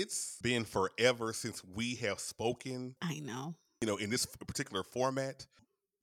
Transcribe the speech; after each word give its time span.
it's 0.00 0.38
been 0.42 0.64
forever 0.64 1.32
since 1.32 1.62
we 1.74 1.94
have 1.96 2.18
spoken, 2.20 2.96
I 3.00 3.20
know. 3.20 3.54
you 3.80 3.86
know, 3.86 3.96
in 3.96 4.10
this 4.10 4.26
particular 4.26 4.82
format. 4.82 5.46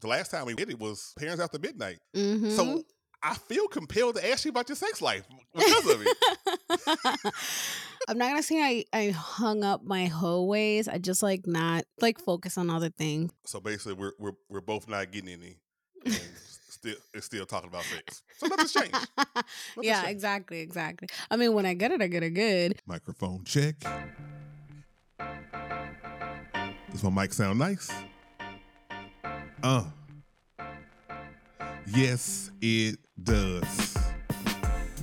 The 0.02 0.08
last 0.08 0.32
time 0.32 0.46
we 0.46 0.56
did 0.56 0.70
it 0.70 0.80
was 0.80 1.14
Parents 1.20 1.42
After 1.42 1.60
Midnight. 1.60 2.00
Mhm. 2.16 2.56
So 2.56 2.84
I 3.22 3.36
feel 3.36 3.68
compelled 3.68 4.16
to 4.16 4.28
ask 4.32 4.46
you 4.46 4.50
about 4.50 4.68
your 4.68 4.76
sex 4.76 5.00
life 5.02 5.24
because 5.54 5.90
of 5.94 6.02
it. 6.04 7.34
I'm 8.08 8.18
not 8.18 8.30
gonna 8.30 8.42
say 8.44 8.60
I, 8.62 8.86
I 8.98 9.10
hung 9.12 9.64
up 9.64 9.84
my 9.84 10.06
hoe 10.08 10.44
ways. 10.46 10.88
I 10.88 10.98
just 10.98 11.22
like 11.22 11.46
not 11.46 11.84
like 12.00 12.20
focus 12.20 12.58
on 12.58 12.70
other 12.72 12.90
things. 12.90 13.32
so 13.46 13.60
basically, 13.60 13.94
we're 13.94 14.14
we're 14.18 14.34
we're 14.50 14.62
both 14.62 14.88
not 14.90 15.12
getting 15.12 15.30
any, 15.30 15.58
still 16.82 16.96
it's 17.14 17.26
still 17.28 17.46
talking 17.46 17.70
about 17.70 17.84
sex. 17.84 18.24
So 18.38 18.48
nothing's 18.48 18.74
changed. 18.74 18.96
yeah, 19.82 20.02
changed. 20.02 20.12
exactly, 20.12 20.62
exactly. 20.62 21.10
I 21.30 21.36
mean, 21.36 21.54
when 21.54 21.66
I 21.66 21.76
get 21.76 21.92
it, 21.92 22.02
I 22.02 22.08
get 22.08 22.24
it 22.24 22.32
good. 22.32 22.82
Microphone 22.88 23.44
check. 23.44 23.76
Does 26.92 27.04
my 27.04 27.22
mic 27.22 27.34
sound 27.34 27.60
nice? 27.60 27.92
Uh. 29.62 29.84
Yes, 31.94 32.50
it 32.62 32.98
does. 33.24 33.98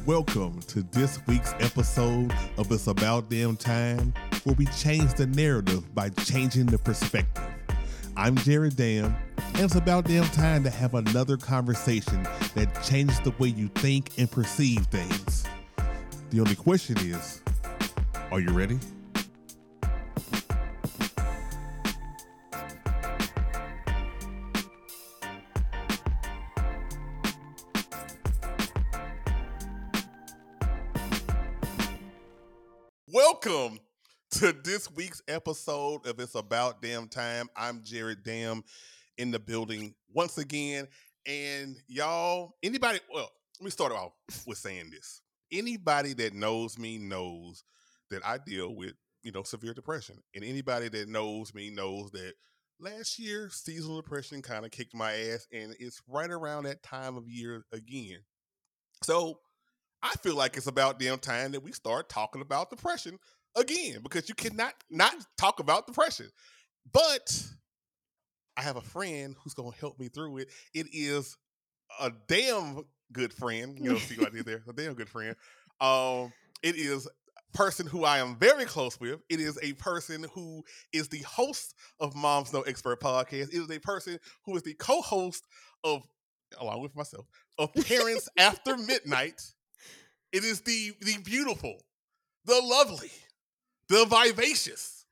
Welcome 0.05 0.59
to 0.69 0.83
this 0.83 1.21
week's 1.29 1.55
episode 1.61 2.33
of 2.57 2.73
It's 2.73 2.89
About 2.89 3.31
Damn 3.31 3.57
Time, 3.57 4.13
where 4.43 4.57
we 4.57 4.67
change 4.67 5.15
the 5.15 5.27
narrative 5.27 5.95
by 5.95 6.09
changing 6.09 6.67
the 6.67 6.79
perspective. 6.79 7.45
I'm 8.17 8.35
Jared 8.37 8.75
Dam, 8.75 9.15
and 9.55 9.65
it's 9.65 9.75
about 9.75 10.05
damn 10.05 10.25
time 10.31 10.63
to 10.65 10.71
have 10.71 10.95
another 10.95 11.37
conversation 11.37 12.23
that 12.55 12.83
changes 12.83 13.19
the 13.21 13.33
way 13.39 13.49
you 13.49 13.69
think 13.69 14.11
and 14.19 14.31
perceive 14.31 14.87
things. 14.87 15.45
The 16.31 16.41
only 16.41 16.55
question 16.55 16.97
is, 16.99 17.43
are 18.31 18.41
you 18.41 18.51
ready? 18.51 18.79
Welcome 33.11 33.81
to 34.33 34.53
this 34.53 34.91
week's 34.93 35.23
episode 35.27 36.07
of 36.07 36.21
It's 36.21 36.35
About 36.35 36.81
Damn 36.83 37.09
Time. 37.09 37.49
I'm 37.57 37.83
Jared 37.83 38.23
Dam 38.23 38.63
in 39.19 39.31
the 39.31 39.39
building 39.39 39.95
once 40.13 40.39
again. 40.39 40.89
And 41.27 41.77
y'all, 41.89 42.55
anybody, 42.63 43.01
well, 43.13 43.31
let 43.61 43.65
me 43.65 43.71
start 43.71 43.93
off 43.93 44.13
with 44.47 44.59
saying 44.59 44.91
this. 44.91 45.21
Anybody 45.53 46.15
that 46.15 46.35
knows 46.35 46.79
me 46.79 46.99
knows 46.99 47.65
that 48.11 48.25
I 48.25 48.39
deal 48.39 48.75
with, 48.75 48.95
you 49.23 49.33
know, 49.33 49.43
severe 49.43 49.75
depression. 49.75 50.17
And 50.35 50.45
anybody 50.45 50.89
that 50.89 51.09
knows 51.09 51.55
me 51.55 51.71
knows 51.71 52.11
that 52.13 52.35
last 52.81 53.19
year, 53.19 53.51
seasonal 53.51 54.01
depression 54.01 54.41
kind 54.43 54.65
of 54.65 54.71
kicked 54.71 54.95
my 54.95 55.13
ass. 55.13 55.47
And 55.53 55.75
it's 55.79 56.01
right 56.09 56.31
around 56.31 56.65
that 56.65 56.83
time 56.83 57.17
of 57.17 57.29
year 57.29 57.65
again. 57.73 58.21
So 59.03 59.41
I 60.03 60.15
feel 60.23 60.37
like 60.37 60.57
it's 60.57 60.67
about 60.67 60.99
damn 60.99 61.19
time 61.19 61.53
that 61.53 61.63
we 61.63 61.73
start 61.73 62.09
talking 62.09 62.43
about 62.43 62.71
depression 62.71 63.19
again 63.57 64.01
because 64.03 64.29
you 64.29 64.35
cannot 64.35 64.75
not 64.91 65.15
talk 65.37 65.61
about 65.61 65.87
depression. 65.87 66.29
But 66.91 67.43
I 68.59 68.63
have 68.63 68.77
a 68.77 68.83
friend 68.83 69.37
who's 69.41 69.55
going 69.55 69.71
to 69.71 69.79
help 69.79 70.01
me 70.01 70.09
through 70.09 70.39
it. 70.39 70.49
It 70.75 70.89
is 70.93 71.37
a 72.01 72.11
damn 72.27 72.85
good 73.13 73.33
friend. 73.33 73.79
You 73.79 73.93
know, 73.93 73.99
see 73.99 74.17
what 74.17 74.33
I 74.33 74.37
did 74.37 74.47
there? 74.47 74.63
A 74.69 74.73
damn 74.73 74.95
good 74.95 75.09
friend. 75.09 75.37
Um, 75.81 76.33
it 76.61 76.75
is 76.75 77.07
a 77.07 77.57
person 77.57 77.87
who 77.87 78.03
I 78.03 78.19
am 78.19 78.37
very 78.37 78.65
close 78.65 78.99
with. 78.99 79.21
It 79.31 79.39
is 79.39 79.61
a 79.63 79.75
person 79.75 80.27
who 80.35 80.65
is 80.93 81.09
the 81.09 81.21
host 81.21 81.77
of 82.01 82.17
Mom's 82.17 82.53
No 82.53 82.63
Expert 82.63 83.01
podcast. 83.01 83.55
It 83.55 83.55
is 83.55 83.71
a 83.71 83.79
person 83.79 84.19
who 84.45 84.57
is 84.57 84.65
the 84.65 84.75
co-host 84.75 85.47
of, 85.85 86.03
along 86.61 86.83
with 86.83 86.97
myself, 86.97 87.27
of 87.59 87.73
Parents 87.75 88.29
After 88.37 88.77
Midnight. 88.77 89.41
It 90.33 90.43
is 90.43 90.63
the 90.63 90.93
the 91.01 91.17
beautiful, 91.25 91.77
the 92.45 92.61
lovely, 92.61 93.13
the 93.89 94.05
vivacious 94.05 95.07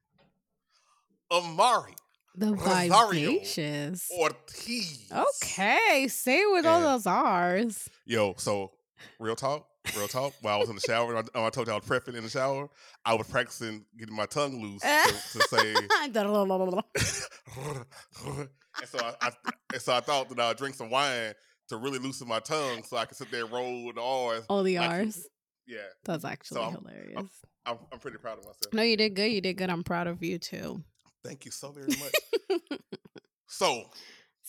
Irmari 1.33 1.95
The 2.37 2.53
Rosario. 2.55 3.31
vivacious. 3.33 4.11
Ortiz. 4.13 5.11
Okay, 5.11 6.07
say 6.09 6.41
it 6.41 6.53
with 6.53 6.67
all 6.67 6.77
And- 6.77 6.85
those 6.85 7.07
R's. 7.07 7.89
Yo, 8.05 8.35
so 8.37 8.73
real 9.19 9.37
talk, 9.37 9.67
real 9.97 10.09
talk. 10.09 10.35
While 10.43 10.57
I 10.57 10.59
was 10.59 10.69
in 10.69 10.75
the 10.75 10.83
shower, 10.83 11.17
I, 11.17 11.23
oh, 11.35 11.45
I 11.47 11.51
told 11.51 11.67
you 11.67 11.73
I 11.73 11.77
was 11.77 11.85
prepping 11.87 12.15
in 12.15 12.25
the 12.25 12.29
shower. 12.31 12.69
I 13.05 13.15
was 13.15 13.27
practicing 13.27 13.87
getting 13.99 14.15
my 14.15 14.27
tongue 14.27 14.61
loose 14.63 14.83
to, 14.83 15.39
to 15.39 15.49
say. 15.49 15.75
and 18.77 18.89
so 18.89 18.99
I, 18.99 19.15
I 19.23 19.31
and 19.73 19.83
so 19.83 19.95
I 19.95 20.01
thought 20.01 20.29
that 20.29 20.41
I'd 20.41 20.57
drink 20.57 20.75
some 20.75 20.91
wine 20.91 21.33
to 21.69 21.77
really 21.77 21.99
loosen 21.99 22.29
my 22.29 22.41
tongue, 22.41 22.83
so 22.85 22.97
I 22.97 23.05
could 23.07 23.17
sit 23.17 23.31
there 23.31 23.45
and 23.45 23.53
roll 23.53 23.93
the 23.95 24.01
R's. 24.01 24.45
all 24.49 24.63
the 24.63 24.79
like 24.79 24.91
R's. 24.91 25.27
Yeah, 25.67 25.79
That's 26.05 26.25
actually 26.25 26.61
I'm- 26.61 26.75
hilarious. 26.75 27.31
I'm, 27.69 27.79
I'm 27.93 27.99
pretty 27.99 28.19
proud 28.19 28.39
of 28.39 28.45
myself. 28.45 28.73
no, 28.73 28.83
you 28.83 28.97
did 28.97 29.17
good. 29.17 29.33
You 29.33 29.41
did 29.41 29.55
good. 29.55 29.71
I'm 29.71 29.83
proud 29.83 30.07
of 30.07 30.23
you 30.23 30.39
too. 30.39 30.85
Thank 31.27 31.45
you 31.45 31.51
so 31.51 31.73
very 31.73 31.89
much. 31.89 32.81
so, 33.49 33.85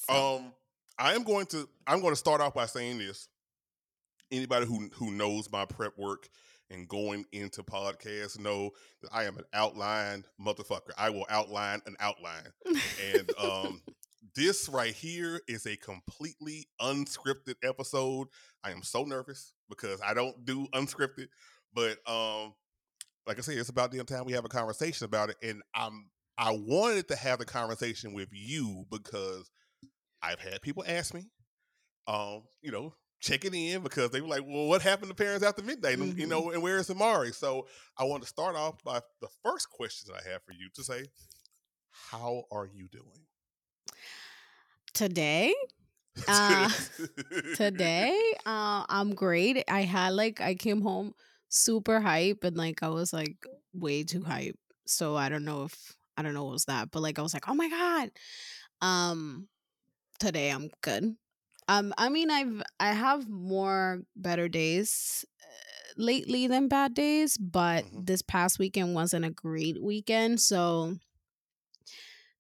Um, 0.09 0.53
I 0.99 1.13
am 1.13 1.23
going 1.23 1.45
to 1.47 1.67
I'm 1.85 2.01
going 2.01 2.13
to 2.13 2.17
start 2.17 2.41
off 2.41 2.53
by 2.53 2.65
saying 2.65 2.99
this. 2.99 3.27
Anybody 4.31 4.65
who 4.65 4.89
who 4.93 5.11
knows 5.11 5.51
my 5.51 5.66
prep 5.66 5.97
work 5.97 6.29
and 6.69 6.87
going 6.87 7.25
into 7.31 7.63
podcasts 7.63 8.39
know 8.39 8.71
that 9.01 9.09
I 9.11 9.23
am 9.23 9.37
an 9.37 9.45
outline 9.53 10.25
motherfucker. 10.39 10.91
I 10.97 11.09
will 11.09 11.25
outline 11.29 11.81
an 11.85 11.95
outline. 11.99 12.51
And 13.13 13.31
um 13.39 13.81
this 14.35 14.69
right 14.69 14.93
here 14.93 15.41
is 15.47 15.66
a 15.66 15.77
completely 15.77 16.67
unscripted 16.81 17.55
episode. 17.63 18.27
I 18.63 18.71
am 18.71 18.83
so 18.83 19.03
nervous 19.03 19.53
because 19.69 19.99
I 20.01 20.13
don't 20.13 20.45
do 20.45 20.67
unscripted, 20.73 21.27
but 21.73 21.97
um 22.05 22.53
like 23.25 23.37
I 23.37 23.41
said, 23.41 23.57
it's 23.57 23.69
about 23.69 23.91
the 23.91 24.03
time 24.03 24.25
we 24.25 24.33
have 24.33 24.45
a 24.45 24.49
conversation 24.49 25.05
about 25.05 25.29
it 25.29 25.37
and 25.41 25.61
I'm 25.73 26.09
I 26.37 26.51
wanted 26.51 27.07
to 27.09 27.15
have 27.15 27.39
the 27.39 27.45
conversation 27.45 28.13
with 28.13 28.29
you 28.31 28.85
because 28.91 29.49
I've 30.21 30.39
had 30.39 30.61
people 30.61 30.83
ask 30.87 31.13
me, 31.13 31.25
um, 32.07 32.43
you 32.61 32.71
know, 32.71 32.93
checking 33.21 33.53
in 33.53 33.81
because 33.83 34.11
they 34.11 34.21
were 34.21 34.27
like, 34.27 34.43
"Well, 34.45 34.67
what 34.67 34.81
happened 34.81 35.09
to 35.09 35.15
parents 35.15 35.45
after 35.45 35.63
midnight?" 35.63 35.99
And, 35.99 36.17
You 36.17 36.27
know, 36.27 36.51
and 36.51 36.61
where 36.61 36.77
is 36.77 36.89
Irmari? 36.89 37.33
So 37.33 37.67
I 37.97 38.05
want 38.05 38.23
to 38.23 38.29
start 38.29 38.55
off 38.55 38.83
by 38.83 39.01
the 39.21 39.29
first 39.43 39.69
question 39.69 40.11
that 40.13 40.23
I 40.25 40.29
have 40.31 40.43
for 40.43 40.53
you 40.53 40.69
to 40.75 40.83
say, 40.83 41.05
"How 41.91 42.45
are 42.51 42.67
you 42.67 42.87
doing 42.89 43.27
today, 44.93 45.53
Uh, 46.27 46.69
today, 47.53 48.17
uh, 48.45 48.85
I'm 48.89 49.15
great. 49.15 49.63
I 49.69 49.81
had 49.83 50.13
like 50.13 50.41
I 50.41 50.55
came 50.55 50.81
home 50.81 51.13
super 51.49 51.99
hype 52.01 52.43
and 52.43 52.57
like 52.57 52.83
I 52.83 52.89
was 52.89 53.13
like 53.13 53.37
way 53.73 54.03
too 54.03 54.23
hype. 54.23 54.57
So 54.87 55.15
I 55.17 55.29
don't 55.29 55.45
know 55.45 55.65
if 55.65 55.97
I 56.17 56.23
don't 56.23 56.33
know 56.33 56.44
what 56.45 56.53
was 56.53 56.66
that, 56.66 56.91
but 56.91 57.01
like 57.01 57.19
I 57.19 57.22
was 57.22 57.33
like, 57.33 57.47
oh 57.50 57.55
my 57.55 57.69
god. 57.69 58.09
Um, 58.81 59.47
today 60.19 60.51
I'm 60.51 60.69
good. 60.81 61.16
Um, 61.67 61.94
I 61.97 62.09
mean 62.09 62.31
I've 62.31 62.63
I 62.79 62.94
have 62.94 63.29
more 63.29 64.01
better 64.16 64.47
days 64.50 65.25
uh, 65.44 65.47
lately 65.97 66.47
than 66.47 66.67
bad 66.67 66.94
days, 66.94 67.38
but 67.38 67.85
Mhm. 67.85 68.05
this 68.05 68.22
past 68.22 68.59
weekend 68.59 68.95
wasn't 68.95 69.25
a 69.25 69.31
great 69.31 69.81
weekend. 69.81 70.41
So 70.41 70.97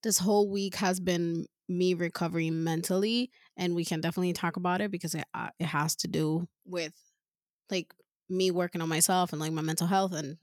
this 0.03 0.19
whole 0.19 0.49
week 0.49 0.75
has 0.75 0.99
been 0.99 1.45
me 1.69 1.93
recovering 1.93 2.63
mentally 2.63 3.29
and 3.57 3.75
we 3.75 3.83
can 3.83 3.99
definitely 3.99 4.33
talk 4.33 4.55
about 4.55 4.79
it 4.81 4.89
because 4.91 5.13
it 5.13 5.25
uh, 5.33 5.49
it 5.59 5.65
has 5.65 5.95
to 5.97 6.07
do 6.07 6.47
with 6.65 6.93
like 7.69 7.93
me 8.29 8.51
working 8.51 8.81
on 8.81 8.89
myself 8.89 9.31
and 9.33 9.41
like 9.41 9.51
my 9.51 9.61
mental 9.61 9.87
health 9.87 10.13
and 10.13 10.37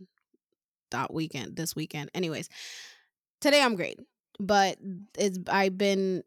that 0.90 1.12
weekend 1.12 1.56
this 1.56 1.76
weekend 1.76 2.10
anyways 2.14 2.48
today 3.44 3.60
i'm 3.60 3.76
great 3.76 4.00
but 4.40 4.78
it's 5.18 5.38
i've 5.50 5.76
been 5.76 6.22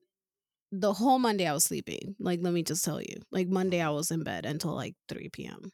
the 0.71 0.93
whole 0.93 1.17
monday 1.17 1.47
i 1.47 1.53
was 1.53 1.63
sleeping 1.63 2.15
like 2.19 2.39
let 2.43 2.53
me 2.53 2.61
just 2.61 2.85
tell 2.85 3.01
you 3.01 3.15
like 3.31 3.47
monday 3.47 3.81
i 3.81 3.89
was 3.89 4.11
in 4.11 4.23
bed 4.23 4.45
until 4.45 4.75
like 4.75 4.93
3 5.09 5.27
p.m 5.29 5.71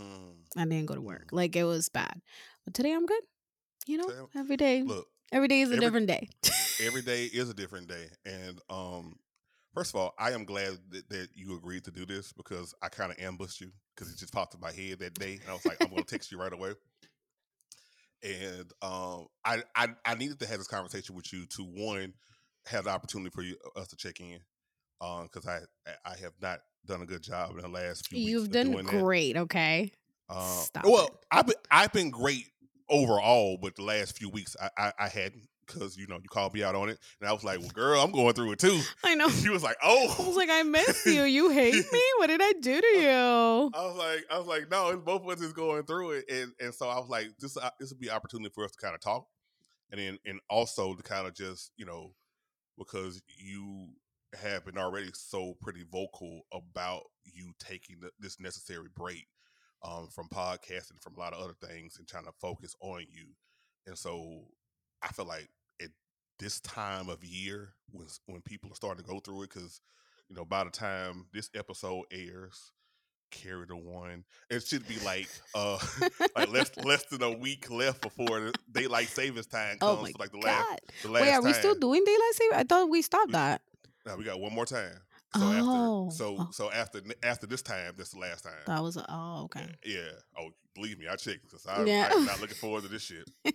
Mm, 0.00 0.32
i 0.56 0.64
didn't 0.64 0.86
go 0.86 0.94
to 0.94 1.02
work 1.02 1.28
like 1.32 1.54
it 1.54 1.64
was 1.64 1.90
bad 1.90 2.22
but 2.64 2.72
today 2.72 2.92
i'm 2.94 3.04
good 3.04 3.22
you 3.86 3.98
know 3.98 4.04
Today- 4.08 4.38
every 4.40 4.56
day 4.56 4.82
look, 4.82 5.06
every 5.30 5.48
day 5.48 5.60
is 5.60 5.68
a 5.68 5.74
every- 5.74 5.86
different 5.86 6.06
day. 6.06 6.28
every 6.82 7.02
day 7.12 7.24
is 7.26 7.50
a 7.50 7.54
different 7.54 7.88
day, 7.88 8.06
and 8.24 8.58
um, 8.70 9.16
first 9.74 9.92
of 9.94 10.00
all, 10.00 10.14
I 10.18 10.30
am 10.30 10.46
glad 10.46 10.78
that, 10.90 11.08
that 11.10 11.28
you 11.34 11.54
agreed 11.56 11.84
to 11.84 11.90
do 11.90 12.06
this 12.06 12.32
because 12.32 12.74
I 12.82 12.88
kind 12.88 13.12
of 13.12 13.18
ambushed 13.18 13.60
you 13.60 13.70
because 13.94 14.10
it 14.12 14.18
just 14.18 14.32
popped 14.32 14.54
in 14.54 14.60
my 14.60 14.72
head 14.72 15.00
that 15.00 15.12
day, 15.14 15.34
and 15.42 15.50
I 15.50 15.52
was 15.52 15.66
like, 15.66 15.76
I'm 15.82 15.90
going 15.90 16.02
to 16.04 16.08
text 16.10 16.32
you 16.32 16.38
right 16.38 16.52
away. 16.52 16.72
And 18.22 18.70
um, 18.82 19.26
I, 19.44 19.62
I 19.74 19.88
I 20.06 20.14
needed 20.14 20.38
to 20.40 20.46
have 20.46 20.58
this 20.58 20.68
conversation 20.68 21.14
with 21.16 21.32
you 21.32 21.46
to 21.56 21.62
one 21.64 22.14
have 22.66 22.84
the 22.84 22.90
opportunity 22.90 23.30
for 23.30 23.42
you 23.42 23.56
us 23.76 23.88
to 23.88 23.96
check 23.96 24.20
in 24.20 24.38
because 25.00 25.46
I 25.46 25.60
I 26.04 26.16
have 26.20 26.32
not 26.40 26.60
done 26.86 27.02
a 27.02 27.06
good 27.06 27.22
job 27.22 27.50
in 27.56 27.62
the 27.62 27.68
last 27.68 28.06
few 28.08 28.18
weeks. 28.18 28.30
you've 28.30 28.50
done 28.50 28.70
doing 28.70 28.86
that. 28.86 28.92
great 28.92 29.36
okay 29.36 29.90
Uh, 30.28 30.60
Stop 30.62 30.84
well, 30.84 31.06
it. 31.06 31.12
I've 31.30 31.46
been 31.46 31.56
I've 31.70 31.92
been 31.92 32.10
great 32.10 32.46
overall, 32.88 33.58
but 33.60 33.74
the 33.74 33.82
last 33.82 34.16
few 34.16 34.28
weeks 34.28 34.56
I 34.60 34.70
I, 34.78 34.92
I 34.98 35.08
hadn't 35.08 35.48
because 35.72 35.96
you 35.96 36.06
know 36.06 36.16
you 36.16 36.28
called 36.28 36.54
me 36.54 36.62
out 36.62 36.74
on 36.74 36.88
it, 36.88 36.98
and 37.20 37.28
I 37.28 37.32
was 37.32 37.44
like, 37.44 37.60
"Well, 37.60 37.70
girl, 37.70 38.00
I'm 38.00 38.12
going 38.12 38.34
through 38.34 38.52
it 38.52 38.58
too." 38.58 38.80
I 39.04 39.14
know. 39.14 39.28
She 39.28 39.48
was 39.48 39.62
like, 39.62 39.76
"Oh." 39.82 40.16
I 40.18 40.26
was 40.26 40.36
like, 40.36 40.50
I 40.50 40.62
miss 40.62 41.06
you. 41.06 41.22
You 41.22 41.50
hate 41.50 41.74
me? 41.92 42.02
What 42.18 42.28
did 42.28 42.40
I 42.42 42.52
do 42.52 42.80
to 42.80 42.86
you? 42.86 43.70
I 43.74 43.86
was 43.86 43.96
like, 43.96 44.24
I 44.30 44.38
was 44.38 44.46
like, 44.46 44.70
no, 44.70 44.88
it's 44.90 45.02
both 45.02 45.22
of 45.22 45.28
us 45.28 45.40
is 45.40 45.52
going 45.52 45.84
through 45.84 46.12
it, 46.12 46.24
and 46.30 46.52
and 46.60 46.74
so 46.74 46.88
I 46.88 46.98
was 46.98 47.08
like, 47.08 47.28
this 47.38 47.56
uh, 47.56 47.70
this 47.78 47.90
would 47.90 48.00
be 48.00 48.08
an 48.08 48.14
opportunity 48.14 48.50
for 48.54 48.64
us 48.64 48.72
to 48.72 48.78
kind 48.78 48.94
of 48.94 49.00
talk, 49.00 49.26
and 49.90 50.00
then 50.00 50.18
and 50.26 50.40
also 50.50 50.94
to 50.94 51.02
kind 51.02 51.26
of 51.26 51.34
just 51.34 51.72
you 51.76 51.86
know 51.86 52.14
because 52.78 53.22
you 53.38 53.88
have 54.40 54.64
been 54.64 54.78
already 54.78 55.10
so 55.12 55.54
pretty 55.60 55.84
vocal 55.90 56.42
about 56.52 57.02
you 57.24 57.52
taking 57.58 58.00
the, 58.00 58.10
this 58.18 58.40
necessary 58.40 58.88
break 58.96 59.26
um, 59.84 60.08
from 60.10 60.28
podcasting, 60.28 61.02
from 61.02 61.14
a 61.16 61.20
lot 61.20 61.32
of 61.32 61.42
other 61.42 61.54
things, 61.68 61.96
and 61.98 62.06
trying 62.06 62.24
to 62.24 62.32
focus 62.40 62.74
on 62.80 63.00
you. 63.00 63.26
And 63.86 63.98
so 63.98 64.44
I 65.02 65.08
feel 65.08 65.26
like 65.26 65.48
this 66.42 66.60
time 66.60 67.08
of 67.08 67.24
year, 67.24 67.74
when 67.92 68.06
when 68.26 68.42
people 68.42 68.70
are 68.72 68.74
starting 68.76 69.04
to 69.04 69.10
go 69.10 69.20
through 69.20 69.42
it, 69.44 69.50
because 69.54 69.80
you 70.28 70.36
know 70.36 70.44
by 70.44 70.64
the 70.64 70.70
time 70.70 71.26
this 71.32 71.48
episode 71.54 72.04
airs, 72.10 72.72
carry 73.30 73.64
the 73.66 73.76
one, 73.76 74.24
it 74.50 74.62
should 74.64 74.86
be 74.88 74.98
like 75.04 75.28
uh 75.54 75.78
like 76.36 76.50
less 76.52 76.70
less 76.84 77.04
than 77.06 77.22
a 77.22 77.30
week 77.30 77.70
left 77.70 78.02
before 78.02 78.52
daylight 78.70 79.08
savings 79.08 79.46
time 79.46 79.76
Oh 79.80 79.96
comes. 79.96 80.02
my 80.02 80.08
so 80.10 80.16
like 80.18 80.32
the 80.32 80.38
god. 80.38 80.44
last 80.46 80.80
the 81.02 81.10
last 81.10 81.22
Wait, 81.22 81.32
are 81.32 81.42
we 81.42 81.52
still 81.52 81.74
doing 81.74 82.04
daylight 82.04 82.32
saving? 82.34 82.58
I 82.58 82.64
thought 82.64 82.90
we 82.90 83.02
stopped 83.02 83.32
that. 83.32 83.62
Now 84.04 84.16
we 84.16 84.24
got 84.24 84.40
one 84.40 84.52
more 84.52 84.66
time. 84.66 84.92
So 85.36 85.40
Oh. 85.44 86.06
after 86.08 86.16
so 86.16 86.36
Oh. 86.40 86.48
so 86.50 86.70
after 86.72 87.00
after 87.22 87.46
this 87.46 87.62
time, 87.62 87.94
that's 87.96 88.10
the 88.10 88.18
last 88.18 88.42
time. 88.44 88.52
That 88.66 88.82
was 88.82 88.98
oh 89.08 89.42
okay. 89.44 89.66
Yeah. 89.86 90.10
Oh, 90.38 90.50
believe 90.74 90.98
me, 90.98 91.06
I 91.08 91.16
checked 91.16 91.42
because 91.44 91.64
I, 91.66 91.84
Yeah. 91.84 92.10
I'm 92.12 92.26
not 92.26 92.40
looking 92.42 92.56
forward 92.56 92.82
to 92.82 92.88
this 92.88 93.02
shit. 93.02 93.30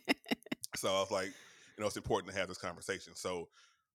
so 0.75 0.87
I 0.89 0.99
was 1.01 1.11
like, 1.11 1.33
you 1.77 1.81
know, 1.83 1.87
it's 1.87 1.97
important 1.97 2.33
to 2.33 2.39
have 2.39 2.47
this 2.47 2.57
conversation. 2.57 3.13
So, 3.15 3.49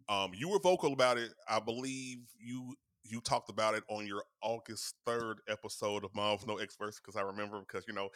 um, 0.08 0.32
you 0.34 0.49
were 0.49 0.58
vocal 0.58 0.93
about 0.93 1.19
it. 1.19 1.32
I 1.49 1.61
believe 1.61 2.19
you 2.38 2.75
you 3.05 3.20
talked 3.20 3.50
about 3.50 3.75
it 3.75 3.82
on 3.88 4.06
your 4.06 4.23
August 4.43 4.94
third 5.05 5.38
episode 5.49 6.05
of 6.05 6.14
Moms 6.14 6.46
No 6.46 6.58
Experts 6.58 7.00
because 7.00 7.17
I 7.20 7.23
remember 7.25 7.61
because 7.61 7.84
you 7.88 7.94
know. 7.94 8.08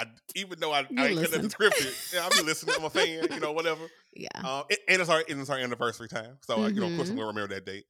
I, 0.00 0.06
even 0.36 0.60
though 0.60 0.70
I, 0.72 0.86
You 0.90 1.02
I 1.02 1.08
ain't 1.08 1.18
couldn't 1.18 1.42
listen. 1.42 1.50
scripted, 1.50 2.14
yeah, 2.14 2.20
I'll 2.22 2.30
be 2.30 2.44
listening. 2.46 2.76
I'm 2.78 2.84
a 2.84 2.90
fan, 2.90 3.26
you 3.32 3.40
know, 3.40 3.50
whatever. 3.50 3.82
Yeah. 4.14 4.28
Um, 4.36 4.62
and- 4.70 4.78
and 4.88 5.00
it's 5.00 5.10
our 5.10 5.24
and 5.28 5.40
it's 5.40 5.50
our 5.50 5.58
anniversary 5.58 6.06
time, 6.06 6.38
so 6.42 6.62
uh, 6.62 6.68
you 6.68 6.80
know, 6.80 6.86
of 6.86 6.94
course, 6.94 7.08
I'm 7.08 7.16
Mhm. 7.16 7.18
gonna 7.18 7.26
remember 7.26 7.54
that 7.56 7.66
date. 7.66 7.84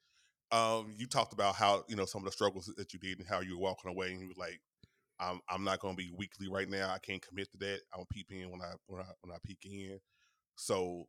Um, 0.50 0.94
you 0.96 1.06
talked 1.06 1.34
about 1.34 1.54
how 1.54 1.84
you 1.86 1.96
know 1.96 2.06
some 2.06 2.22
of 2.22 2.24
the 2.24 2.32
struggles 2.32 2.72
that 2.78 2.94
you 2.94 2.98
did 2.98 3.18
and 3.18 3.28
how 3.28 3.40
you 3.40 3.56
were 3.58 3.62
walking 3.62 3.90
away, 3.90 4.10
and 4.12 4.20
you 4.22 4.28
was 4.28 4.38
like, 4.38 4.58
"I'm 5.20 5.40
I'm 5.50 5.64
not 5.64 5.80
gonna 5.80 5.96
be 5.96 6.10
weekly 6.16 6.48
right 6.48 6.68
now. 6.68 6.88
I 6.90 6.98
can't 6.98 7.20
commit 7.20 7.50
to 7.52 7.58
that. 7.58 7.80
I'm 7.92 7.98
gonna 7.98 8.06
peep 8.10 8.32
in 8.32 8.50
when 8.50 8.62
I 8.62 8.72
when 8.86 9.02
I 9.02 9.06
when 9.20 9.34
I 9.34 9.38
peek 9.44 9.58
in." 9.66 9.98
So, 10.56 11.08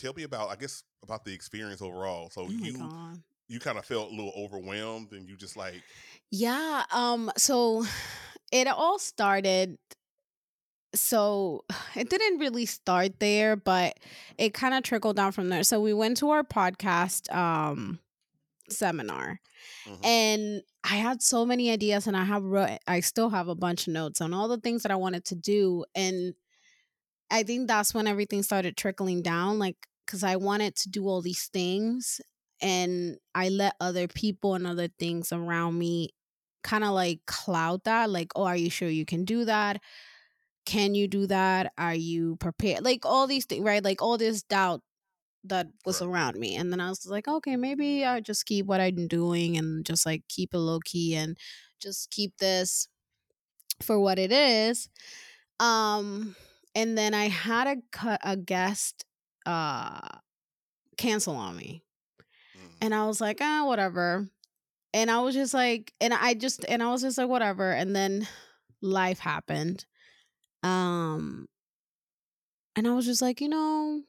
tell 0.00 0.14
me 0.14 0.22
about 0.24 0.50
I 0.50 0.56
guess 0.56 0.82
about 1.02 1.24
the 1.24 1.32
experience 1.34 1.82
overall. 1.82 2.30
So 2.30 2.42
Oh 2.42 2.50
you 2.50 2.90
you 3.48 3.58
kind 3.60 3.78
of 3.78 3.84
felt 3.84 4.12
a 4.12 4.14
little 4.14 4.32
overwhelmed, 4.36 5.12
and 5.12 5.28
you 5.28 5.36
just 5.36 5.56
like, 5.56 5.82
Yeah. 6.30 6.84
Um. 6.92 7.30
So 7.36 7.84
it 8.52 8.66
all 8.68 8.98
started. 8.98 9.78
So 10.94 11.64
it 11.96 12.10
didn't 12.10 12.38
really 12.38 12.66
start 12.66 13.20
there, 13.20 13.56
but 13.56 13.98
it 14.38 14.54
kind 14.54 14.74
of 14.74 14.82
trickled 14.82 15.16
down 15.16 15.32
from 15.32 15.48
there. 15.48 15.62
So 15.62 15.80
we 15.80 15.94
went 15.94 16.16
to 16.18 16.30
our 16.30 16.42
podcast 16.42 17.32
um 17.34 18.00
seminar, 18.70 19.40
mhm, 19.86 20.04
and 20.04 20.62
I 20.84 20.96
had 20.96 21.22
so 21.22 21.46
many 21.46 21.70
ideas, 21.70 22.06
and 22.06 22.16
I 22.16 22.24
have 22.24 22.44
wrote, 22.44 22.78
I 22.86 23.00
still 23.00 23.30
have 23.30 23.48
a 23.48 23.54
bunch 23.54 23.86
of 23.88 23.94
notes 23.94 24.20
on 24.20 24.34
all 24.34 24.48
the 24.48 24.58
things 24.58 24.82
that 24.84 24.92
I 24.92 24.96
wanted 24.96 25.24
to 25.26 25.34
do, 25.36 25.84
and 25.94 26.34
I 27.30 27.42
think 27.42 27.68
that's 27.68 27.94
when 27.94 28.06
everything 28.06 28.42
started 28.42 28.76
trickling 28.76 29.22
down, 29.22 29.58
like 29.58 29.87
because 30.08 30.24
I 30.24 30.36
wanted 30.36 30.76
to 30.78 30.90
do 30.90 31.08
all 31.08 31.22
these 31.22 31.48
things, 31.48 32.20
and 32.62 33.18
I 33.34 33.50
let 33.50 33.76
other 33.80 34.08
people 34.08 34.56
and 34.56 34.66
other 34.66 34.88
things 34.88 35.32
around 35.32 35.78
me 35.78 36.10
kind 36.64 36.84
of 36.84 36.92
like 36.92 37.20
cloud 37.26 37.84
that, 37.84 38.10
like, 38.10 38.32
oh, 38.36 38.44
are 38.44 38.56
you 38.56 38.70
sure 38.70 38.88
you 38.88 39.06
can 39.06 39.24
do 39.26 39.44
that? 39.46 39.82
Can 40.66 40.94
you 40.94 41.08
do 41.08 41.26
that? 41.28 41.72
Are 41.78 41.94
you 41.94 42.36
prepared? 42.36 42.84
Like 42.84 43.06
all 43.06 43.26
these 43.26 43.46
things, 43.46 43.64
right? 43.64 43.82
Like 43.82 44.02
all 44.02 44.18
this 44.18 44.42
doubt 44.42 44.82
that 45.44 45.68
was 45.86 46.00
Right. 46.00 46.02
around 46.02 46.38
me. 46.38 46.56
And 46.56 46.72
then 46.72 46.80
I 46.80 46.90
was 46.90 47.06
like, 47.06 47.28
okay, 47.28 47.56
maybe 47.56 48.04
I 48.04 48.20
just 48.20 48.46
keep 48.46 48.66
what 48.66 48.80
I'm 48.80 49.08
doing 49.08 49.56
and 49.58 49.86
just 49.86 50.06
like 50.06 50.24
keep 50.28 50.54
it 50.54 50.58
low 50.58 50.80
key 50.80 51.16
and 51.16 51.38
just 51.80 52.10
keep 52.10 52.36
this 52.38 52.88
for 53.82 54.00
what 54.00 54.18
it 54.18 54.32
is. 54.32 54.88
Um, 55.60 56.36
and 56.74 56.98
then 56.98 57.14
I 57.14 57.28
had 57.28 57.66
a 57.66 57.76
cut 57.92 58.20
a 58.24 58.36
guest 58.36 59.04
uh 59.46 60.00
cancel 60.96 61.36
on 61.36 61.56
me. 61.56 61.82
mhm, 62.56 62.76
And 62.82 62.94
I 62.94 63.06
was 63.06 63.20
like, 63.20 63.38
ah, 63.40 63.64
whatever. 63.66 64.28
And 64.94 65.10
I 65.10 65.20
was 65.20 65.34
just 65.34 65.54
like, 65.54 65.92
and 66.00 66.14
I 66.14 66.34
just 66.34 66.64
and 66.68 66.82
I 66.82 66.90
was 66.90 67.02
just 67.02 67.18
like, 67.18 67.28
whatever. 67.28 67.70
And 67.72 67.94
then 67.94 68.26
life 68.82 69.18
happened. 69.18 69.84
Um 70.62 71.46
and 72.76 72.86
I 72.86 72.94
was 72.94 73.06
just 73.06 73.22
like, 73.22 73.40
you 73.40 73.48
know, 73.48 74.02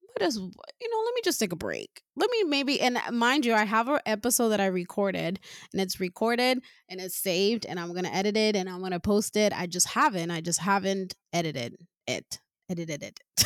what 0.00 0.26
is 0.26 0.36
you 0.36 0.42
know, 0.90 1.02
let 1.04 1.14
me 1.14 1.20
just 1.24 1.40
take 1.40 1.52
a 1.52 1.56
break. 1.56 2.02
Let 2.16 2.30
me 2.30 2.44
maybe 2.44 2.80
and 2.80 2.98
mind 3.12 3.44
you, 3.44 3.54
I 3.54 3.64
have 3.64 3.88
an 3.88 4.00
episode 4.06 4.50
that 4.50 4.60
I 4.60 4.66
recorded 4.66 5.40
and 5.72 5.80
it's 5.82 6.00
recorded 6.00 6.60
and 6.88 7.00
it's 7.00 7.16
saved 7.16 7.66
and 7.66 7.78
I'm 7.78 7.94
gonna 7.94 8.08
edit 8.12 8.36
it 8.36 8.56
and 8.56 8.68
I'm 8.68 8.80
gonna 8.80 9.00
post 9.00 9.36
it. 9.36 9.52
I 9.52 9.66
just 9.66 9.88
haven't. 9.88 10.30
I 10.30 10.40
just 10.40 10.60
haven't 10.60 11.14
edited 11.32 11.76
it. 12.06 12.40
Edited 12.70 13.02
it. 13.02 13.20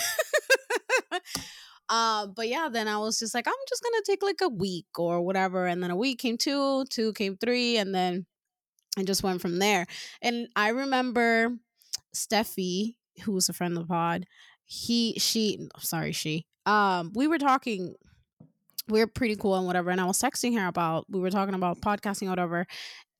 uh, 1.88 2.26
but 2.26 2.48
yeah, 2.48 2.68
then 2.70 2.88
I 2.88 2.98
was 2.98 3.18
just 3.18 3.34
like, 3.34 3.46
I'm 3.46 3.54
just 3.68 3.82
gonna 3.82 4.02
take 4.04 4.22
like 4.22 4.40
a 4.42 4.48
week 4.48 4.86
or 4.98 5.20
whatever. 5.20 5.66
And 5.66 5.82
then 5.82 5.90
a 5.90 5.96
week 5.96 6.18
came 6.18 6.36
two, 6.36 6.84
two 6.90 7.12
came 7.14 7.36
three, 7.36 7.76
and 7.78 7.94
then 7.94 8.26
I 8.98 9.04
just 9.04 9.22
went 9.22 9.40
from 9.40 9.58
there. 9.58 9.86
And 10.22 10.48
I 10.56 10.68
remember 10.70 11.56
Steffi, 12.14 12.96
who 13.22 13.32
was 13.32 13.48
a 13.48 13.52
friend 13.52 13.76
of 13.76 13.84
the 13.84 13.88
pod, 13.88 14.26
he, 14.64 15.14
she, 15.18 15.68
sorry, 15.78 16.12
she, 16.12 16.46
um, 16.66 17.12
we 17.14 17.26
were 17.26 17.38
talking, 17.38 17.94
we 18.88 19.00
are 19.00 19.06
pretty 19.06 19.36
cool 19.36 19.54
and 19.54 19.66
whatever. 19.66 19.90
And 19.90 20.00
I 20.00 20.04
was 20.04 20.18
texting 20.20 20.58
her 20.58 20.66
about, 20.66 21.06
we 21.08 21.20
were 21.20 21.30
talking 21.30 21.54
about 21.54 21.80
podcasting 21.80 22.26
or 22.26 22.30
whatever. 22.30 22.66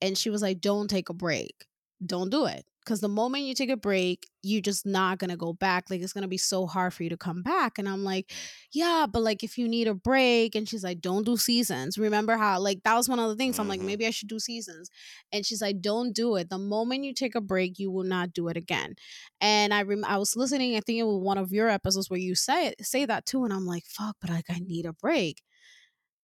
And 0.01 0.17
she 0.17 0.29
was 0.29 0.41
like, 0.41 0.61
don't 0.61 0.89
take 0.89 1.09
a 1.09 1.13
break. 1.13 1.65
Don't 2.05 2.29
do 2.29 2.45
it. 2.45 2.65
Because 2.85 3.01
the 3.01 3.09
moment 3.09 3.43
you 3.43 3.53
take 3.53 3.69
a 3.69 3.77
break, 3.77 4.25
you're 4.41 4.61
just 4.61 4.85
not 4.85 5.19
going 5.19 5.29
to 5.29 5.37
go 5.37 5.53
back. 5.53 5.89
Like, 5.89 6.01
it's 6.01 6.13
going 6.13 6.23
to 6.23 6.27
be 6.27 6.37
so 6.37 6.65
hard 6.65 6.93
for 6.93 7.03
you 7.03 7.09
to 7.09 7.17
come 7.17 7.43
back. 7.43 7.77
And 7.77 7.87
I'm 7.87 8.03
like, 8.03 8.31
yeah, 8.71 9.05
but 9.11 9.21
like, 9.21 9.43
if 9.43 9.57
you 9.57 9.67
need 9.67 9.87
a 9.87 9.93
break, 9.93 10.55
and 10.55 10.67
she's 10.67 10.83
like, 10.83 11.01
don't 11.01 11.25
do 11.25 11.37
seasons. 11.37 11.97
Remember 11.97 12.35
how, 12.37 12.59
like, 12.59 12.81
that 12.83 12.95
was 12.95 13.07
one 13.07 13.19
of 13.19 13.29
the 13.29 13.35
things. 13.35 13.59
I'm 13.59 13.67
like, 13.67 13.81
Mhm. 13.81 13.85
maybe 13.85 14.07
I 14.07 14.11
should 14.11 14.29
do 14.29 14.39
seasons. 14.39 14.89
And 15.31 15.45
she's 15.45 15.61
like, 15.61 15.81
don't 15.81 16.13
do 16.15 16.35
it. 16.37 16.49
The 16.49 16.57
moment 16.57 17.03
you 17.03 17.13
take 17.13 17.35
a 17.35 17.41
break, 17.41 17.77
you 17.79 17.91
will 17.91 18.05
not 18.05 18.33
do 18.33 18.47
it 18.47 18.57
again. 18.57 18.95
And 19.41 19.73
I 19.73 19.83
rem- 19.83 20.05
I 20.05 20.17
was 20.17 20.35
listening, 20.35 20.75
I 20.75 20.79
think 20.79 20.99
it 20.99 21.03
was 21.03 21.21
one 21.21 21.37
of 21.37 21.51
your 21.51 21.69
episodes 21.69 22.09
where 22.09 22.19
you 22.19 22.33
say 22.35 22.73
say 22.81 23.05
that 23.05 23.25
too. 23.25 23.43
And 23.43 23.53
I'm 23.53 23.65
like, 23.67 23.85
fuck, 23.85 24.15
but 24.21 24.29
like, 24.31 24.45
I 24.49 24.59
need 24.59 24.85
a 24.85 24.93
break. 24.93 25.41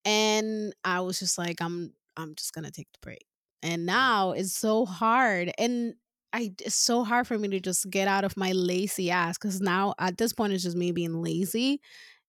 And 0.04 0.74
I 0.84 1.02
was 1.02 1.20
just 1.20 1.38
like, 1.38 1.62
I'm, 1.62 1.94
I'm 2.18 2.36
just 2.36 2.54
going 2.54 2.66
to 2.66 2.72
take 2.72 2.88
the 2.94 3.00
break. 3.02 3.26
And 3.64 3.86
now 3.86 4.32
it's 4.32 4.54
so 4.54 4.86
hard. 4.86 5.52
And 5.58 5.96
I, 6.36 6.52
it's 6.60 6.76
so 6.76 7.06
hard 7.06 7.28
for 7.28 7.38
me 7.38 7.48
to 7.48 7.62
just 7.62 7.90
get 7.90 8.10
out 8.10 8.26
of 8.26 8.36
my 8.36 8.52
lazy 8.52 9.10
ass 9.10 9.38
because 9.38 9.62
now 9.62 9.94
at 9.98 10.18
this 10.18 10.34
point 10.34 10.52
it's 10.52 10.64
just 10.64 10.76
me 10.76 10.92
being 10.92 11.22
lazy 11.22 11.80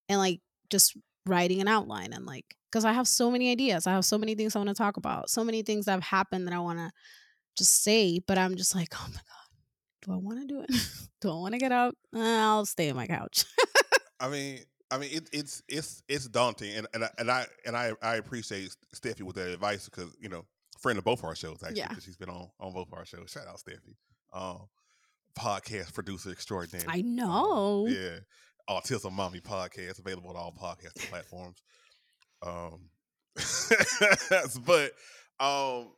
and 0.08 0.20
like 0.20 0.40
just 0.70 0.96
writing 1.26 1.60
an 1.60 1.66
outline 1.66 2.12
and 2.12 2.24
like 2.24 2.44
because 2.70 2.84
I 2.84 2.92
have 2.92 3.08
so 3.08 3.32
many 3.32 3.50
ideas. 3.50 3.86
I 3.88 3.92
have 3.92 4.04
so 4.04 4.16
many 4.16 4.36
things 4.36 4.54
I 4.54 4.60
want 4.60 4.68
to 4.68 4.74
talk 4.74 4.96
about, 4.96 5.28
so 5.28 5.42
many 5.42 5.62
things 5.62 5.86
that 5.86 5.92
have 5.92 6.04
happened 6.04 6.46
that 6.46 6.54
I 6.54 6.60
want 6.60 6.78
to 6.78 6.92
just 7.58 7.82
say, 7.82 8.20
but 8.20 8.38
I'm 8.38 8.54
just 8.54 8.76
like, 8.76 8.88
oh 8.94 9.08
my 9.08 9.14
god, 9.14 10.02
do 10.02 10.12
I 10.12 10.16
want 10.16 10.40
to 10.40 10.46
do 10.46 10.60
it? 10.60 10.70
do 11.20 11.30
I 11.30 11.34
want 11.34 11.54
to 11.54 11.58
get 11.58 11.72
out? 11.72 11.96
Uh, 12.14 12.20
I'll 12.20 12.66
stay 12.66 12.88
on 12.90 12.96
my 12.96 13.08
couch. 13.08 13.44
I 14.20 14.28
mean, 14.28 14.60
I 14.88 14.98
mean, 14.98 15.10
it, 15.12 15.28
it's 15.32 15.62
it's 15.68 16.02
it's 16.08 16.28
daunting, 16.28 16.76
and 16.76 16.86
and 16.94 17.04
I, 17.04 17.10
and 17.18 17.30
I 17.30 17.46
and 17.66 17.76
I 17.76 17.92
I 18.02 18.16
appreciate 18.16 18.76
Steffi 18.94 19.22
with 19.22 19.34
that 19.34 19.48
advice 19.48 19.86
because 19.86 20.16
you 20.20 20.28
know, 20.28 20.44
friend 20.86 20.98
of 20.98 21.04
both 21.04 21.24
our 21.24 21.34
shows 21.34 21.58
actually, 21.62 21.78
Yeah. 21.78 21.88
because 21.88 22.04
she's 22.04 22.16
been 22.16 22.30
on 22.30 22.48
on 22.60 22.72
both 22.72 22.88
our 22.92 23.04
shows. 23.04 23.30
Shout 23.30 23.46
out 23.48 23.58
Steffi, 23.58 23.96
um, 24.32 24.68
podcast 25.36 25.92
producer 25.94 26.30
extraordinaire. 26.30 26.84
I 26.88 27.00
Um, 27.00 27.16
know. 27.16 27.86
yeah, 27.88 28.18
Autism 28.70 29.12
Mommy 29.12 29.40
podcast 29.40 29.98
available 29.98 30.30
on 30.30 30.36
all 30.36 30.52
podcast 30.52 30.96
platforms. 31.10 31.62
Um, 32.42 32.90
but 34.64 34.92
um, 35.40 35.92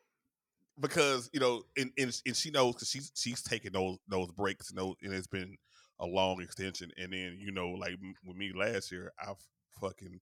because 0.80 1.28
you 1.32 1.40
know, 1.40 1.62
and 1.76 1.90
and, 1.98 2.20
and 2.26 2.36
she 2.36 2.50
knows 2.50 2.74
because 2.74 2.88
she's 2.90 3.12
she's 3.14 3.42
taking 3.42 3.72
those 3.72 3.98
those 4.08 4.30
breaks, 4.32 4.70
and 4.70 4.78
those, 4.78 4.94
and 5.02 5.12
it's 5.12 5.26
been 5.26 5.56
a 6.00 6.06
long 6.06 6.40
extension. 6.40 6.90
And 6.96 7.12
then 7.12 7.38
you 7.40 7.50
know, 7.52 7.70
like 7.70 7.92
m- 7.92 8.14
with 8.24 8.36
me 8.36 8.52
last 8.54 8.90
year, 8.92 9.12
I've 9.20 9.36
fucking 9.80 10.20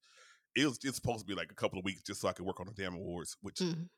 it 0.57 0.67
was 0.67 0.79
it's 0.83 0.97
supposed 0.97 1.21
to 1.21 1.27
be 1.27 1.35
like 1.35 1.53
a 1.53 1.55
couple 1.55 1.79
of 1.79 1.85
weeks 1.85 2.03
just 2.03 2.21
so 2.21 2.29
I 2.29 2.33
could 2.33 2.47
work 2.47 2.61
on 2.61 2.67
the 2.67 2.73
damn 2.83 2.95
awards, 2.95 3.37
which 3.43 3.57
Mm. 3.57 3.89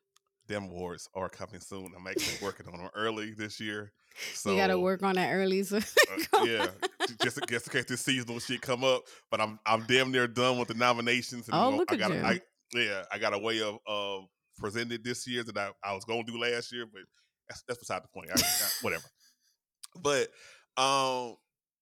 Damn 0.49 0.63
awards 0.65 1.07
are 1.13 1.29
coming 1.29 1.61
soon. 1.61 1.91
I'm 1.95 2.07
actually 2.07 2.43
working 2.45 2.65
on 2.67 2.79
them 2.79 2.89
early 2.95 3.33
this 3.33 3.59
year. 3.59 3.93
So 4.33 4.51
you 4.51 4.57
got 4.57 4.67
to 4.67 4.79
work 4.79 5.03
on 5.03 5.15
that 5.15 5.31
early. 5.31 5.63
So 5.63 5.77
uh, 6.33 6.43
yeah, 6.43 6.67
just, 7.21 7.47
just 7.47 7.67
in 7.67 7.71
case 7.71 7.85
this 7.85 8.01
seasonal 8.01 8.39
shit 8.39 8.61
come 8.61 8.83
up. 8.83 9.03
But 9.31 9.39
I'm 9.39 9.59
I'm 9.65 9.83
damn 9.87 10.11
near 10.11 10.27
done 10.27 10.57
with 10.57 10.67
the 10.67 10.73
nominations. 10.73 11.47
And 11.47 11.55
oh, 11.55 11.69
look 11.69 11.91
I 11.91 11.95
at 11.95 11.99
got 11.99 12.11
you. 12.11 12.21
I, 12.21 12.41
yeah, 12.73 13.03
I 13.11 13.19
got 13.19 13.33
a 13.33 13.37
way 13.37 13.61
of 13.61 13.77
of 13.87 14.23
presented 14.57 15.03
this 15.03 15.25
year 15.27 15.43
that 15.43 15.57
I, 15.57 15.69
I 15.83 15.93
was 15.93 16.03
going 16.03 16.25
to 16.25 16.31
do 16.31 16.39
last 16.39 16.73
year, 16.73 16.85
but 16.91 17.03
that's, 17.47 17.63
that's 17.67 17.79
beside 17.79 18.03
the 18.03 18.09
point. 18.09 18.29
I, 18.35 18.41
I, 18.41 18.69
whatever. 18.81 19.05
But 20.01 20.27
um, 20.75 21.37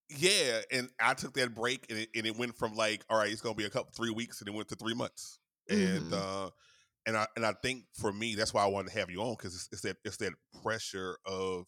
yeah, 0.09 0.61
and 0.71 0.89
I 0.99 1.13
took 1.13 1.33
that 1.35 1.55
break, 1.55 1.85
and 1.89 1.99
it, 1.99 2.09
and 2.15 2.25
it 2.25 2.37
went 2.37 2.55
from 2.55 2.75
like, 2.75 3.03
all 3.09 3.17
right, 3.17 3.31
it's 3.31 3.41
to 3.41 3.53
be 3.53 3.65
a 3.65 3.69
couple 3.69 3.91
three 3.95 4.11
weeks, 4.11 4.41
and 4.41 4.47
it 4.47 4.53
went 4.53 4.67
to 4.69 4.75
three 4.75 4.93
months, 4.93 5.39
mm-hmm. 5.69 6.05
and 6.05 6.13
uh, 6.13 6.49
and 7.07 7.17
I 7.17 7.25
and 7.35 7.45
I 7.45 7.53
think 7.63 7.85
for 7.93 8.13
me, 8.13 8.35
that's 8.35 8.53
why 8.53 8.63
I 8.63 8.67
wanted 8.67 8.91
to 8.91 8.99
have 8.99 9.09
you 9.09 9.21
on 9.21 9.31
because 9.31 9.55
it's, 9.55 9.69
it's 9.71 9.81
that 9.81 9.97
it's 10.05 10.17
that 10.17 10.33
pressure 10.61 11.17
of, 11.25 11.65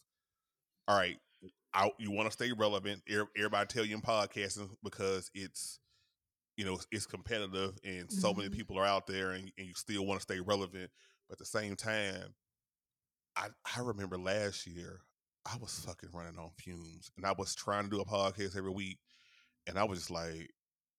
all 0.88 0.98
right, 0.98 1.18
I, 1.74 1.90
you 1.98 2.12
want 2.12 2.28
to 2.28 2.34
stay 2.34 2.52
relevant. 2.52 3.02
Everybody 3.10 3.66
tell 3.68 3.86
you 3.86 3.96
in 3.96 4.02
podcasting 4.02 4.70
because 4.84 5.32
it's 5.34 5.80
you 6.60 6.66
know 6.66 6.78
it's 6.92 7.06
competitive 7.06 7.78
and 7.86 8.12
so 8.12 8.30
mm-hmm. 8.30 8.40
many 8.40 8.50
people 8.50 8.78
are 8.78 8.86
out 8.86 9.08
there 9.08 9.32
and, 9.32 9.50
and 9.58 9.66
you 9.66 9.74
still 9.74 10.06
want 10.06 10.20
to 10.20 10.24
stay 10.24 10.42
relevant 10.42 10.92
but 11.30 11.36
at 11.36 11.40
the 11.40 11.46
same 11.46 11.74
time 11.74 12.36
i 13.38 13.48
i 13.78 13.80
remember 13.80 14.18
last 14.18 14.68
year 14.68 15.00
i 15.50 15.56
was 15.62 15.86
fucking 15.88 16.10
running 16.14 16.38
on 16.38 16.50
fumes 16.58 17.12
and 17.16 17.26
i 17.26 17.32
was 17.38 17.56
trying 17.56 17.86
to 17.86 17.90
do 17.90 18.02
a 18.02 18.06
podcast 18.06 18.58
every 18.58 18.72
week 18.72 18.98
and 19.68 19.80
i 19.80 19.86
was 19.86 20.00
just 20.00 20.12
like 20.12 20.50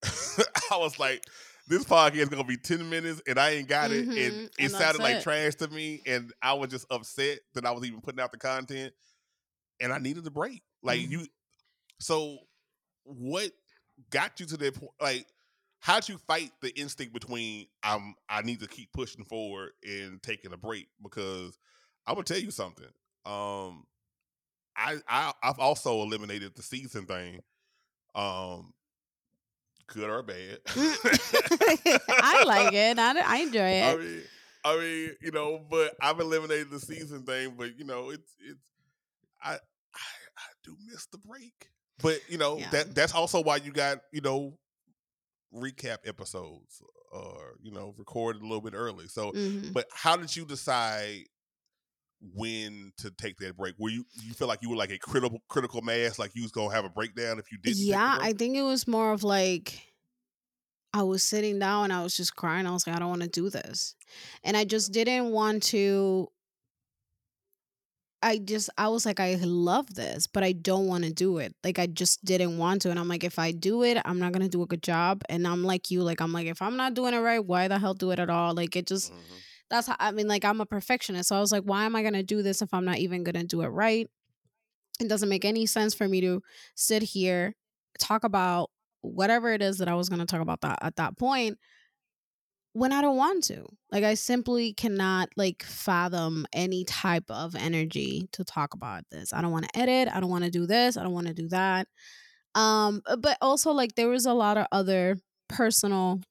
i 0.71 0.77
was 0.77 0.97
like 0.97 1.23
this 1.71 1.83
podcast 1.83 2.15
is 2.15 2.29
gonna 2.29 2.43
be 2.43 2.57
10 2.57 2.89
minutes 2.89 3.21
and 3.27 3.39
i 3.39 3.51
ain't 3.51 3.67
got 3.67 3.91
it 3.91 4.03
mm-hmm. 4.03 4.11
and 4.11 4.43
it 4.43 4.51
and 4.59 4.71
sounded 4.71 5.01
like 5.01 5.17
it. 5.17 5.23
trash 5.23 5.55
to 5.55 5.67
me 5.69 6.01
and 6.05 6.31
i 6.41 6.53
was 6.53 6.69
just 6.69 6.85
upset 6.91 7.39
that 7.53 7.65
i 7.65 7.71
was 7.71 7.85
even 7.85 8.01
putting 8.01 8.19
out 8.19 8.31
the 8.31 8.37
content 8.37 8.93
and 9.79 9.91
i 9.91 9.97
needed 9.97 10.25
a 10.27 10.31
break 10.31 10.61
like 10.83 10.99
mm-hmm. 10.99 11.13
you 11.13 11.25
so 11.99 12.37
what 13.03 13.51
got 14.09 14.39
you 14.39 14.45
to 14.45 14.57
that 14.57 14.75
point 14.75 14.91
like 15.01 15.25
how'd 15.81 16.07
you 16.07 16.17
fight 16.27 16.51
the 16.61 16.69
instinct 16.79 17.13
between 17.13 17.67
I'm 17.83 18.15
I 18.29 18.43
need 18.43 18.61
to 18.61 18.67
keep 18.67 18.93
pushing 18.93 19.25
forward 19.25 19.71
and 19.83 20.23
taking 20.23 20.53
a 20.53 20.57
break? 20.57 20.87
Because 21.03 21.57
I'm 22.07 22.15
gonna 22.15 22.23
tell 22.23 22.39
you 22.39 22.51
something. 22.51 22.87
Um 23.25 23.83
I, 24.77 24.97
I 25.07 25.33
I've 25.43 25.59
also 25.59 26.01
eliminated 26.01 26.55
the 26.55 26.61
season 26.61 27.05
thing. 27.05 27.41
Um 28.15 28.73
good 29.93 30.09
or 30.09 30.23
bad. 30.23 30.59
I 30.67 32.43
like 32.45 32.73
it. 32.73 32.97
I, 32.97 33.19
I 33.19 33.37
enjoy 33.37 33.59
it. 33.59 33.83
I 33.83 33.97
mean, 33.97 34.21
I 34.63 34.77
mean, 34.77 35.09
you 35.21 35.31
know, 35.31 35.61
but 35.69 35.93
I've 36.01 36.19
eliminated 36.19 36.69
the 36.69 36.79
season 36.79 37.23
thing, 37.23 37.55
but 37.57 37.77
you 37.77 37.85
know, 37.85 38.09
it's 38.09 38.35
it's 38.39 38.71
I 39.43 39.53
I, 39.53 39.55
I 39.55 40.49
do 40.63 40.75
miss 40.87 41.05
the 41.07 41.17
break. 41.19 41.69
But 42.01 42.19
you 42.29 42.37
know, 42.37 42.57
yeah. 42.57 42.69
that 42.71 42.95
that's 42.95 43.13
also 43.13 43.41
why 43.41 43.57
you 43.57 43.71
got, 43.71 43.99
you 44.11 44.21
know, 44.21 44.57
recap 45.53 45.97
episodes 46.05 46.81
or 47.11 47.55
you 47.61 47.71
know 47.71 47.93
recorded 47.97 48.41
a 48.41 48.45
little 48.45 48.61
bit 48.61 48.73
early 48.73 49.07
so 49.07 49.31
mm-hmm. 49.31 49.71
but 49.73 49.85
how 49.93 50.15
did 50.15 50.33
you 50.33 50.45
decide 50.45 51.25
when 52.35 52.91
to 52.97 53.09
take 53.11 53.37
that 53.39 53.57
break 53.57 53.73
were 53.79 53.89
you 53.89 54.05
you 54.21 54.33
feel 54.33 54.47
like 54.47 54.61
you 54.61 54.69
were 54.69 54.75
like 54.75 54.91
a 54.91 54.99
critical 54.99 55.41
critical 55.47 55.81
mass 55.81 56.19
like 56.19 56.31
you 56.35 56.43
was 56.43 56.51
gonna 56.51 56.73
have 56.73 56.85
a 56.85 56.89
breakdown 56.89 57.39
if 57.39 57.51
you 57.51 57.57
didn't 57.57 57.79
yeah 57.79 58.17
i 58.21 58.31
think 58.33 58.55
it 58.55 58.61
was 58.61 58.87
more 58.87 59.11
of 59.11 59.23
like 59.23 59.81
i 60.93 61.01
was 61.01 61.23
sitting 61.23 61.57
down 61.57 61.85
and 61.85 61.93
i 61.93 62.03
was 62.03 62.15
just 62.15 62.35
crying 62.35 62.67
i 62.67 62.71
was 62.71 62.85
like 62.85 62.95
i 62.95 62.99
don't 62.99 63.09
want 63.09 63.23
to 63.23 63.27
do 63.27 63.49
this 63.49 63.95
and 64.43 64.55
i 64.55 64.63
just 64.63 64.91
didn't 64.91 65.31
want 65.31 65.63
to 65.63 66.27
I 68.23 68.37
just 68.37 68.69
I 68.77 68.87
was 68.89 69.03
like 69.03 69.19
I 69.19 69.33
love 69.41 69.95
this, 69.95 70.27
but 70.27 70.43
I 70.43 70.51
don't 70.51 70.85
want 70.87 71.05
to 71.05 71.11
do 71.11 71.39
it. 71.39 71.55
Like 71.63 71.79
I 71.79 71.87
just 71.87 72.23
didn't 72.23 72.57
want 72.57 72.83
to 72.83 72.91
and 72.91 72.99
I'm 72.99 73.07
like 73.07 73.23
if 73.23 73.39
I 73.39 73.51
do 73.51 73.83
it, 73.83 73.97
I'm 74.05 74.19
not 74.19 74.31
going 74.31 74.43
to 74.43 74.49
do 74.49 74.61
a 74.61 74.67
good 74.67 74.83
job 74.83 75.23
and 75.27 75.47
I'm 75.47 75.63
like 75.63 75.89
you 75.89 76.03
like 76.03 76.21
I'm 76.21 76.31
like 76.31 76.45
if 76.45 76.61
I'm 76.61 76.77
not 76.77 76.93
doing 76.93 77.13
it 77.13 77.19
right, 77.19 77.43
why 77.43 77.67
the 77.67 77.79
hell 77.79 77.95
do 77.95 78.11
it 78.11 78.19
at 78.19 78.29
all? 78.29 78.53
Like 78.53 78.75
it 78.75 78.85
just 78.85 79.11
mm-hmm. 79.11 79.33
That's 79.71 79.87
how 79.87 79.95
I 79.99 80.11
mean 80.11 80.27
like 80.27 80.45
I'm 80.45 80.61
a 80.61 80.65
perfectionist. 80.65 81.29
So 81.29 81.35
I 81.35 81.39
was 81.39 81.51
like 81.51 81.63
why 81.63 81.85
am 81.85 81.95
I 81.95 82.03
to 82.13 82.23
do 82.23 82.43
this 82.43 82.61
if 82.61 82.73
I'm 82.73 82.85
not 82.85 82.99
even 82.99 83.23
to 83.35 83.43
do 83.43 83.61
it 83.61 83.69
right? 83.69 84.07
It 84.99 85.07
doesn't 85.07 85.29
make 85.29 85.45
any 85.45 85.65
sense 85.65 85.95
for 85.95 86.07
me 86.07 86.21
to 86.21 86.43
sit 86.75 87.01
here 87.01 87.55
talk 87.99 88.23
about 88.23 88.69
whatever 89.01 89.51
it 89.51 89.61
is 89.61 89.79
that 89.79 89.87
I 89.87 89.95
was 89.95 90.09
to 90.19 90.25
talk 90.25 90.41
about 90.41 90.61
that 90.61 90.79
at 90.81 90.97
that 90.97 91.17
point 91.17 91.57
when 92.73 92.93
I 92.93 93.01
don't 93.01 93.17
want 93.17 93.43
to. 93.45 93.65
Like 93.91 94.03
I 94.03 94.13
simply 94.13 94.73
cannot 94.73 95.29
like 95.35 95.63
fathom 95.63 96.45
any 96.53 96.85
type 96.85 97.25
of 97.29 97.55
energy 97.55 98.29
to 98.33 98.43
talk 98.43 98.73
about 98.73 99.03
this. 99.11 99.33
I 99.33 99.41
don't 99.41 99.51
want 99.51 99.65
to 99.65 99.79
edit, 99.79 100.13
I 100.13 100.19
don't 100.19 100.29
want 100.29 100.45
to 100.45 100.51
do 100.51 100.65
this, 100.65 100.97
I 100.97 101.03
don't 101.03 101.13
want 101.13 101.27
to 101.27 101.33
do 101.33 101.49
that. 101.49 101.87
Um 102.55 103.01
but 103.19 103.37
also 103.41 103.71
like 103.71 103.95
there 103.95 104.09
was 104.09 104.25
a 104.25 104.33
lot 104.33 104.57
of 104.57 104.67
other 104.71 105.17
personal 105.47 106.21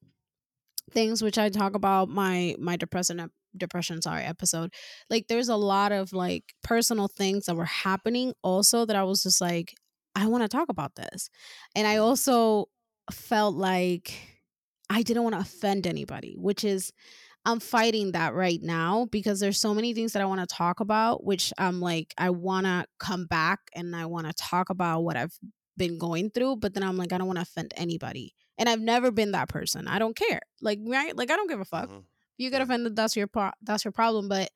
things 0.92 1.22
which 1.22 1.38
I 1.38 1.48
talk 1.48 1.74
about 1.74 2.08
my 2.08 2.54
my 2.58 2.76
depression 2.76 3.30
depression 3.56 4.00
sorry 4.02 4.22
episode. 4.24 4.72
Like 5.08 5.26
there's 5.28 5.48
a 5.48 5.56
lot 5.56 5.92
of 5.92 6.12
like 6.12 6.54
personal 6.62 7.08
things 7.08 7.46
that 7.46 7.56
were 7.56 7.64
happening 7.64 8.32
also 8.42 8.84
that 8.84 8.96
I 8.96 9.04
was 9.04 9.22
just 9.22 9.40
like 9.40 9.74
I 10.14 10.26
want 10.26 10.42
to 10.42 10.48
talk 10.48 10.68
about 10.68 10.96
this. 10.96 11.30
And 11.74 11.86
I 11.86 11.96
also 11.96 12.66
felt 13.12 13.54
like 13.54 14.12
I 14.88 15.02
didn't 15.02 15.22
want 15.22 15.34
to 15.34 15.40
offend 15.40 15.86
anybody, 15.86 16.34
which 16.36 16.64
is 16.64 16.92
I'm 17.46 17.60
fighting 17.60 18.12
that 18.12 18.34
right 18.34 18.60
now 18.60 19.06
because 19.10 19.40
there's 19.40 19.58
so 19.58 19.72
many 19.72 19.94
things 19.94 20.12
that 20.12 20.20
I 20.20 20.26
want 20.26 20.40
to 20.46 20.54
talk 20.54 20.80
about, 20.80 21.24
which 21.24 21.52
I'm 21.56 21.80
like, 21.80 22.12
I 22.18 22.30
want 22.30 22.66
to 22.66 22.84
come 22.98 23.26
back 23.26 23.60
and 23.74 23.96
I 23.96 24.06
want 24.06 24.26
to 24.26 24.34
talk 24.34 24.68
about 24.68 25.02
what 25.02 25.16
I've 25.16 25.38
been 25.76 25.96
going 25.96 26.30
through, 26.30 26.56
but 26.56 26.74
then 26.74 26.82
I'm 26.82 26.98
like, 26.98 27.12
I 27.12 27.18
don't 27.18 27.26
want 27.26 27.38
to 27.38 27.42
offend 27.42 27.72
anybody. 27.76 28.34
And 28.60 28.68
I've 28.68 28.80
never 28.80 29.10
been 29.10 29.32
that 29.32 29.48
person. 29.48 29.88
I 29.88 29.98
don't 29.98 30.14
care. 30.14 30.42
Like, 30.60 30.78
right? 30.84 31.16
Like, 31.16 31.30
I 31.30 31.36
don't 31.36 31.48
give 31.48 31.60
a 31.60 31.64
fuck. 31.64 31.88
Mm-hmm. 31.88 31.96
If 31.96 32.44
you 32.44 32.50
get 32.50 32.60
offended, 32.60 32.94
that's 32.94 33.16
your 33.16 33.26
pro- 33.26 33.50
that's 33.62 33.84
your 33.84 33.90
problem. 33.92 34.28
But 34.28 34.50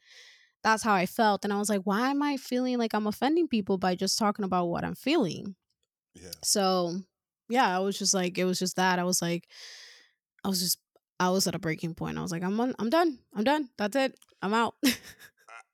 that's 0.62 0.82
how 0.82 0.94
I 0.94 1.06
felt. 1.06 1.44
And 1.44 1.52
I 1.52 1.58
was 1.58 1.68
like, 1.68 1.82
why 1.84 2.11
am 2.11 2.23
I 2.23 2.37
feeling 2.37 2.78
like 2.78 2.94
I'm 2.94 3.06
offending 3.06 3.49
people 3.49 3.78
by 3.78 3.94
just 3.94 4.18
talking 4.18 4.44
about 4.44 4.66
what 4.66 4.84
I'm 4.84 4.94
feeling? 4.94 5.56
Yeah. 6.14 6.30
So 6.42 6.99
yeah, 7.49 7.75
I 7.75 7.80
was 7.80 7.99
just 7.99 8.14
like, 8.14 8.38
it 8.38 8.44
was 8.44 8.58
just 8.58 8.76
that. 8.76 8.99
I 8.99 9.04
was 9.04 9.20
like, 9.20 9.49
I 10.44 10.49
was 10.49 10.61
just 10.61 10.78
I 11.18 11.30
was 11.30 11.46
at 11.46 11.54
a 11.54 11.58
breaking 11.58 11.94
point. 11.94 12.18
I 12.18 12.23
was 12.23 12.32
like, 12.32 12.42
I'm 12.42 12.58
on, 12.61 12.75
I'm 12.78 12.90
done. 12.90 13.18
I'm 13.34 13.44
done. 13.44 13.70
That's 13.78 13.96
it. 13.96 14.18
I'm 14.42 14.54
out. 14.54 14.75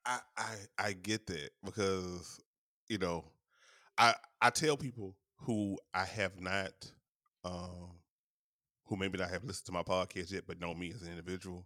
I, 0.05 0.19
I 0.37 0.55
I 0.79 0.93
get 0.93 1.27
that 1.27 1.51
because 1.63 2.39
you 2.87 2.97
know 2.97 3.25
I 3.97 4.15
I 4.41 4.49
tell 4.49 4.77
people 4.77 5.15
who 5.37 5.77
I 5.93 6.05
have 6.05 6.39
not 6.39 6.71
um 7.43 7.91
who 8.91 8.97
maybe 8.97 9.17
not 9.17 9.29
have 9.29 9.45
listened 9.45 9.65
to 9.65 9.71
my 9.71 9.83
podcast 9.83 10.33
yet 10.33 10.43
but 10.45 10.59
know 10.59 10.73
me 10.73 10.91
as 10.93 11.01
an 11.01 11.09
individual 11.09 11.65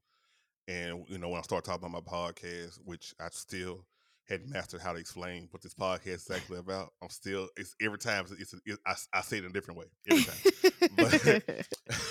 and 0.67 1.03
you 1.09 1.17
know 1.17 1.29
when 1.29 1.39
I 1.39 1.41
start 1.41 1.63
talking 1.63 1.87
about 1.87 2.05
my 2.05 2.11
podcast 2.11 2.77
which 2.85 3.15
I 3.19 3.29
still 3.31 3.83
hadn't 4.29 4.51
mastered 4.51 4.81
how 4.81 4.93
to 4.93 4.99
explain 4.99 5.47
what 5.49 5.63
this 5.63 5.73
podcast 5.73 6.05
is 6.05 6.31
actually 6.31 6.59
about. 6.59 6.93
I'm 7.01 7.09
still 7.09 7.49
it's 7.57 7.75
every 7.81 7.97
time 7.97 8.25
it's, 8.29 8.53
it's, 8.53 8.61
it's 8.63 8.79
I, 8.85 9.17
I, 9.17 9.21
say 9.21 9.37
it 9.37 9.43
in 9.43 9.49
a 9.49 9.53
different 9.53 9.79
way 9.79 9.85
every 10.09 10.23
time, 10.23 11.41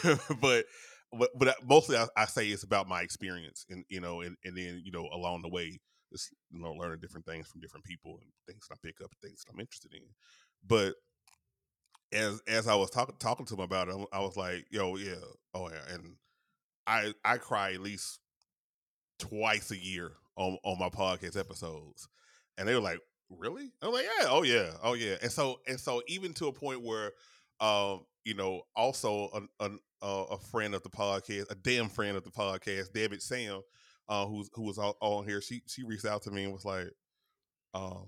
but, 0.04 0.20
but 0.40 0.64
but 1.12 1.30
but 1.38 1.56
mostly 1.64 1.96
I, 1.96 2.06
I, 2.16 2.24
say 2.26 2.48
it's 2.48 2.64
about 2.64 2.88
my 2.88 3.02
experience 3.02 3.66
and 3.70 3.84
you 3.88 4.00
know 4.00 4.20
and, 4.20 4.36
and 4.44 4.56
then 4.56 4.82
you 4.84 4.90
know 4.90 5.08
along 5.12 5.42
the 5.42 5.48
way 5.48 5.78
just 6.12 6.30
you 6.50 6.60
know 6.60 6.72
learning 6.72 6.98
different 7.00 7.26
things 7.26 7.46
from 7.46 7.60
different 7.60 7.84
people 7.84 8.18
and 8.20 8.30
things 8.48 8.66
that 8.68 8.74
I 8.74 8.78
pick 8.84 8.96
up 9.00 9.12
things 9.22 9.44
that 9.44 9.52
I'm 9.52 9.60
interested 9.60 9.94
in, 9.94 10.02
but. 10.66 10.94
As 12.14 12.40
as 12.46 12.68
I 12.68 12.74
was 12.76 12.90
talking 12.90 13.16
talking 13.18 13.46
to 13.46 13.54
him 13.54 13.60
about 13.60 13.88
it, 13.88 13.96
I 14.12 14.20
was 14.20 14.36
like, 14.36 14.66
"Yo, 14.70 14.96
yeah, 14.96 15.14
oh 15.52 15.68
yeah," 15.68 15.94
and 15.94 16.14
I 16.86 17.12
I 17.24 17.38
cry 17.38 17.72
at 17.72 17.80
least 17.80 18.20
twice 19.18 19.70
a 19.70 19.76
year 19.76 20.12
on 20.36 20.58
on 20.64 20.78
my 20.78 20.88
podcast 20.88 21.38
episodes, 21.38 22.08
and 22.56 22.68
they 22.68 22.74
were 22.74 22.80
like, 22.80 23.00
"Really?" 23.30 23.72
I'm 23.82 23.92
like, 23.92 24.04
"Yeah, 24.04 24.26
oh 24.28 24.42
yeah, 24.42 24.70
oh 24.82 24.94
yeah." 24.94 25.16
And 25.22 25.32
so 25.32 25.60
and 25.66 25.78
so 25.78 26.02
even 26.06 26.32
to 26.34 26.46
a 26.46 26.52
point 26.52 26.82
where, 26.82 27.12
um, 27.60 28.04
you 28.24 28.34
know, 28.34 28.62
also 28.76 29.46
a, 29.60 29.70
a, 30.02 30.06
a 30.06 30.38
friend 30.38 30.74
of 30.74 30.82
the 30.82 30.90
podcast, 30.90 31.50
a 31.50 31.54
damn 31.54 31.88
friend 31.88 32.16
of 32.16 32.24
the 32.24 32.30
podcast, 32.30 32.92
David 32.92 33.22
Sam, 33.22 33.60
uh, 34.08 34.26
who's 34.26 34.50
who 34.54 34.62
was 34.62 34.78
on 34.78 35.24
here, 35.24 35.40
she 35.40 35.62
she 35.66 35.82
reached 35.82 36.04
out 36.06 36.22
to 36.22 36.30
me 36.30 36.44
and 36.44 36.52
was 36.52 36.64
like, 36.64 36.90
um, 37.74 38.06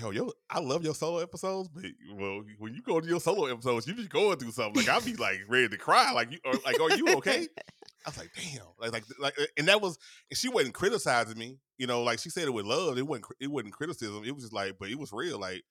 yo, 0.00 0.10
yo, 0.10 0.32
I 0.50 0.60
love 0.60 0.84
your 0.84 0.94
solo 0.94 1.18
episodes, 1.18 1.68
but 1.68 1.84
well, 2.14 2.42
when 2.58 2.74
you 2.74 2.82
go 2.82 3.00
to 3.00 3.06
your 3.06 3.20
solo 3.20 3.46
episodes, 3.46 3.86
you 3.86 3.94
be 3.94 4.06
going 4.06 4.36
through 4.38 4.52
something. 4.52 4.84
Like 4.84 4.88
I'd 4.88 5.04
be 5.04 5.14
like 5.14 5.40
ready 5.48 5.68
to 5.68 5.76
cry. 5.76 6.12
Like 6.12 6.32
you, 6.32 6.38
or, 6.44 6.54
like, 6.64 6.80
are 6.80 6.96
you 6.96 7.16
okay? 7.16 7.46
I 8.06 8.10
was 8.10 8.18
like, 8.18 8.30
damn, 8.34 8.64
like, 8.78 8.92
like, 8.92 9.04
like, 9.18 9.34
and 9.56 9.68
that 9.68 9.80
was, 9.80 9.98
and 10.30 10.36
she 10.36 10.48
wasn't 10.48 10.74
criticizing 10.74 11.38
me, 11.38 11.58
you 11.78 11.86
know, 11.86 12.02
like 12.02 12.18
she 12.18 12.28
said 12.28 12.44
it 12.44 12.52
with 12.52 12.66
love. 12.66 12.98
It 12.98 13.06
wasn't, 13.06 13.26
it 13.40 13.50
wasn't 13.50 13.72
criticism. 13.72 14.24
It 14.26 14.34
was 14.34 14.44
just 14.44 14.52
like, 14.52 14.74
but 14.78 14.90
it 14.90 14.98
was 14.98 15.12
real. 15.12 15.38
Like, 15.38 15.62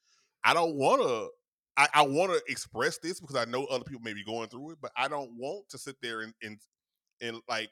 I 0.44 0.53
don't 0.53 0.75
want 0.75 1.03
to, 1.03 1.30
I, 1.77 1.88
I 1.94 2.01
want 2.03 2.32
to 2.32 2.42
express 2.51 2.98
this 2.98 3.20
because 3.20 3.36
I 3.36 3.46
know 3.46 3.65
other 3.65 3.84
people 3.84 4.01
may 4.03 4.13
be 4.13 4.24
going 4.24 4.48
through 4.50 4.72
it, 4.72 4.77
but 4.82 4.92
I 4.98 5.08
don't 5.08 5.32
want 5.38 5.70
to 5.70 5.77
sit 5.77 5.96
there 6.01 6.22
and 6.22 6.34
and 6.42 6.60
and 7.22 7.39
like 7.48 7.70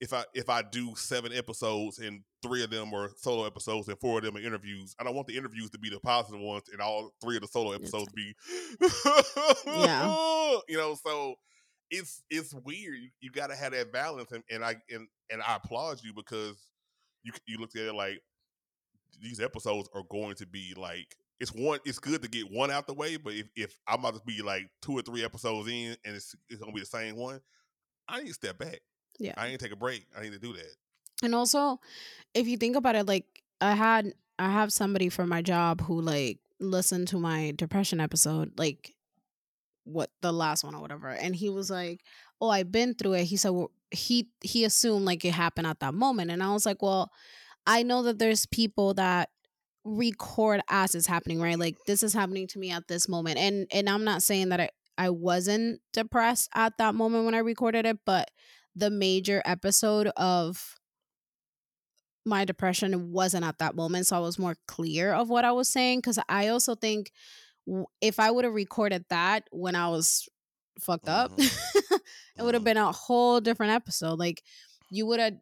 if 0.00 0.12
I 0.12 0.24
if 0.34 0.48
I 0.48 0.62
do 0.62 0.94
seven 0.96 1.32
episodes 1.32 1.98
and 1.98 2.22
three 2.42 2.64
of 2.64 2.70
them 2.70 2.92
are 2.92 3.10
solo 3.16 3.46
episodes 3.46 3.88
and 3.88 3.98
four 3.98 4.18
of 4.18 4.24
them 4.24 4.36
are 4.36 4.40
interviews, 4.40 4.94
I 4.98 5.04
don't 5.04 5.14
want 5.14 5.28
the 5.28 5.36
interviews 5.36 5.70
to 5.70 5.78
be 5.78 5.90
the 5.90 6.00
positive 6.00 6.40
ones 6.40 6.64
and 6.72 6.80
all 6.80 7.12
three 7.22 7.36
of 7.36 7.42
the 7.42 7.48
solo 7.48 7.72
episodes 7.72 8.12
be 8.12 8.34
Yeah. 9.66 10.06
you 10.68 10.76
know, 10.76 10.96
so 11.02 11.36
it's 11.90 12.22
it's 12.30 12.54
weird. 12.54 12.96
You, 12.96 13.10
you 13.20 13.30
got 13.30 13.48
to 13.48 13.56
have 13.56 13.72
that 13.72 13.92
balance, 13.92 14.32
and, 14.32 14.42
and 14.50 14.64
I 14.64 14.76
and 14.90 15.08
and 15.30 15.42
I 15.42 15.56
applaud 15.56 16.00
you 16.02 16.12
because 16.12 16.56
you 17.22 17.32
you 17.46 17.58
looked 17.58 17.76
at 17.76 17.86
it 17.86 17.94
like 17.94 18.20
these 19.22 19.40
episodes 19.40 19.88
are 19.94 20.02
going 20.10 20.34
to 20.36 20.46
be 20.46 20.74
like 20.76 21.16
it's 21.40 21.52
one. 21.52 21.78
It's 21.84 21.98
good 21.98 22.22
to 22.22 22.28
get 22.28 22.50
one 22.50 22.70
out 22.70 22.86
the 22.86 22.94
way, 22.94 23.16
but 23.16 23.34
if, 23.34 23.46
if 23.56 23.78
I'm 23.86 24.00
about 24.00 24.14
to 24.14 24.22
be 24.26 24.42
like 24.42 24.68
two 24.82 24.92
or 24.92 25.02
three 25.02 25.24
episodes 25.24 25.68
in 25.68 25.96
and 26.04 26.16
it's 26.16 26.34
it's 26.48 26.60
gonna 26.60 26.72
be 26.72 26.80
the 26.80 26.86
same 26.86 27.16
one, 27.16 27.40
I 28.08 28.20
need 28.20 28.28
to 28.28 28.34
step 28.34 28.58
back. 28.58 28.80
Yeah. 29.18 29.34
I 29.36 29.48
need 29.48 29.58
to 29.58 29.64
take 29.64 29.72
a 29.72 29.76
break. 29.76 30.06
I 30.16 30.22
need 30.22 30.32
to 30.32 30.38
do 30.38 30.52
that. 30.52 30.74
And 31.22 31.34
also, 31.34 31.80
if 32.34 32.46
you 32.46 32.56
think 32.56 32.76
about 32.76 32.96
it, 32.96 33.06
like 33.06 33.42
I 33.60 33.72
had 33.72 34.12
I 34.38 34.50
have 34.50 34.72
somebody 34.72 35.08
for 35.08 35.26
my 35.26 35.42
job 35.42 35.80
who 35.80 36.00
like 36.00 36.38
listened 36.60 37.08
to 37.08 37.18
my 37.18 37.52
depression 37.56 38.00
episode, 38.00 38.52
like 38.58 38.94
what 39.84 40.10
the 40.22 40.32
last 40.32 40.64
one 40.64 40.74
or 40.74 40.80
whatever, 40.80 41.08
and 41.08 41.36
he 41.36 41.48
was 41.48 41.70
like, 41.70 42.00
"Oh, 42.40 42.48
I've 42.48 42.72
been 42.72 42.94
through 42.94 43.14
it." 43.14 43.24
He 43.24 43.36
said 43.36 43.50
well, 43.50 43.70
he 43.90 44.28
he 44.42 44.64
assumed 44.64 45.04
like 45.04 45.24
it 45.24 45.32
happened 45.32 45.66
at 45.66 45.80
that 45.80 45.94
moment, 45.94 46.30
and 46.30 46.42
I 46.42 46.52
was 46.52 46.66
like, 46.66 46.82
"Well, 46.82 47.10
I 47.66 47.82
know 47.82 48.02
that 48.02 48.18
there's 48.18 48.46
people 48.46 48.94
that 48.94 49.30
record 49.84 50.62
as 50.68 50.94
it's 50.94 51.06
happening, 51.06 51.40
right? 51.40 51.58
Like 51.58 51.76
this 51.86 52.02
is 52.02 52.14
happening 52.14 52.46
to 52.48 52.58
me 52.58 52.70
at 52.70 52.88
this 52.88 53.08
moment, 53.08 53.38
and 53.38 53.66
and 53.72 53.88
I'm 53.88 54.04
not 54.04 54.22
saying 54.22 54.48
that 54.50 54.60
I 54.60 54.70
I 54.96 55.10
wasn't 55.10 55.80
depressed 55.92 56.48
at 56.54 56.78
that 56.78 56.94
moment 56.94 57.24
when 57.24 57.34
I 57.34 57.38
recorded 57.38 57.86
it, 57.86 57.98
but 58.04 58.30
the 58.76 58.90
major 58.90 59.42
episode 59.44 60.08
of 60.16 60.76
my 62.26 62.44
depression 62.44 63.12
wasn't 63.12 63.44
at 63.44 63.58
that 63.58 63.74
moment 63.74 64.06
so 64.06 64.16
i 64.16 64.20
was 64.20 64.38
more 64.38 64.56
clear 64.66 65.12
of 65.12 65.28
what 65.28 65.44
i 65.44 65.52
was 65.52 65.68
saying 65.68 65.98
because 65.98 66.18
i 66.28 66.48
also 66.48 66.74
think 66.74 67.10
if 68.00 68.18
i 68.18 68.30
would 68.30 68.44
have 68.44 68.54
recorded 68.54 69.04
that 69.10 69.44
when 69.52 69.74
i 69.74 69.88
was 69.88 70.28
fucked 70.80 71.08
up 71.08 71.32
it 71.38 72.42
would 72.42 72.54
have 72.54 72.62
Mhm. 72.62 72.66
been 72.66 72.76
a 72.78 72.92
whole 72.92 73.40
different 73.40 73.72
episode 73.72 74.18
like 74.18 74.42
you 74.90 75.06
would 75.06 75.20
have 75.20 75.34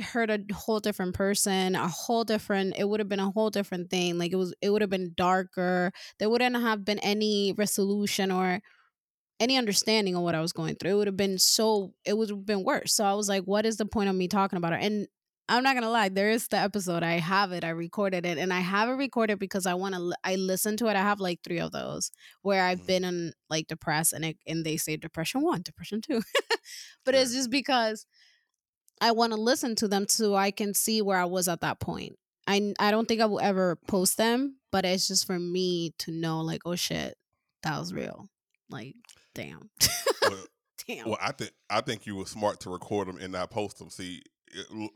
heard 0.00 0.30
a 0.30 0.40
whole 0.54 0.80
different 0.80 1.14
person 1.14 1.74
a 1.76 1.86
whole 1.86 2.24
different 2.24 2.74
it 2.78 2.88
would 2.88 2.98
have 2.98 3.08
been 3.10 3.20
a 3.20 3.30
whole 3.30 3.50
different 3.50 3.90
thing 3.90 4.18
like 4.18 4.32
it 4.32 4.36
was 4.36 4.54
it 4.62 4.70
would 4.70 4.80
have 4.80 4.90
been 4.90 5.12
darker 5.16 5.92
there 6.18 6.30
wouldn't 6.30 6.56
have 6.56 6.84
been 6.84 6.98
any 7.00 7.52
resolution 7.58 8.30
or 8.32 8.60
any 9.42 9.56
understanding 9.58 10.14
of 10.16 10.22
what 10.22 10.34
I 10.34 10.40
was 10.40 10.52
going 10.52 10.76
through. 10.76 10.92
It 10.92 10.94
would 10.98 11.06
have 11.08 11.16
been 11.16 11.38
so 11.38 11.92
it 12.04 12.16
would 12.16 12.30
have 12.30 12.46
been 12.46 12.64
worse. 12.64 12.94
So 12.94 13.04
I 13.04 13.14
was 13.14 13.28
like, 13.28 13.44
what 13.44 13.66
is 13.66 13.76
the 13.76 13.86
point 13.86 14.08
of 14.08 14.14
me 14.16 14.28
talking 14.28 14.56
about 14.56 14.72
it? 14.72 14.82
And 14.82 15.06
I'm 15.48 15.64
not 15.64 15.74
gonna 15.74 15.90
lie, 15.90 16.08
there 16.08 16.30
is 16.30 16.46
the 16.48 16.56
episode. 16.56 17.02
I 17.02 17.18
have 17.18 17.50
it. 17.52 17.64
I 17.64 17.70
recorded 17.70 18.24
it, 18.24 18.38
and 18.38 18.52
I 18.52 18.60
have 18.60 18.88
it 18.88 18.92
recorded 18.92 19.38
because 19.40 19.66
I 19.66 19.74
want 19.74 19.94
to. 19.96 20.14
I 20.24 20.36
listen 20.36 20.76
to 20.78 20.86
it. 20.86 20.96
I 20.96 21.02
have 21.02 21.18
like 21.20 21.40
three 21.42 21.58
of 21.58 21.72
those 21.72 22.12
where 22.42 22.62
I've 22.64 22.82
Mhm. 22.82 22.86
been 22.86 23.04
in 23.04 23.32
like 23.50 23.66
depressed, 23.66 24.12
and 24.12 24.24
it 24.24 24.38
and 24.46 24.64
they 24.64 24.76
say 24.76 24.96
depression 24.96 25.42
one, 25.42 25.62
depression 25.62 26.00
two, 26.00 26.22
but 27.04 27.14
it's 27.14 27.32
just 27.34 27.50
because 27.50 28.06
I 29.00 29.10
want 29.10 29.32
to 29.32 29.40
listen 29.40 29.74
to 29.76 29.88
them 29.88 30.06
so 30.08 30.36
I 30.36 30.52
can 30.52 30.74
see 30.74 31.02
where 31.02 31.18
I 31.18 31.24
was 31.24 31.48
at 31.48 31.60
that 31.62 31.80
point. 31.80 32.16
I 32.46 32.72
I 32.78 32.90
don't 32.92 33.06
think 33.08 33.20
I 33.20 33.26
will 33.26 33.40
ever 33.40 33.76
post 33.88 34.16
them, 34.16 34.58
but 34.70 34.84
it's 34.84 35.08
just 35.08 35.26
for 35.26 35.38
me 35.38 35.92
to 35.98 36.12
know, 36.12 36.40
like, 36.40 36.62
oh 36.64 36.76
shit, 36.76 37.18
that 37.64 37.78
was 37.78 37.92
real. 37.92 38.28
Like, 38.70 38.94
damn, 39.34 39.70
Well, 40.22 40.44
damn. 40.88 41.06
Well, 41.08 41.18
I 41.20 41.32
think 41.32 41.52
I 41.70 41.80
think 41.80 42.06
you 42.06 42.16
were 42.16 42.26
smart 42.26 42.60
to 42.60 42.70
record 42.70 43.08
them 43.08 43.18
and 43.18 43.32
not 43.32 43.50
post 43.50 43.78
them. 43.78 43.90
See, 43.90 44.22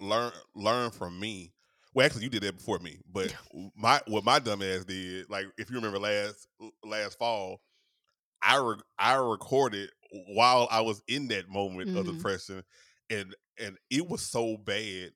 learn 0.01 0.33
learn 0.55 0.91
from 0.91 1.19
me. 1.19 1.53
Well, 1.95 2.05
actually, 2.05 2.25
you 2.25 2.31
did 2.31 2.43
that 2.43 2.57
before 2.59 2.79
me, 2.79 2.99
but 3.11 3.35
my 3.77 4.01
what 4.07 4.25
my 4.25 4.39
dumb 4.39 4.63
ass 4.63 4.85
did, 4.85 5.31
like 5.31 5.47
if 5.59 5.71
you 5.71 5.77
remember 5.77 5.99
last 5.99 6.47
last 6.85 7.19
fall, 7.19 7.63
I 8.43 8.57
re- 8.59 8.83
I 8.99 9.15
recorded 9.15 9.91
while 10.35 10.69
I 10.71 10.83
was 10.83 11.03
in 11.09 11.29
that 11.29 11.49
moment 11.49 11.97
of 11.97 12.07
Mhm. 12.07 12.17
depression, 12.17 12.63
and 13.11 13.35
and 13.59 13.77
it 13.91 14.07
was 14.09 14.21
so 14.23 14.57
bad. 14.59 15.13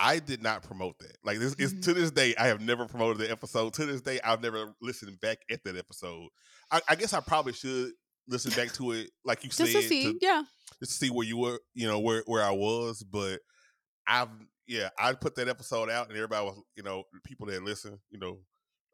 I 0.00 0.20
did 0.20 0.42
not 0.42 0.62
promote 0.62 0.98
that. 1.00 1.16
Like 1.24 1.38
this 1.40 1.54
is 1.54 1.74
Mhm. 1.74 1.82
to 1.84 1.94
this 1.94 2.10
day, 2.12 2.34
I 2.36 2.46
have 2.46 2.60
never 2.60 2.86
promoted 2.86 3.18
the 3.18 3.30
episode. 3.30 3.74
To 3.74 3.86
this 3.86 4.00
day, 4.00 4.20
I've 4.22 4.40
never 4.42 4.72
listened 4.80 5.20
back 5.20 5.38
at 5.50 5.64
that 5.64 5.76
episode. 5.76 6.28
I, 6.70 6.80
I 6.88 6.94
guess 6.94 7.12
I 7.14 7.20
probably 7.20 7.52
should 7.54 7.92
listen 8.28 8.52
back 8.52 8.72
to 8.74 8.92
it, 8.92 9.10
like 9.24 9.42
you 9.42 9.50
just 9.50 9.72
said, 9.72 9.80
to 9.80 9.88
see, 9.88 10.12
to, 10.12 10.18
yeah. 10.20 10.42
just 10.80 10.92
to 10.92 11.06
see 11.06 11.10
where 11.10 11.26
you 11.26 11.38
were, 11.38 11.60
you 11.74 11.88
know, 11.88 11.98
where 11.98 12.22
where 12.26 12.44
I 12.44 12.50
was. 12.50 13.02
But 13.02 13.40
I've 14.06 14.28
yeah, 14.66 14.90
I 14.98 15.14
put 15.14 15.34
that 15.36 15.48
episode 15.48 15.90
out, 15.90 16.08
and 16.08 16.16
everybody 16.16 16.44
was, 16.44 16.62
you 16.76 16.82
know, 16.82 17.04
people 17.24 17.46
that 17.46 17.62
listen, 17.62 17.98
you 18.10 18.18
know, 18.18 18.38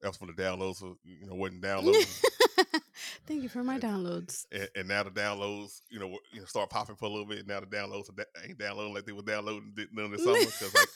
was 0.02 0.16
for 0.16 0.26
the 0.26 0.32
downloads, 0.32 0.76
so 0.76 0.96
you 1.04 1.26
know, 1.26 1.34
wasn't 1.34 1.62
downloading. 1.62 2.06
Thank 3.26 3.42
you 3.42 3.48
for 3.48 3.64
my 3.64 3.78
downloads. 3.78 4.46
and, 4.52 4.68
and 4.76 4.88
now 4.88 5.02
the 5.02 5.10
downloads, 5.10 5.80
you 5.90 5.98
know, 5.98 6.18
you 6.32 6.40
know, 6.40 6.46
start 6.46 6.70
popping 6.70 6.96
for 6.96 7.06
a 7.06 7.08
little 7.08 7.26
bit. 7.26 7.38
And 7.40 7.48
now 7.48 7.60
the 7.60 7.66
downloads 7.66 8.08
ain't 8.46 8.58
downloading 8.58 8.94
like 8.94 9.04
they 9.04 9.12
were 9.12 9.22
downloading 9.22 9.72
di- 9.76 9.86
none 9.92 10.06
of 10.06 10.10
the 10.12 10.18
summer 10.18 10.38
because, 10.38 10.74
like, 10.74 10.88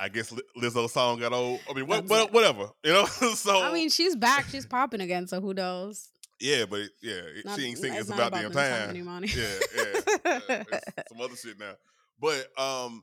I 0.00 0.08
guess 0.08 0.32
Li- 0.32 0.42
Lizzo's 0.60 0.92
song 0.92 1.20
got 1.20 1.32
old. 1.32 1.60
I 1.68 1.72
mean, 1.72 1.86
what, 1.86 2.04
what, 2.06 2.32
whatever, 2.32 2.68
you 2.84 2.92
know. 2.92 3.06
so 3.34 3.62
I 3.62 3.72
mean, 3.72 3.88
she's 3.88 4.16
back. 4.16 4.46
She's 4.48 4.66
popping 4.66 5.00
again. 5.00 5.26
So 5.26 5.40
who 5.40 5.54
knows? 5.54 6.10
Yeah, 6.40 6.64
but 6.66 6.88
yeah, 7.02 7.12
it- 7.12 7.44
Not- 7.44 7.58
she 7.58 7.66
ain't 7.66 7.78
singing. 7.78 7.98
It's 7.98 8.08
not 8.08 8.28
about, 8.28 8.42
damn 8.42 8.52
time. 8.52 8.94
Yeah, 9.36 9.58
yeah, 9.76 10.64
yeah, 10.70 10.80
some 11.08 11.20
other 11.20 11.36
shit 11.36 11.58
now. 11.58 11.72
But 12.20 12.48
um, 12.60 13.02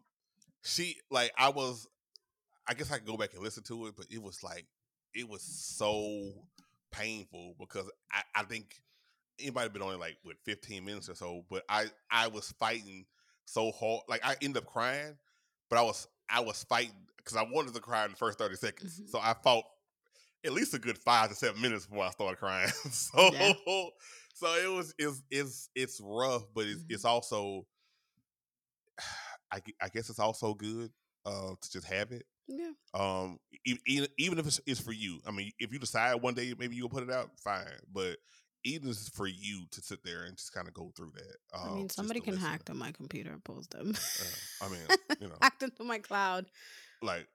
she 0.63 0.95
like 1.11 1.31
I 1.37 1.49
was. 1.49 1.87
I 2.67 2.73
guess 2.73 2.91
I 2.91 2.97
could 2.97 3.05
go 3.07 3.15
back 3.17 3.33
and 3.35 3.43
listen 3.43 3.61
to 3.63 3.85
it, 3.87 3.93
but 3.95 4.07
it 4.09 4.21
was 4.21 4.41
like 4.43 4.65
it 5.13 5.29
was 5.29 5.43
so 5.43 6.31
painful 6.91 7.55
because 7.59 7.89
I, 8.11 8.21
I 8.35 8.43
think 8.43 8.75
it 9.37 9.53
might 9.53 9.63
have 9.63 9.73
been 9.73 9.81
only 9.81 9.97
like 9.97 10.17
what 10.23 10.37
15 10.45 10.83
minutes 10.83 11.09
or 11.09 11.15
so, 11.15 11.43
but 11.49 11.63
I 11.69 11.85
I 12.09 12.27
was 12.27 12.51
fighting 12.59 13.05
so 13.45 13.71
hard. 13.71 14.01
Like 14.07 14.25
I 14.25 14.35
ended 14.41 14.63
up 14.63 14.65
crying, 14.65 15.15
but 15.69 15.77
I 15.77 15.83
was 15.83 16.07
I 16.29 16.39
was 16.39 16.63
fighting 16.63 16.95
because 17.17 17.37
I 17.37 17.43
wanted 17.43 17.73
to 17.75 17.79
cry 17.81 18.05
in 18.05 18.11
the 18.11 18.17
first 18.17 18.39
30 18.39 18.55
seconds. 18.55 18.99
Mhm. 18.99 19.09
So 19.09 19.19
I 19.21 19.33
fought 19.43 19.65
at 20.45 20.53
least 20.53 20.73
a 20.73 20.79
good 20.79 20.97
five 20.97 21.29
to 21.29 21.35
seven 21.35 21.61
minutes 21.61 21.85
before 21.85 22.05
I 22.05 22.11
started 22.11 22.37
crying. 22.37 22.69
so 22.91 23.31
Yeah. 23.33 23.53
so 24.33 24.47
it 24.55 24.71
was 24.71 24.93
it's 24.97 25.23
it's 25.31 25.69
it's 25.75 26.01
rough, 26.03 26.43
but 26.53 26.65
it's 26.65 26.81
Mhm. 26.83 26.91
it's 26.91 27.05
also 27.05 27.65
I, 29.51 29.61
I 29.81 29.89
guess 29.89 30.09
it's 30.09 30.19
also 30.19 30.53
good 30.53 30.91
uh, 31.25 31.55
to 31.59 31.71
just 31.71 31.87
have 31.87 32.11
it. 32.11 32.25
Yeah. 32.47 32.71
Um, 32.93 33.39
even 33.65 34.07
even 34.17 34.39
if 34.39 34.45
it's, 34.47 34.59
it's 34.65 34.79
for 34.79 34.91
you. 34.91 35.19
I 35.25 35.31
mean, 35.31 35.51
if 35.59 35.73
you 35.73 35.79
decide 35.79 36.21
one 36.21 36.33
day 36.33 36.53
maybe 36.57 36.75
you'll 36.75 36.89
put 36.89 37.03
it 37.03 37.11
out, 37.11 37.31
fine. 37.39 37.65
But 37.91 38.17
even 38.63 38.89
if 38.89 38.95
it's 38.95 39.09
for 39.09 39.27
you 39.27 39.65
to 39.71 39.81
sit 39.81 40.03
there 40.03 40.23
and 40.23 40.35
just 40.37 40.53
kind 40.53 40.67
of 40.67 40.73
go 40.73 40.91
through 40.95 41.11
that. 41.15 41.37
I 41.63 41.67
um, 41.67 41.75
mean, 41.75 41.89
somebody 41.89 42.19
can 42.19 42.33
listen. 42.35 42.49
hack 42.49 42.65
to 42.65 42.73
my 42.73 42.91
computer 42.91 43.31
and 43.31 43.43
post 43.43 43.71
them. 43.71 43.95
I 44.61 44.69
mean, 44.69 44.79
you 45.21 45.27
know. 45.27 45.35
hacked 45.41 45.63
into 45.63 45.83
my 45.83 45.99
cloud. 45.99 46.45
like 47.01 47.27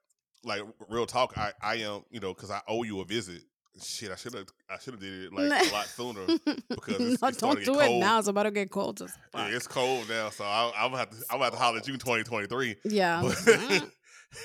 like 0.43 0.61
real 0.89 1.05
talk 1.05 1.37
i 1.37 1.51
i 1.61 1.75
am 1.75 2.01
you 2.09 2.19
know 2.19 2.33
because 2.33 2.49
i 2.51 2.59
owe 2.67 2.83
you 2.83 2.99
a 2.99 3.05
visit 3.05 3.41
shit 3.81 4.11
i 4.11 4.15
should 4.15 4.33
have 4.33 4.47
i 4.69 4.77
should 4.79 4.93
have 4.93 5.01
did 5.01 5.23
it 5.25 5.33
like 5.33 5.69
a 5.69 5.73
lot 5.73 5.85
sooner 5.85 6.25
because 6.69 6.99
it's- 6.99 7.21
no, 7.21 7.27
it's 7.29 7.37
don't 7.37 7.63
do 7.63 7.79
it 7.79 7.99
now. 7.99 8.19
It's 8.19 8.27
about 8.27 8.43
to 8.43 8.51
get 8.51 8.69
cold 8.69 9.01
as 9.01 9.17
yeah, 9.35 9.47
it's 9.47 9.67
cold 9.67 10.09
now 10.09 10.29
so 10.29 10.43
I, 10.43 10.71
i'm 10.77 10.91
gonna 10.91 10.97
have 10.97 11.09
to 11.11 11.17
i'm 11.29 11.35
gonna 11.37 11.43
have 11.45 11.53
to 11.53 11.59
holler 11.59 11.77
at 11.77 11.87
you 11.87 11.93
in 11.93 11.99
2023 11.99 12.75
Yeah. 12.85 13.21
but, 13.21 13.87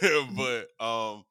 but 0.37 0.85
um 0.85 1.25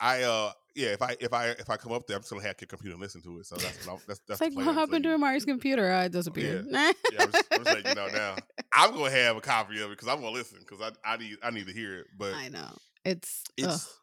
i 0.00 0.22
uh 0.22 0.52
yeah 0.74 0.88
if 0.88 1.02
i 1.02 1.16
if 1.20 1.32
i 1.32 1.46
if 1.48 1.70
i 1.70 1.76
come 1.76 1.92
up 1.92 2.06
there 2.06 2.16
i'm 2.16 2.22
just 2.22 2.30
gonna 2.30 2.44
hack 2.44 2.60
your 2.60 2.68
computer 2.68 2.92
and 2.92 3.00
listen 3.02 3.22
to 3.22 3.38
it 3.38 3.46
so 3.46 3.56
that's 3.56 3.86
what 3.86 3.94
i'm 3.94 4.00
that's, 4.06 4.20
that's 4.28 4.40
like 4.40 4.54
what 4.54 4.74
happened 4.74 5.02
to 5.04 5.10
Irmari's 5.10 5.44
computer? 5.44 5.90
Uh, 5.90 6.04
it 6.04 6.12
disappeared. 6.12 6.66
yeah, 6.70 6.92
I'm 7.18 7.32
just, 7.32 7.44
I'm 7.52 7.58
just 7.64 7.70
letting 7.74 7.86
you 7.88 7.94
know 7.94 8.08
now. 8.08 8.36
I'm 8.72 8.92
gonna 8.94 9.10
have 9.10 9.36
a 9.36 9.40
copy 9.40 9.80
of 9.80 9.86
it 9.90 9.96
because 9.98 10.08
I'm 10.08 10.20
gonna 10.20 10.30
listen 10.34 10.58
because 10.60 10.80
I, 11.04 11.14
I 11.14 11.16
need 11.16 11.36
I 11.42 11.50
need 11.50 11.66
to 11.66 11.72
hear 11.72 12.00
it. 12.00 12.06
But 12.18 12.34
I 12.34 12.48
know. 12.48 12.76
It's, 13.06 13.44
ugh. 13.62 13.70
it's 13.70 14.00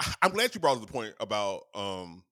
I'm 0.22 0.32
glad 0.32 0.54
you 0.54 0.60
brought 0.60 0.76
up 0.76 0.86
the 0.86 0.92
point 0.92 1.14
about 1.20 1.62
um 1.74 2.24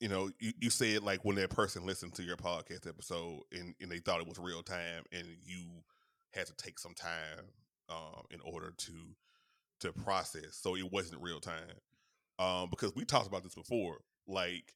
you 0.00 0.08
know 0.08 0.30
you, 0.40 0.52
you 0.60 0.70
said 0.70 1.02
like 1.02 1.24
when 1.24 1.36
that 1.36 1.50
person 1.50 1.86
listened 1.86 2.14
to 2.14 2.22
your 2.22 2.36
podcast 2.36 2.88
episode 2.88 3.40
and, 3.52 3.74
and 3.80 3.90
they 3.90 3.98
thought 3.98 4.20
it 4.20 4.28
was 4.28 4.38
real 4.38 4.62
time 4.62 5.04
and 5.12 5.26
you 5.44 5.64
had 6.32 6.46
to 6.46 6.54
take 6.56 6.78
some 6.78 6.94
time 6.94 7.44
um 7.88 8.24
in 8.30 8.40
order 8.40 8.72
to 8.76 8.92
to 9.80 9.92
process 9.92 10.56
so 10.60 10.76
it 10.76 10.92
wasn't 10.92 11.20
real 11.22 11.40
time 11.40 11.80
um 12.38 12.68
because 12.70 12.94
we 12.94 13.04
talked 13.04 13.26
about 13.26 13.42
this 13.42 13.54
before 13.54 13.98
like 14.26 14.74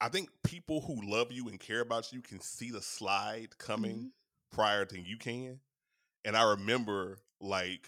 I 0.00 0.08
think 0.10 0.28
people 0.44 0.82
who 0.82 1.00
love 1.10 1.32
you 1.32 1.48
and 1.48 1.58
care 1.58 1.80
about 1.80 2.12
you 2.12 2.20
can 2.20 2.40
see 2.40 2.70
the 2.70 2.82
slide 2.82 3.56
coming 3.58 3.96
Mhm. 3.96 4.10
prior 4.50 4.84
to 4.84 5.00
you 5.00 5.16
can. 5.16 5.60
And 6.24 6.36
I 6.36 6.42
remember 6.50 7.22
like 7.40 7.86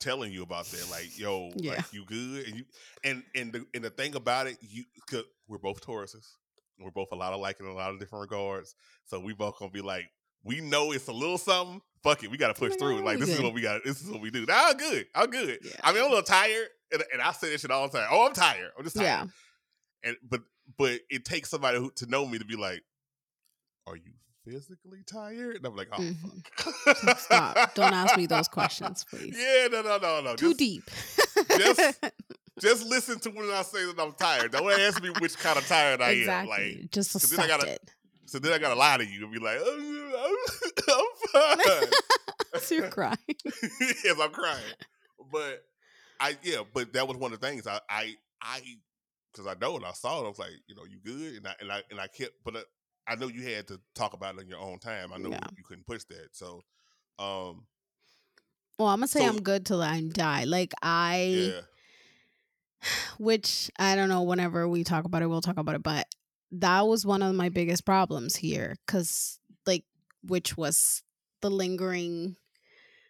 telling 0.00 0.32
you 0.32 0.42
about 0.42 0.66
that, 0.66 0.90
like, 0.90 1.18
yo, 1.18 1.50
Yeah. 1.56 1.72
like 1.76 1.92
you 1.92 2.04
good, 2.04 2.46
and 2.46 2.56
you 2.56 2.64
and 3.04 3.22
and 3.34 3.52
the 3.52 3.66
and 3.74 3.84
the 3.84 3.90
thing 3.90 4.14
about 4.14 4.46
it, 4.46 4.58
you 4.60 4.84
cause 5.10 5.24
we're 5.48 5.58
both 5.58 5.80
Tauruses, 5.84 6.26
we're 6.78 6.90
both 6.90 7.08
a 7.12 7.16
lot 7.16 7.32
alike 7.32 7.56
in 7.60 7.66
a 7.66 7.72
lot 7.72 7.90
of 7.92 7.98
different 8.00 8.22
regards, 8.22 8.74
so 9.06 9.18
we 9.20 9.32
both 9.32 9.58
gonna 9.58 9.70
be 9.70 9.80
like 9.80 10.10
we 10.44 10.60
know 10.60 10.92
it's 10.92 11.08
a 11.08 11.12
little 11.12 11.38
something. 11.38 11.80
Fuck 12.02 12.22
it, 12.22 12.30
we 12.30 12.36
got 12.36 12.48
to 12.48 12.54
push 12.54 12.76
through. 12.76 12.96
God, 12.96 13.04
Like 13.04 13.18
this 13.18 13.30
is 13.30 13.40
what 13.40 13.54
we 13.54 13.62
got. 13.62 13.82
This 13.82 14.02
is 14.02 14.10
what 14.10 14.20
we 14.20 14.30
do. 14.30 14.44
Nah, 14.44 14.68
I'm 14.68 14.76
good. 14.76 15.06
I'm 15.14 15.30
good. 15.30 15.58
Yeah. 15.64 15.70
I 15.82 15.90
mean, 15.90 16.02
I'm 16.02 16.08
a 16.08 16.14
little 16.14 16.22
tired, 16.22 16.66
and, 16.92 17.02
and 17.14 17.22
I 17.22 17.32
say 17.32 17.48
this 17.48 17.62
shit 17.62 17.70
all 17.70 17.88
the 17.88 17.96
time. 17.98 18.08
Oh, 18.10 18.26
I'm 18.26 18.34
tired. 18.34 18.70
I'm 18.76 18.84
just 18.84 18.94
tired. 18.94 19.04
Yeah. 19.06 19.26
And 20.02 20.16
but 20.28 20.42
but 20.76 21.00
it 21.08 21.24
takes 21.24 21.48
somebody 21.48 21.78
who 21.78 21.90
to 21.96 22.06
know 22.06 22.26
me 22.26 22.36
to 22.38 22.44
be 22.44 22.56
like, 22.56 22.82
are 23.86 23.96
you 23.96 24.12
physically 24.44 25.00
tired? 25.06 25.56
And 25.56 25.66
I'm 25.66 25.76
like, 25.76 25.88
oh, 25.92 26.00
Mhm. 26.00 26.44
fuck. 26.56 27.18
Stop. 27.18 27.74
Don't 27.74 27.92
ask 27.92 28.16
me 28.16 28.26
those 28.26 28.48
questions, 28.58 29.04
please. 29.08 29.36
Yeah, 29.38 29.68
no, 29.70 29.82
no, 29.82 29.98
no, 29.98 30.20
no. 30.20 30.36
Too 30.36 30.48
Just, 30.54 30.58
deep. 30.58 30.90
just- 31.58 32.00
just 32.60 32.86
listen 32.86 33.18
to 33.20 33.30
when 33.30 33.50
I 33.50 33.62
say 33.62 33.84
that 33.86 33.98
I'm 34.00 34.12
tired. 34.12 34.52
Don't 34.52 34.70
ask 34.80 35.02
me 35.02 35.10
which 35.20 35.36
kind 35.38 35.58
of 35.58 35.66
tired 35.66 36.00
I 36.00 36.10
exactly. 36.10 36.52
am. 36.52 36.80
Like, 36.82 36.90
Just 36.90 37.12
'cause 37.12 37.30
then 37.30 37.40
I 37.40 37.44
accept 37.44 37.60
gotta- 37.62 37.72
it. 37.74 37.90
so 38.26 38.38
then 38.38 38.52
I 38.52 38.58
gotta 38.58 38.76
lie 38.78 38.96
to 38.98 39.04
you 39.06 39.24
and 39.24 39.32
be 39.32 39.38
like, 39.40 39.58
oh, 39.60 40.36
I'm, 40.88 40.94
I'm 40.94 41.56
fine. 41.58 41.90
So 42.60 42.76
you're 42.76 42.88
crying. 42.88 43.18
yes, 43.80 44.16
I'm 44.20 44.30
crying. 44.30 44.62
But 45.32 45.64
I 46.20 46.36
yeah, 46.44 46.58
but 46.72 46.92
that 46.92 47.08
was 47.08 47.16
one 47.16 47.32
of 47.32 47.40
the 47.40 47.46
things 47.48 47.66
I 47.66 47.80
I 47.90 48.14
I 48.40 48.60
because 49.32 49.48
I 49.48 49.54
know 49.60 49.74
and 49.74 49.84
I 49.84 49.90
saw 49.90 50.20
it. 50.22 50.26
I 50.26 50.28
was 50.28 50.38
like, 50.38 50.52
you 50.68 50.76
know, 50.76 50.84
you 50.84 51.00
good, 51.04 51.38
and 51.38 51.48
I 51.48 51.54
and 51.60 51.72
I 51.72 51.82
and 51.90 51.98
I 51.98 52.06
kept, 52.06 52.34
but 52.44 52.54
uh, 52.54 52.60
I 53.06 53.16
know 53.16 53.28
you 53.28 53.42
had 53.42 53.68
to 53.68 53.80
talk 53.94 54.12
about 54.14 54.36
it 54.36 54.42
in 54.42 54.48
your 54.48 54.60
own 54.60 54.78
time. 54.78 55.12
I 55.12 55.18
know 55.18 55.30
Yeah. 55.30 55.40
you 55.56 55.62
couldn't 55.64 55.86
push 55.86 56.04
that, 56.04 56.28
so 56.32 56.62
um, 57.18 57.66
Well, 58.78 58.88
I'm 58.88 58.98
gonna 58.98 59.08
say 59.08 59.20
So- 59.20 59.28
I'm 59.28 59.42
good 59.42 59.64
till 59.66 59.82
I 59.82 60.00
die. 60.00 60.44
Like 60.44 60.72
I, 60.82 61.52
yeah, 61.54 61.60
which 63.18 63.70
I 63.78 63.94
don't 63.96 64.08
know. 64.08 64.22
Whenever 64.22 64.68
we 64.68 64.84
talk 64.84 65.04
about 65.04 65.22
it, 65.22 65.26
we'll 65.28 65.40
talk 65.40 65.58
about 65.58 65.74
it. 65.74 65.82
But 65.82 66.06
that 66.52 66.86
was 66.86 67.04
one 67.06 67.22
of 67.22 67.34
my 67.34 67.48
biggest 67.48 67.84
problems 67.84 68.36
here, 68.36 68.76
because 68.86 69.38
like, 69.66 69.84
which 70.22 70.56
was 70.56 71.02
the 71.40 71.50
lingering 71.50 72.36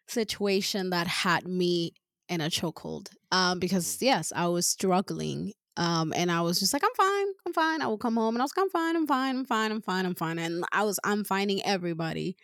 situation 0.06 0.90
that 0.90 1.06
had 1.06 1.46
me 1.48 1.92
in 2.28 2.40
a 2.40 2.48
chokehold. 2.50 3.08
Um, 3.32 3.58
because 3.58 4.02
yes, 4.02 4.32
I 4.34 4.48
was 4.48 4.66
struggling. 4.66 5.52
Um, 5.76 6.12
and 6.14 6.30
I 6.30 6.40
was 6.42 6.60
just 6.60 6.72
like, 6.72 6.82
I'm 6.84 6.94
fine, 6.96 7.26
I'm 7.46 7.52
fine. 7.52 7.82
I 7.82 7.86
will 7.86 7.98
come 7.98 8.16
home 8.16 8.34
and 8.36 8.42
I 8.42 8.44
was 8.44 8.52
like, 8.56 8.64
I'm 8.64 8.70
fine, 8.70 8.96
I'm 8.96 9.06
fine, 9.06 9.36
I'm 9.36 9.44
fine, 9.44 9.72
I'm 9.72 9.82
fine, 9.82 10.06
I'm 10.06 10.14
fine. 10.14 10.38
And 10.38 10.64
I 10.72 10.84
was, 10.84 11.00
I'm 11.04 11.24
finding 11.24 11.64
everybody. 11.64 12.36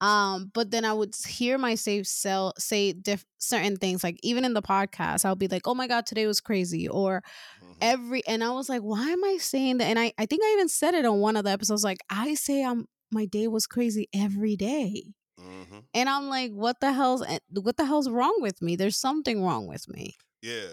Um, 0.00 0.50
but 0.52 0.70
then 0.72 0.84
I 0.84 0.92
would 0.92 1.14
hear 1.26 1.58
my 1.58 1.76
safe 1.76 2.08
sell 2.08 2.54
say 2.58 2.92
diff- 2.92 3.24
certain 3.38 3.76
things, 3.76 4.02
like 4.02 4.18
even 4.24 4.44
in 4.44 4.52
the 4.52 4.62
podcast, 4.62 5.24
I'll 5.24 5.36
be 5.36 5.46
like, 5.46 5.68
"Oh 5.68 5.74
my 5.76 5.86
god, 5.86 6.06
today 6.06 6.26
was 6.26 6.40
crazy," 6.40 6.88
or 6.88 7.22
Mhm. 7.62 7.76
every, 7.80 8.26
and 8.26 8.42
I 8.42 8.50
was 8.50 8.68
like, 8.68 8.82
"Why 8.82 9.10
am 9.10 9.22
I 9.24 9.36
saying 9.38 9.78
that?" 9.78 9.86
And 9.86 9.98
I, 10.00 10.12
I 10.18 10.26
think 10.26 10.42
I 10.44 10.52
even 10.54 10.68
said 10.68 10.94
it 10.94 11.04
on 11.04 11.20
one 11.20 11.36
of 11.36 11.44
the 11.44 11.50
episodes, 11.50 11.84
like 11.84 12.00
I 12.10 12.34
say, 12.34 12.64
I'm 12.64 12.86
my 13.12 13.26
day 13.26 13.46
was 13.48 13.66
crazy 13.68 14.08
every 14.14 14.56
day, 14.56 15.14
Mhm. 15.38 15.84
and 15.94 16.08
I'm 16.08 16.28
like, 16.28 16.52
"What 16.52 16.80
the 16.80 16.92
hell's 16.92 17.22
eh, 17.22 17.38
what 17.50 17.76
the 17.76 17.86
hell's 17.86 18.08
wrong 18.10 18.38
with 18.40 18.60
me? 18.62 18.76
There's 18.76 18.96
something 18.98 19.42
wrong 19.44 19.66
with 19.68 19.88
me." 19.88 20.16
yeah, 20.42 20.68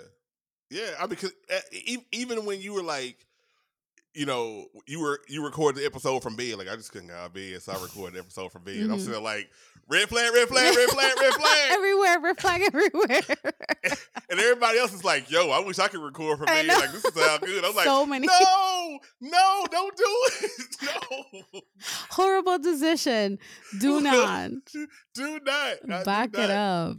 yeah. 0.69 0.91
I 0.97 1.01
mean, 1.03 1.09
because 1.09 1.31
even 2.11 2.45
when 2.45 2.61
you 2.61 2.73
were 2.73 2.83
like. 2.83 3.17
You 4.15 4.25
know, 4.25 4.65
you 4.87 4.99
were 5.01 5.19
you 5.27 5.45
recorded 5.45 5.79
the 5.79 5.85
episode 5.85 6.23
from 6.23 6.35
bed. 6.35 6.55
Like 6.57 6.67
I 6.67 6.75
just 6.75 6.91
couldn't 6.91 7.09
get 7.09 7.15
out 7.15 7.27
of 7.27 7.33
bed, 7.35 7.61
so 7.61 7.73
I 7.73 7.75
recorded 7.81 8.15
the 8.15 8.19
episode 8.19 8.51
from 8.51 8.63
bed. 8.63 8.77
I'm 8.79 8.97
Mhm. 8.97 9.05
sitting 9.05 9.23
like 9.23 9.47
red 9.87 10.09
flag, 10.09 10.33
red 10.33 10.47
flag, 10.47 10.75
red 10.75 10.89
flag, 10.89 11.13
red 11.21 11.33
flag. 11.35 11.71
everywhere, 11.71 12.19
red 12.19 12.41
flag 12.41 12.61
everywhere. 12.63 13.21
And 14.31 14.39
everybody 14.39 14.79
else 14.79 14.93
is 14.93 15.03
like, 15.03 15.29
yo, 15.29 15.51
I 15.51 15.59
wish 15.59 15.77
I 15.77 15.87
could 15.89 16.01
record 16.01 16.39
from 16.39 16.47
bed. 16.47 16.65
Like, 16.67 16.91
this 16.91 17.05
is 17.05 17.23
how 17.23 17.37
good. 17.37 17.63
I'm 17.63 17.75
like, 17.75 17.85
so 17.85 18.05
many 18.05 18.25
no, 18.27 18.99
no, 19.21 19.65
don't 19.71 19.95
do 19.95 20.27
it. 20.41 20.51
No, 20.81 21.61
horrible 22.09 22.57
decision. 22.57 23.37
Do 23.79 24.01
not 24.01 24.49
do 25.13 25.39
not. 25.45 25.77
I 25.87 25.99
do 25.99 26.03
back 26.03 26.29
it 26.33 26.49
up. 26.49 26.97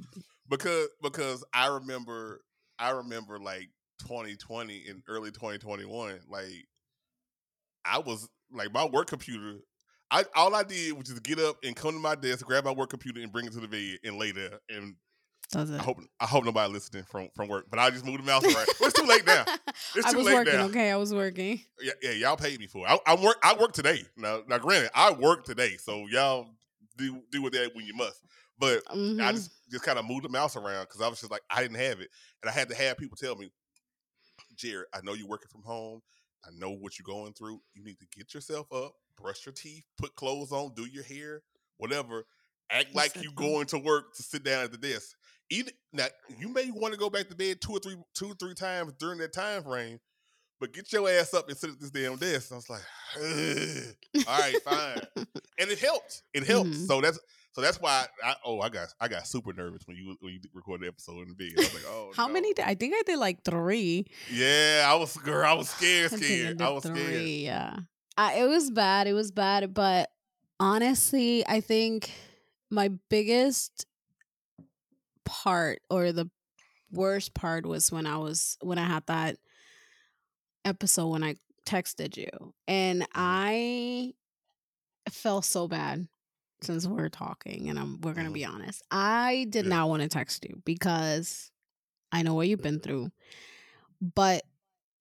Because 0.49 0.89
because 1.03 1.45
I 1.53 1.67
remember 1.67 2.41
I 2.81 2.91
remember 2.91 3.39
like 3.39 3.69
2020 4.01 4.85
and 4.89 5.03
early 5.09 5.31
2021, 5.31 6.21
like 6.29 6.67
I 7.85 7.99
was 7.99 8.29
like 8.53 8.73
my 8.73 8.87
work 8.87 9.07
computer. 9.07 9.59
I 10.11 10.25
all 10.35 10.55
I 10.55 10.65
did 10.65 10.97
was 10.97 11.09
just 11.09 11.23
get 11.23 11.39
up 11.39 11.57
and 11.63 11.77
come 11.77 11.93
to 11.95 12.01
my 12.01 12.15
desk, 12.15 12.45
grab 12.45 12.65
my 12.65 12.73
work 12.73 12.91
computer, 12.91 13.21
and 13.21 13.31
bring 13.31 13.47
it 13.47 13.53
to 13.53 13.61
the 13.61 13.69
bed 13.69 13.99
and 14.03 14.17
lay 14.19 14.33
there. 14.33 14.59
And 14.69 14.97
Does 15.53 15.71
I 15.71 15.79
hope 15.79 15.99
I 16.19 16.27
hope 16.27 16.45
nobody 16.45 16.73
listening 16.73 17.05
from 17.05 17.29
from 17.37 17.49
work, 17.49 17.67
but 17.71 17.79
I 17.79 17.91
just 17.91 18.05
moved 18.05 18.21
the 18.21 18.27
mouse 18.27 18.43
around. 18.45 18.67
Well, 18.81 18.89
it's 18.89 18.99
too 18.99 19.07
late 19.07 19.27
now. 19.27 19.45
It's 19.97 20.07
I 20.07 20.13
too 20.13 20.19
was 20.19 20.27
late 20.27 20.35
working. 20.35 20.53
now. 20.55 20.67
Okay, 20.67 20.91
I 20.91 20.97
was 20.97 21.13
working. 21.13 21.61
Yeah, 21.83 21.93
yeah, 22.03 22.11
y'all 22.13 22.37
paid 22.37 22.61
me 22.61 22.67
for 22.67 22.87
it. 22.87 22.91
I, 22.91 23.13
I 23.13 23.15
work. 23.17 23.37
I 23.43 23.55
work 23.59 23.73
today. 23.73 24.03
Now, 24.17 24.43
now, 24.47 24.59
granted, 24.59 24.91
I 24.95 25.13
work 25.13 25.45
today, 25.45 25.77
so 25.79 26.07
y'all 26.09 26.47
do 26.97 27.21
do 27.33 27.43
with 27.43 27.55
that 27.55 27.75
when 27.75 27.87
you 27.87 27.95
must. 27.95 28.23
But 28.61 28.85
I 28.89 29.33
Mhm. 29.33 29.35
just 29.35 29.51
just 29.71 29.85
kind 29.85 29.99
of 29.99 30.05
moved 30.07 30.25
the 30.25 30.29
mouse 30.31 30.57
around 30.57 30.85
because 30.85 31.01
I 31.01 31.09
was 31.09 31.21
just 31.21 31.33
like 31.33 31.43
I 31.51 31.63
didn't 31.63 31.79
have 31.79 32.01
it, 32.01 32.11
and 32.43 32.51
I 32.51 32.53
had 32.53 32.69
to 32.71 32.77
have 32.77 32.99
people 32.99 33.17
tell 33.17 33.37
me, 33.37 33.51
Jared, 34.57 34.87
I 34.95 35.01
know 35.03 35.15
you're 35.15 35.29
working 35.29 35.51
from 35.51 35.63
home. 35.63 36.03
I 36.45 36.51
know 36.53 36.71
what 36.71 36.99
you're 36.99 37.05
going 37.07 37.35
through. 37.35 37.61
You 37.75 37.85
need 37.85 37.99
to 38.01 38.07
get 38.17 38.35
yourself 38.35 38.73
up, 38.73 38.95
brush 39.17 39.47
your 39.47 39.53
teeth, 39.55 39.85
put 39.99 40.15
clothes 40.17 40.53
on, 40.53 40.75
do 40.75 40.87
your 40.87 41.05
hair, 41.05 41.43
whatever. 41.79 42.27
Act 42.71 42.95
like 42.95 43.21
you 43.23 43.33
going 43.33 43.67
to 43.69 43.79
work 43.79 44.15
to 44.17 44.23
sit 44.23 44.45
down 44.45 44.65
at 44.65 44.73
the 44.73 44.79
desk. 44.79 45.17
Even 45.51 45.73
now, 45.93 46.07
you 46.39 46.49
may 46.49 46.71
want 46.71 46.95
to 46.95 46.99
go 47.01 47.11
back 47.11 47.29
to 47.29 47.35
bed 47.35 47.61
two 47.61 47.73
or 47.73 47.81
three, 47.81 47.97
two 48.15 48.31
or 48.31 48.35
three 48.35 48.55
times 48.55 48.93
during 48.99 49.19
that 49.19 49.33
time 49.33 49.65
frame, 49.65 49.99
but 50.61 50.73
get 50.73 50.93
your 50.93 51.09
ass 51.11 51.35
up 51.35 51.49
and 51.49 51.59
sit 51.59 51.71
at 51.71 51.81
this 51.81 51.91
damn 51.91 52.17
desk. 52.17 52.53
I 52.53 52.57
was 52.57 52.71
like, 52.71 52.83
"Ugh." 53.17 53.95
all 54.27 54.41
right, 54.41 54.63
fine, 54.63 55.03
and 55.59 55.71
it 55.71 55.79
helped. 55.81 56.23
It 56.35 56.45
helped. 56.47 56.71
Mhm. 56.71 56.87
So 56.87 57.01
that's 57.01 57.19
so 57.53 57.61
that's 57.61 57.81
why 57.81 58.07
I 58.23 58.35
oh 58.45 58.61
I 58.61 58.69
got 58.69 58.89
I 59.01 59.09
got 59.09 59.27
super 59.27 59.53
nervous 59.53 59.83
when 59.87 59.97
you 59.97 60.17
when 60.21 60.35
you 60.35 60.41
recorded 60.55 60.85
the 60.85 60.89
episode 60.89 61.23
in 61.23 61.29
the 61.29 61.35
bed. 61.35 61.53
I 61.57 61.61
was 61.61 61.75
like, 61.75 61.85
oh, 61.87 62.13
How 62.17 62.27
no. 62.29 62.35
many? 62.35 62.55
Did, 62.55 62.65
I 62.65 62.75
think 62.75 62.95
I 62.97 63.03
did 63.05 63.19
like 63.19 63.43
three. 63.45 64.07
Yeah, 64.31 64.87
I 64.87 64.95
was 64.95 65.17
girl. 65.17 65.45
I 65.45 65.55
was 65.55 65.69
scared, 65.71 66.13
I 66.13 66.17
I 66.17 66.19
scared. 66.19 66.59
did 66.59 66.63
I, 66.63 66.71
was 66.71 66.85
scared. 66.85 67.23
Yeah, 67.23 67.77
I, 68.17 68.35
it 68.35 68.49
was 68.49 68.71
bad. 68.71 69.09
It 69.09 69.15
was 69.15 69.33
bad. 69.33 69.75
But 69.75 70.11
honestly, 70.61 71.45
I 71.47 71.61
think 71.61 72.13
my 72.71 72.91
biggest 73.09 73.87
part 75.25 75.81
or 75.91 76.13
the 76.13 76.31
worst 76.93 77.35
part 77.35 77.67
was 77.67 77.91
when 77.91 78.07
I 78.07 78.19
was 78.19 78.59
when 78.61 78.79
I 78.79 78.85
had 78.85 79.07
that 79.07 79.39
episode 80.65 81.09
when 81.09 81.25
I 81.25 81.35
texted 81.67 82.17
you 82.17 82.55
and 82.69 83.03
mm-hmm. 83.03 83.13
I 83.15 84.15
felt 85.09 85.45
so 85.45 85.67
bad 85.67 86.07
since 86.63 86.87
we're 86.87 87.09
talking 87.09 87.69
and 87.69 87.79
I'm 87.79 88.01
we're 88.01 88.15
gonna 88.15 88.31
Mhm. 88.31 88.35
be 88.35 88.45
honest. 88.45 88.83
I 88.91 89.47
did 89.51 89.67
Yeah. 89.67 89.71
not 89.71 89.89
want 89.89 90.03
to 90.03 90.09
text 90.09 90.45
you 90.49 90.63
because 90.65 91.51
I 92.13 92.23
know 92.23 92.35
what 92.35 92.49
you've 92.49 92.63
been 92.63 92.81
through. 92.81 93.11
But 94.01 94.43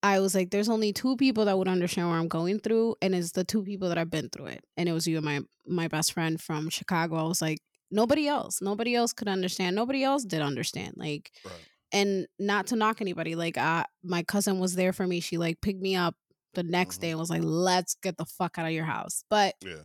I 0.04 0.20
was 0.20 0.34
like, 0.36 0.50
there's 0.52 0.70
only 0.70 0.94
two 0.94 1.18
people 1.18 1.46
that 1.46 1.58
would 1.58 1.68
understand 1.68 2.08
what 2.10 2.16
I'm 2.16 2.28
going 2.30 2.60
through, 2.60 2.96
and 3.02 3.14
it's 3.14 3.32
the 3.34 3.44
two 3.44 3.64
people 3.64 3.90
that 3.90 3.98
I've 3.98 4.10
been 4.12 4.30
through 4.30 4.48
it. 4.48 4.64
And 4.78 4.88
it 4.88 4.94
was 4.94 5.08
you 5.08 5.18
and 5.18 5.26
my 5.26 5.42
my 5.68 5.88
best 5.88 6.14
friend 6.14 6.40
from 6.42 6.70
Chicago. 6.70 7.16
I 7.18 7.24
was 7.24 7.42
like, 7.42 7.60
nobody 7.92 8.28
else, 8.28 8.62
nobody 8.62 8.96
else 8.96 9.14
could 9.14 9.28
understand. 9.28 9.76
Nobody 9.76 10.04
else 10.04 10.24
did 10.24 10.42
understand. 10.42 10.94
Like, 10.98 11.32
Right. 11.44 11.54
and 11.92 12.28
not 12.40 12.68
to 12.68 12.76
knock 12.76 13.02
anybody. 13.02 13.36
Like, 13.36 13.58
I 13.58 13.86
my 14.04 14.24
cousin 14.24 14.60
was 14.60 14.76
there 14.76 14.94
for 14.94 15.06
me. 15.08 15.20
She 15.20 15.38
like 15.38 15.62
picked 15.62 15.82
me 15.82 15.96
up 15.96 16.16
the 16.56 16.64
next 16.64 16.98
Mhm. 16.98 17.02
day 17.02 17.10
and 17.12 17.20
was 17.20 17.30
like, 17.30 17.44
let's 17.44 17.96
get 17.96 18.18
the 18.18 18.26
fuck 18.26 18.58
out 18.58 18.66
of 18.66 18.72
your 18.72 18.86
house. 18.86 19.24
But 19.30 19.56
Yeah. 19.64 19.84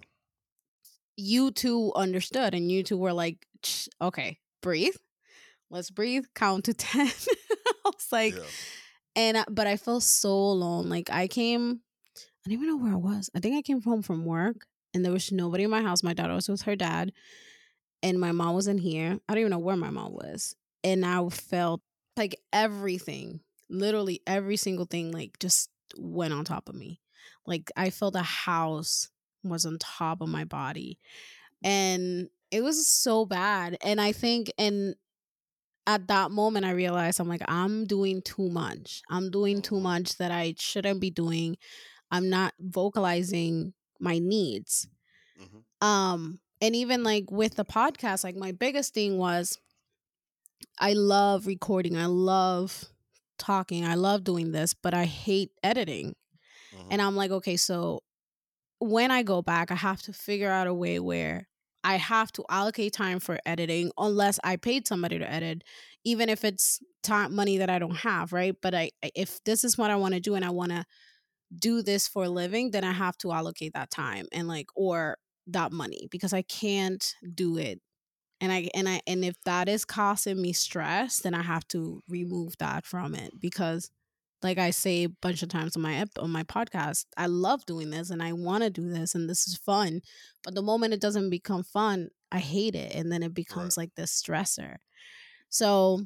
You 1.17 1.51
two 1.51 1.93
understood, 1.95 2.55
and 2.55 2.71
you 2.71 2.83
two 2.83 2.97
were 2.97 3.13
like, 3.13 3.47
okay, 4.01 4.39
breathe. 4.63 4.97
Let's 5.71 5.91
breathe. 5.91 6.25
Count 6.35 6.65
to 6.65 6.75
ten. 6.75 7.07
I 7.09 7.11
was 7.85 8.09
like, 8.13 8.35
yeah. 8.35 8.43
and 9.17 9.39
I, 9.39 9.45
but 9.51 9.67
I 9.67 9.77
felt 9.77 10.03
so 10.03 10.31
alone. 10.31 10.89
Like 10.89 11.11
I 11.11 11.29
came, 11.29 11.81
I 12.17 12.51
don't 12.51 12.55
even 12.55 12.69
know 12.69 12.77
where 12.77 12.93
I 12.93 12.97
was. 12.97 13.31
I 13.35 13.41
think 13.41 13.57
I 13.57 13.63
came 13.63 13.83
home 13.83 14.03
from 14.03 14.25
work, 14.25 14.67
and 14.93 15.05
there 15.05 15.13
was 15.13 15.33
nobody 15.33 15.65
in 15.65 15.71
my 15.71 15.83
house. 15.83 16.03
My 16.03 16.15
daughter 16.15 16.35
was 16.35 16.49
with 16.49 16.63
her 16.63 16.77
dad, 16.77 17.13
and 18.03 18.21
my 18.21 18.33
mom 18.33 18.55
wasn't 18.55 18.81
here. 18.81 19.19
I 19.29 19.33
don't 19.33 19.41
even 19.41 19.51
know 19.51 19.59
where 19.59 19.77
my 19.77 19.91
mom 19.91 20.13
was, 20.13 20.55
and 20.83 21.05
I 21.05 21.29
felt 21.29 21.81
like 22.17 22.37
everything, 22.53 23.41
literally 23.69 24.21
every 24.27 24.57
single 24.57 24.87
thing, 24.87 25.13
like 25.13 25.39
just 25.39 25.71
went 25.97 26.33
on 26.33 26.45
top 26.45 26.69
of 26.69 26.75
me. 26.75 27.01
Like 27.47 27.71
I 27.77 27.91
felt 27.91 28.17
a 28.17 28.23
house 28.23 29.09
was 29.51 29.67
on 29.67 29.79
top 29.79 30.21
of 30.21 30.29
my 30.29 30.45
body, 30.45 30.99
and 31.65 32.29
it 32.51 32.63
was 32.63 32.89
so 32.89 33.27
bad. 33.27 33.79
And 33.83 34.01
I 34.01 34.13
think, 34.13 34.53
and 34.59 34.97
at 35.87 36.09
that 36.09 36.31
moment 36.31 36.65
I 36.67 36.71
realized 36.73 37.21
I'm 37.21 37.29
like 37.29 37.43
I'm 37.49 37.87
doing 37.87 38.23
too 38.23 38.49
much. 38.51 39.03
I'm 39.11 39.31
doing 39.31 39.63
too 39.63 39.81
Mhm. 39.81 39.83
much 39.83 40.17
that 40.19 40.31
I 40.31 40.55
shouldn't 40.59 41.01
be 41.01 41.11
doing. 41.11 41.57
I'm 42.11 42.31
not 42.31 42.55
vocalizing 42.61 43.75
my 44.01 44.19
needs. 44.19 44.89
hmm 45.37 45.61
Um 45.81 46.41
and 46.61 46.77
even 46.77 47.05
like 47.05 47.31
with 47.31 47.57
the 47.57 47.65
podcast 47.65 48.25
like 48.25 48.37
my 48.37 48.53
biggest 48.53 48.95
thing 48.95 49.19
was 49.19 49.59
I 50.79 50.93
love 50.95 51.47
recording. 51.47 51.97
I 51.97 52.07
love 52.07 52.85
talking. 53.39 53.85
I 53.85 53.95
love 53.95 54.25
doing 54.25 54.53
this, 54.53 54.75
but 54.75 54.95
I 54.95 55.05
hate 55.05 55.51
editing. 55.63 56.15
hmm 56.73 56.91
And 56.91 57.03
I'm 57.03 57.17
like 57.17 57.33
okay, 57.33 57.59
so 57.59 58.04
when 58.85 59.11
I 59.11 59.23
go 59.23 59.43
back 59.43 59.71
I 59.71 59.77
have 59.77 60.03
to 60.03 60.13
figure 60.13 60.51
out 60.51 60.67
a 60.67 60.75
way 60.75 60.99
where 60.99 61.49
I 61.83 61.97
have 61.97 62.33
to 62.33 62.45
allocate 62.49 62.95
time 62.95 63.21
for 63.21 63.39
editing 63.45 63.93
unless 63.99 64.41
I 64.43 64.57
paid 64.57 64.87
somebody 64.89 65.19
to 65.19 65.31
edit, 65.31 65.65
even 66.05 66.31
if 66.31 66.45
it's 66.45 66.81
time 67.03 67.35
money 67.35 67.59
that 67.59 67.69
I 67.69 67.79
don't 67.79 67.97
have, 67.97 68.33
right? 68.33 68.57
But 68.61 68.75
I 68.75 68.91
if 69.15 69.43
this 69.45 69.65
is 69.65 69.77
what 69.77 69.91
I 69.91 69.97
want 69.97 70.15
to 70.15 70.21
do 70.21 70.35
and 70.35 70.45
I 70.45 70.51
want 70.51 70.71
to 70.73 70.85
do 71.59 71.83
this 71.83 72.09
for 72.09 72.25
a 72.25 72.29
living, 72.29 72.71
then 72.73 72.85
I 72.85 72.93
have 72.93 73.19
to 73.19 73.33
allocate 73.33 73.75
that 73.75 73.91
time 73.91 74.27
and 74.33 74.49
like 74.49 74.69
or 74.77 75.19
that 75.49 75.73
money 75.73 76.09
because 76.11 76.33
I 76.33 76.43
can't 76.43 77.15
do 77.35 77.59
it. 77.59 77.81
And 78.41 78.53
I 78.53 78.71
and 78.75 78.89
I 78.89 79.01
and 79.07 79.25
if 79.25 79.37
that 79.45 79.69
is 79.69 79.85
causing 79.85 80.41
me 80.43 80.53
stress, 80.53 81.19
then 81.19 81.35
I 81.35 81.43
have 81.43 81.67
to 81.69 82.03
remove 82.09 82.57
that 82.59 82.87
from 82.87 83.15
it 83.15 83.41
because 83.41 83.91
like 84.45 84.59
I 84.59 84.71
say 84.71 85.05
a 85.05 85.09
bunch 85.09 85.43
of 85.43 85.49
times 85.49 85.75
on 85.75 85.83
my 85.83 85.97
ep- 85.97 86.19
on 86.19 86.31
my 86.31 86.45
podcast, 86.45 87.07
I 87.17 87.27
love 87.27 87.65
doing 87.67 87.91
this 87.91 88.11
and 88.11 88.23
I 88.23 88.35
want 88.35 88.63
to 88.63 88.71
do 88.71 88.89
this 88.89 89.15
and 89.15 89.29
this 89.29 89.49
is 89.49 89.57
fun. 89.57 90.03
But 90.45 90.55
the 90.55 90.63
moment 90.63 90.93
it 90.93 91.01
doesn't 91.01 91.31
become 91.31 91.65
fun, 91.65 92.11
I 92.31 92.39
hate 92.39 92.75
it 92.75 92.95
and 92.95 93.11
then 93.11 93.23
it 93.23 93.35
becomes 93.35 93.77
like 93.77 93.95
this 93.97 94.23
stressor. 94.23 94.77
So 95.49 96.03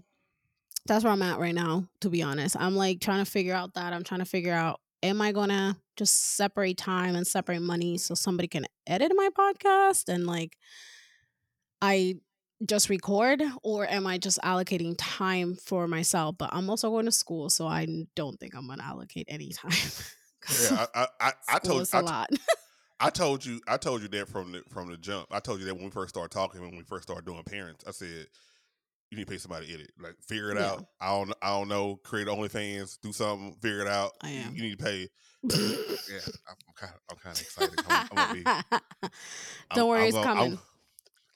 that's 0.87 1.05
where 1.05 1.13
I'm 1.13 1.23
at 1.23 1.41
right 1.41 1.55
now, 1.55 1.89
to 2.01 2.09
be 2.09 2.23
honest. 2.23 2.57
I'm 2.59 2.77
like 2.77 3.01
trying 3.01 3.25
to 3.25 3.31
figure 3.31 3.55
out 3.55 3.75
that. 3.75 3.93
I'm 3.93 4.05
trying 4.05 4.21
to 4.21 4.27
figure 4.27 4.55
out 4.55 4.81
am 5.03 5.21
I 5.21 5.33
going 5.33 5.51
to 5.51 5.77
just 5.97 6.37
separate 6.37 6.77
time 6.77 7.15
and 7.15 7.27
separate 7.27 7.61
money 7.61 7.99
so 7.99 8.15
somebody 8.15 8.49
can 8.49 8.67
edit 8.87 9.13
my 9.15 9.29
podcast 9.37 10.09
and 10.09 10.27
like 10.27 10.57
I 11.83 12.17
just 12.67 12.89
record 12.89 13.43
or 13.63 13.87
am 13.87 14.07
I 14.07 14.19
just 14.19 14.39
allocating 14.45 14.95
time 14.99 15.57
for 15.57 15.87
myself? 15.87 16.37
But 16.39 16.51
I'm 16.53 16.69
also 16.71 16.91
going 16.91 17.05
to 17.07 17.13
school, 17.13 17.51
so 17.51 17.67
I 17.67 17.87
don't 18.17 18.39
think 18.41 18.55
I'm 18.55 18.67
going 18.67 18.79
to 18.79 18.85
allocate 18.85 19.27
any 19.29 19.51
time. 19.53 19.71
Yeah, 20.63 20.87
I, 20.95 21.03
I, 21.03 21.07
I, 21.21 21.33
I 21.57 21.59
told 21.59 21.89
I, 21.93 21.99
a 21.99 22.03
lot. 22.03 22.31
I 23.01 23.11
told 23.11 23.45
you 23.45 23.61
I 23.67 23.77
told 23.77 24.03
you 24.03 24.09
that 24.09 24.29
from 24.29 24.53
the 24.53 24.63
from 24.71 24.89
the 24.89 24.97
jump. 24.97 25.27
I 25.33 25.41
told 25.41 25.59
you 25.59 25.67
that 25.67 25.75
when 25.75 25.85
we 25.87 25.91
first 25.91 26.11
started 26.11 26.31
talking, 26.31 26.61
when 26.61 26.77
we 26.77 26.85
first 26.85 27.03
started 27.03 27.27
doing 27.27 27.43
parents, 27.43 27.85
I 27.87 27.91
said 27.91 28.27
you 29.11 29.19
need 29.19 29.27
to 29.27 29.31
pay 29.31 29.37
somebody 29.37 29.67
to 29.67 29.75
edit. 29.75 29.91
Like 30.01 30.15
figure 30.27 30.53
it 30.53 30.59
Yeah. 30.59 30.71
out. 30.71 30.87
I 31.01 31.09
don't 31.11 31.35
I 31.43 31.49
don't 31.51 31.69
know. 31.69 31.97
Create 32.05 32.29
OnlyFans, 32.29 32.99
do 33.03 33.13
something, 33.13 33.57
figure 33.61 33.81
it 33.81 33.89
out. 33.89 34.13
I 34.23 34.31
You- 34.31 34.39
am. 34.41 34.55
You, 34.55 34.63
need 34.63 34.79
to 34.79 34.85
pay. 34.85 35.09
Yeah, 35.43 36.21
I'm 36.49 36.57
kind 36.77 36.93
of 36.95 37.01
I'm 37.11 37.17
kind 37.19 37.37
of 37.37 37.43
excited. 37.43 37.81
I'm, 37.89 38.09
I'm 38.13 38.17
gonna 38.17 38.35
be. 38.35 38.43
I'm- 39.03 39.11
Don't 39.75 39.89
worry, 39.89 40.03
I'm 40.03 40.07
it's 40.07 40.15
gonna- 40.17 40.35
coming. 40.35 40.59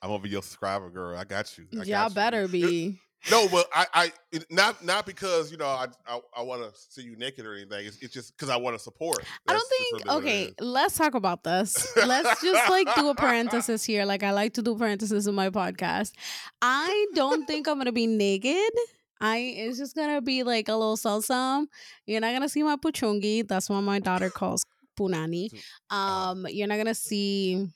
I'm 0.03 0.11
gonna 0.11 0.23
be 0.23 0.31
your 0.31 0.43
subscriber, 0.43 0.91
girl. 0.91 1.17
I 1.17 1.25
got 1.25 1.57
you. 1.57 1.67
I 1.81 1.85
Y'all 1.85 2.09
you. 2.09 2.15
better 2.15 2.49
be. 2.49 3.01
No, 3.31 3.47
but 3.49 3.69
I, 3.73 3.87
I 3.95 4.13
not 4.51 4.85
not 4.85 5.07
because 5.07 5.53
you 5.53 5.57
know 5.57 5.67
I 5.67 5.87
I, 6.07 6.21
I 6.39 6.43
want 6.43 6.63
to 6.63 6.81
see 6.91 7.03
you 7.03 7.17
naked 7.17 7.47
or 7.47 7.55
anything. 7.55 7.87
It's, 7.87 7.99
it's 8.03 8.13
just 8.13 8.37
because 8.37 8.49
I 8.49 8.57
want 8.57 8.77
to 8.77 8.83
support. 8.83 9.25
I 9.47 9.53
don't 9.53 9.69
think. 9.69 10.05
really 10.05 10.19
Okay, 10.19 10.53
let's 10.59 10.99
talk 10.99 11.15
about 11.15 11.45
this. 11.45 11.97
Let's 12.05 12.43
just 12.43 12.69
like 12.69 12.93
do 12.97 13.11
a 13.11 13.15
parenthesis 13.27 13.85
here. 13.85 14.05
Like 14.05 14.25
I 14.25 14.33
like 14.33 14.55
to 14.55 14.63
do 14.63 14.75
parenthesis 14.75 15.29
in 15.29 15.37
my 15.37 15.51
podcast. 15.51 16.13
I 16.61 17.07
don't 17.15 17.47
think 17.47 17.69
I'm 17.69 17.79
gonna 17.79 17.93
be 17.93 18.09
naked. 18.09 18.73
I 19.21 19.37
it's 19.39 19.79
just 19.79 19.95
gonna 19.95 20.21
be 20.21 20.43
like 20.43 20.69
a 20.69 20.75
little 20.75 20.97
salsam. 20.97 21.67
You're 22.07 22.21
not 22.21 22.33
gonna 22.33 22.49
see 22.49 22.65
my 22.65 22.75
puchungi. 22.75 23.47
That's 23.47 23.71
what 23.71 23.83
my 23.83 24.01
daughter 24.01 24.31
calls 24.31 24.67
punani. 24.99 25.49
Um, 25.91 26.45
you're 26.51 26.67
not 26.67 26.77
gonna 26.77 26.95
see. 26.95 27.69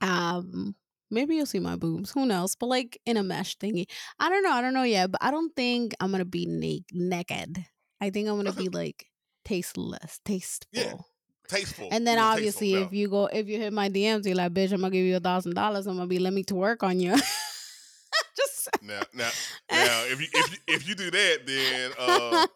Um, 0.00 0.74
maybe 1.10 1.36
you'll 1.36 1.46
see 1.46 1.58
my 1.58 1.76
boobs. 1.76 2.10
Who 2.12 2.26
knows? 2.26 2.54
But 2.54 2.66
like 2.66 3.00
in 3.06 3.16
a 3.16 3.22
mesh 3.22 3.56
thingy. 3.58 3.86
I 4.18 4.28
don't 4.28 4.42
know. 4.42 4.52
I 4.52 4.60
don't 4.60 4.74
know 4.74 4.82
yet. 4.82 5.10
But 5.10 5.22
I 5.22 5.30
don't 5.30 5.54
think 5.54 5.94
I'm 6.00 6.10
gonna 6.10 6.24
be 6.24 6.46
na- 6.46 6.84
naked. 6.92 7.64
I 8.00 8.10
think 8.10 8.28
I'm 8.28 8.36
gonna 8.36 8.52
be 8.52 8.68
like 8.68 9.06
tasteless, 9.44 10.20
tasteful. 10.24 11.06
tasteful. 11.48 11.88
And 11.90 12.06
then 12.06 12.18
obviously, 12.18 12.72
tasteful, 12.72 12.86
if 12.86 12.92
you 12.92 13.08
go, 13.08 13.26
if 13.26 13.48
you 13.48 13.58
hit 13.58 13.72
my 13.72 13.88
DMs, 13.88 14.26
you're 14.26 14.36
like, 14.36 14.52
bitch, 14.54 14.72
I'm 14.72 14.80
gonna 14.80 14.90
give 14.90 15.04
you 15.04 15.16
a 15.16 15.20
thousand 15.20 15.54
dollars. 15.54 15.86
I'm 15.86 15.96
gonna 15.96 16.06
be, 16.06 16.18
let 16.18 16.32
me 16.32 16.42
to 16.44 16.54
work 16.54 16.82
on 16.82 17.00
you. 17.00 17.14
Just 18.36 18.68
no. 18.82 18.94
now 18.94 19.02
now 19.14 19.30
now 19.70 20.02
if 20.04 20.20
you 20.20 20.26
if 20.32 20.50
you, 20.50 20.58
if 20.74 20.88
you 20.88 20.94
do 20.94 21.10
that, 21.10 21.38
then 21.46 21.90
uh 21.98 22.46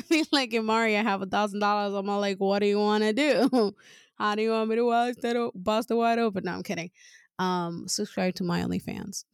be 0.10 0.24
like, 0.32 0.52
if 0.52 0.62
Mario 0.62 1.02
have 1.02 1.22
a 1.22 1.26
thousand 1.26 1.60
dollars, 1.60 1.94
I'm 1.94 2.08
all 2.08 2.20
like, 2.20 2.38
what 2.38 2.60
do 2.60 2.66
you 2.66 2.78
want 2.78 3.04
to 3.04 3.12
do? 3.12 3.74
How 4.16 4.36
do 4.36 4.42
you 4.42 4.50
want 4.50 4.70
me 4.70 4.76
to 4.76 4.88
bust 4.88 5.24
it, 5.24 5.50
bust 5.54 5.90
it 5.90 5.94
wide 5.94 6.20
open? 6.20 6.44
No, 6.44 6.52
I'm 6.52 6.62
kidding. 6.62 6.90
Um, 7.38 7.88
subscribe 7.88 8.34
to 8.36 8.44
my 8.44 8.62
OnlyFans. 8.62 9.24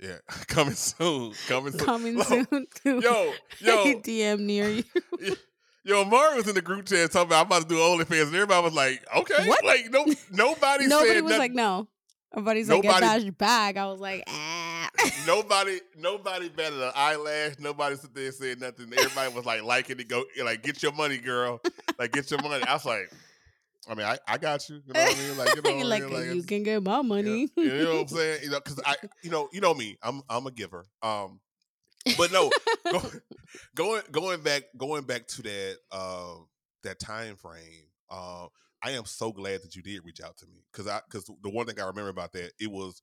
yeah, 0.00 0.16
coming 0.46 0.74
soon, 0.74 1.32
coming 1.48 1.72
soon. 1.72 1.80
Coming 1.86 2.22
soon 2.22 2.66
to 2.84 3.00
Yo, 3.00 3.32
yo, 3.60 3.84
DM 4.00 4.40
near 4.40 4.68
you. 5.20 5.36
yo, 5.84 6.04
Mario 6.04 6.36
was 6.36 6.48
in 6.48 6.54
the 6.54 6.62
group 6.62 6.86
chat 6.86 7.10
talking 7.10 7.28
about 7.28 7.40
I'm 7.40 7.46
about 7.46 7.62
to 7.62 7.68
do 7.68 7.76
OnlyFans, 7.76 8.26
and 8.28 8.34
everybody 8.34 8.62
was 8.64 8.74
like, 8.74 9.04
okay, 9.16 9.48
What? 9.48 9.64
like 9.64 9.90
no, 9.90 10.04
nobody, 10.30 10.86
Nobody 10.86 11.20
was 11.20 11.30
nothing. 11.30 11.38
like, 11.38 11.52
no. 11.52 11.88
Everybody's 12.32 12.68
like, 12.68 12.84
Nobody- 12.84 13.00
get 13.06 13.24
that 13.24 13.38
bag. 13.38 13.76
I 13.78 13.86
was 13.86 14.00
like, 14.00 14.22
ah. 14.28 14.90
nobody, 15.26 15.78
nobody 15.96 16.50
batted 16.50 16.78
an 16.80 16.92
eyelash. 16.94 17.54
Nobody 17.58 17.96
sit 17.96 18.14
there 18.14 18.26
and 18.26 18.34
said 18.34 18.60
nothing. 18.60 18.92
Everybody 18.92 19.34
was 19.34 19.46
like 19.46 19.62
liking 19.62 19.98
it. 19.98 20.08
Go 20.08 20.24
like, 20.44 20.62
get 20.62 20.82
your 20.82 20.92
money, 20.92 21.16
girl. 21.16 21.58
Like, 21.98 22.12
get 22.12 22.30
your 22.30 22.42
money. 22.42 22.62
I 22.64 22.74
was 22.74 22.84
like, 22.84 23.10
I 23.88 23.94
mean, 23.94 24.06
I, 24.06 24.18
I 24.26 24.38
got 24.38 24.68
you. 24.68 24.76
You 24.86 24.92
know 24.92 25.00
what 25.00 25.16
I 25.16 25.18
mean? 25.18 25.38
Like, 25.38 25.56
you 25.56 25.62
know, 25.64 25.70
I 25.70 25.82
like, 25.82 26.02
mean? 26.04 26.12
like 26.12 26.34
you 26.36 26.42
can 26.42 26.62
get 26.62 26.82
my 26.82 27.02
money. 27.02 27.48
You 27.56 27.64
know 27.84 27.94
what 27.94 28.00
I'm 28.02 28.08
saying? 28.16 28.40
You 28.44 28.50
know, 28.50 28.60
because 28.60 28.80
I, 28.84 28.96
you 29.22 29.30
know, 29.30 29.48
you 29.52 29.60
know 29.60 29.74
me. 29.74 29.96
I'm 30.02 30.22
I'm 30.28 30.46
a 30.46 30.50
giver. 30.50 30.84
Um, 31.02 31.40
but 32.16 32.30
no, 32.32 32.50
go, 32.92 33.00
going 33.74 34.02
going 34.10 34.40
back 34.42 34.64
going 34.76 35.04
back 35.04 35.26
to 35.28 35.42
that 35.42 35.76
uh 35.90 36.34
that 36.84 36.98
time 36.98 37.36
frame. 37.36 37.84
Uh, 38.10 38.46
I 38.82 38.92
am 38.92 39.04
so 39.04 39.32
glad 39.32 39.62
that 39.62 39.74
you 39.74 39.82
did 39.82 40.04
reach 40.04 40.20
out 40.24 40.36
to 40.38 40.46
me 40.46 40.62
because 40.72 40.86
I 40.86 41.00
because 41.10 41.24
the 41.42 41.50
one 41.50 41.66
thing 41.66 41.80
I 41.80 41.86
remember 41.86 42.10
about 42.10 42.32
that 42.32 42.52
it 42.60 42.70
was 42.70 43.02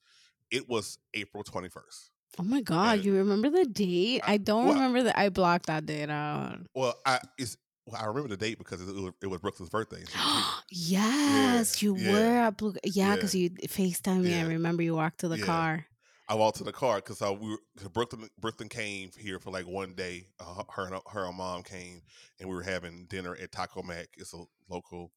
it 0.51 0.69
was 0.69 0.97
April 1.13 1.43
21st. 1.43 2.09
Oh 2.39 2.43
my 2.43 2.61
god, 2.61 2.95
And- 2.97 3.05
you 3.05 3.15
remember 3.15 3.49
the 3.49 3.65
date? 3.65 4.21
I 4.25 4.37
don't 4.37 4.65
What? 4.67 4.73
remember 4.75 5.03
that. 5.03 5.17
I 5.19 5.29
blocked 5.29 5.67
that 5.67 5.85
date 5.85 6.09
out. 6.09 6.59
Well, 6.73 6.95
I 7.05 7.19
it's 7.37 7.57
well, 7.85 8.01
I 8.01 8.05
remember 8.05 8.29
the 8.29 8.37
date 8.37 8.57
because 8.57 8.81
it 8.81 8.93
was, 8.95 9.13
it 9.21 9.27
was 9.27 9.39
Brooklyn's 9.41 9.69
birthday. 9.69 9.97
and 9.99 10.09
she 10.09 10.17
was 10.17 10.35
here. 10.35 10.43
yes, 10.97 11.81
you 11.83 11.95
yeah, 11.97 12.11
were 12.11 12.37
at 12.47 12.57
Blue. 12.57 12.73
Yeah, 12.83 13.09
yeah. 13.09 13.15
because 13.15 13.35
you 13.35 13.49
FaceTime 13.51 14.21
me. 14.23 14.33
I 14.35 14.43
remember 14.45 14.83
you 14.83 14.95
walked 14.95 15.19
to 15.19 15.27
the 15.27 15.37
Yeah. 15.39 15.45
car. 15.45 15.85
I 16.27 16.33
walked 16.33 16.57
to 16.57 16.63
the 16.63 16.71
car 16.73 16.95
because 16.95 17.21
I 17.21 17.29
we 17.29 17.51
were, 17.51 17.89
Brooklyn 17.93 18.27
Brooklyn 18.39 18.67
came 18.67 19.11
here 19.17 19.37
for 19.39 19.51
like 19.51 19.67
one 19.67 19.93
day. 19.93 20.25
Uh, 20.39 20.63
her 20.71 20.87
and 20.87 20.99
her 21.11 21.27
and 21.27 21.37
mom 21.37 21.61
came, 21.61 22.01
and 22.39 22.49
we 22.49 22.55
were 22.55 22.63
having 22.63 23.05
dinner 23.07 23.35
at 23.39 23.51
Taco 23.51 23.83
Mac. 23.83 24.07
It's 24.17 24.33
a 24.33 24.41
local 24.67 25.11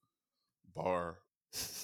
bar 0.74 1.16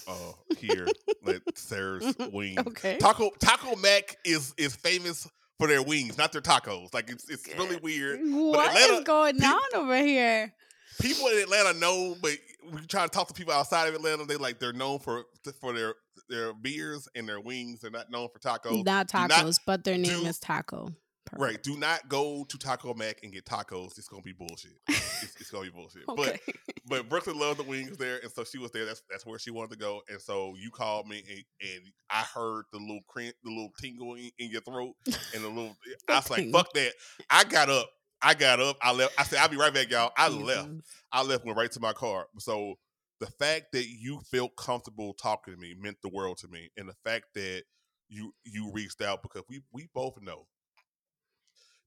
uh, 0.07 0.13
here 0.59 0.85
that 1.25 1.41
serves 1.57 2.15
wings. 2.31 2.59
Okay. 2.67 2.97
Taco 2.97 3.31
Taco 3.39 3.75
Mac 3.77 4.15
is 4.23 4.53
is 4.57 4.75
famous 4.75 5.27
for 5.57 5.67
their 5.67 5.81
wings, 5.81 6.19
not 6.19 6.31
their 6.31 6.41
tacos. 6.41 6.93
Like 6.93 7.09
it's 7.09 7.27
it's 7.27 7.47
really 7.57 7.77
weird. 7.77 8.19
What 8.23 8.75
is 8.77 8.83
Atlanta- 8.83 9.03
going 9.05 9.39
peop- 9.39 9.45
on 9.53 9.61
over 9.73 9.97
here? 9.97 10.53
People 11.01 11.27
in 11.27 11.37
Atlanta 11.39 11.77
know, 11.77 12.15
but 12.21 12.31
we 12.71 12.81
try 12.87 13.03
to 13.03 13.09
talk 13.09 13.27
to 13.27 13.33
people 13.33 13.53
outside 13.53 13.87
of 13.87 13.95
Atlanta. 13.95 14.25
They 14.25 14.37
like 14.37 14.59
they're 14.59 14.73
known 14.73 14.99
for 14.99 15.25
for 15.59 15.73
their 15.73 15.95
their 16.29 16.53
beers 16.53 17.07
and 17.15 17.27
their 17.27 17.39
wings. 17.39 17.81
They're 17.81 17.91
not 17.91 18.09
known 18.09 18.29
for 18.33 18.39
tacos. 18.39 18.83
Not 18.85 19.07
Do 19.07 19.17
not 19.17 19.31
tacos, 19.31 19.59
but 19.65 19.83
their 19.83 19.97
name 19.97 20.21
do- 20.21 20.27
is 20.27 20.39
Taco. 20.39 20.89
Right. 21.37 21.61
Do 21.61 21.75
not 21.75 22.07
go 22.07 22.45
to 22.47 22.57
Taco 22.57 22.93
Mac 22.93 23.23
and 23.23 23.33
get 23.33 23.45
tacos. 23.45 23.97
It's 23.97 24.07
gonna 24.07 24.21
be 24.21 24.31
bullshit. 24.31 24.73
It's, 24.87 25.35
it's 25.39 25.49
gonna 25.49 25.65
be 25.65 25.71
bullshit. 25.71 26.03
Okay. 26.09 26.39
But 26.47 26.51
but 26.87 27.09
Brooklyn 27.09 27.39
loved 27.39 27.59
the 27.59 27.63
wings 27.63 27.97
there, 27.97 28.19
and 28.21 28.31
so 28.31 28.43
she 28.43 28.59
was 28.59 28.71
there. 28.71 28.85
That's 28.85 29.01
that's 29.09 29.25
where 29.25 29.39
she 29.39 29.49
wanted 29.49 29.71
to 29.71 29.77
go. 29.77 30.01
And 30.07 30.21
so 30.21 30.53
you 30.57 30.69
called 30.69 31.07
me, 31.07 31.23
and, 31.27 31.43
and 31.71 31.81
I 32.11 32.21
heard 32.21 32.65
the 32.71 32.77
little 32.77 33.01
crin- 33.07 33.33
the 33.43 33.49
little 33.49 33.71
tingle 33.81 34.13
in, 34.15 34.29
in 34.37 34.51
your 34.51 34.61
throat, 34.61 34.93
and 35.33 35.43
the 35.43 35.49
little. 35.49 35.75
I 36.07 36.15
was 36.15 36.29
like, 36.29 36.51
"Fuck 36.51 36.71
that!" 36.73 36.93
I 37.29 37.43
got 37.43 37.69
up. 37.69 37.89
I 38.25 38.33
got 38.33 38.59
up. 38.59 38.77
I 38.81 38.91
left. 38.91 39.13
I 39.19 39.23
said, 39.23 39.39
"I'll 39.39 39.49
be 39.49 39.55
right 39.57 39.73
back, 39.73 39.89
y'all." 39.91 40.11
I 40.17 40.27
left. 40.29 40.69
I 41.11 41.21
left. 41.21 41.45
Went 41.45 41.57
right 41.57 41.71
to 41.71 41.79
my 41.79 41.93
car. 41.93 42.27
So 42.39 42.75
the 43.19 43.27
fact 43.27 43.67
that 43.73 43.85
you 43.87 44.19
felt 44.31 44.55
comfortable 44.57 45.13
talking 45.13 45.53
to 45.53 45.59
me 45.59 45.75
meant 45.77 45.97
the 46.01 46.09
world 46.09 46.37
to 46.39 46.47
me, 46.47 46.69
and 46.75 46.89
the 46.89 46.95
fact 47.05 47.25
that 47.35 47.63
you 48.09 48.33
you 48.43 48.71
reached 48.73 49.01
out 49.01 49.21
because 49.21 49.43
we 49.47 49.61
we 49.71 49.87
both 49.93 50.19
know 50.21 50.47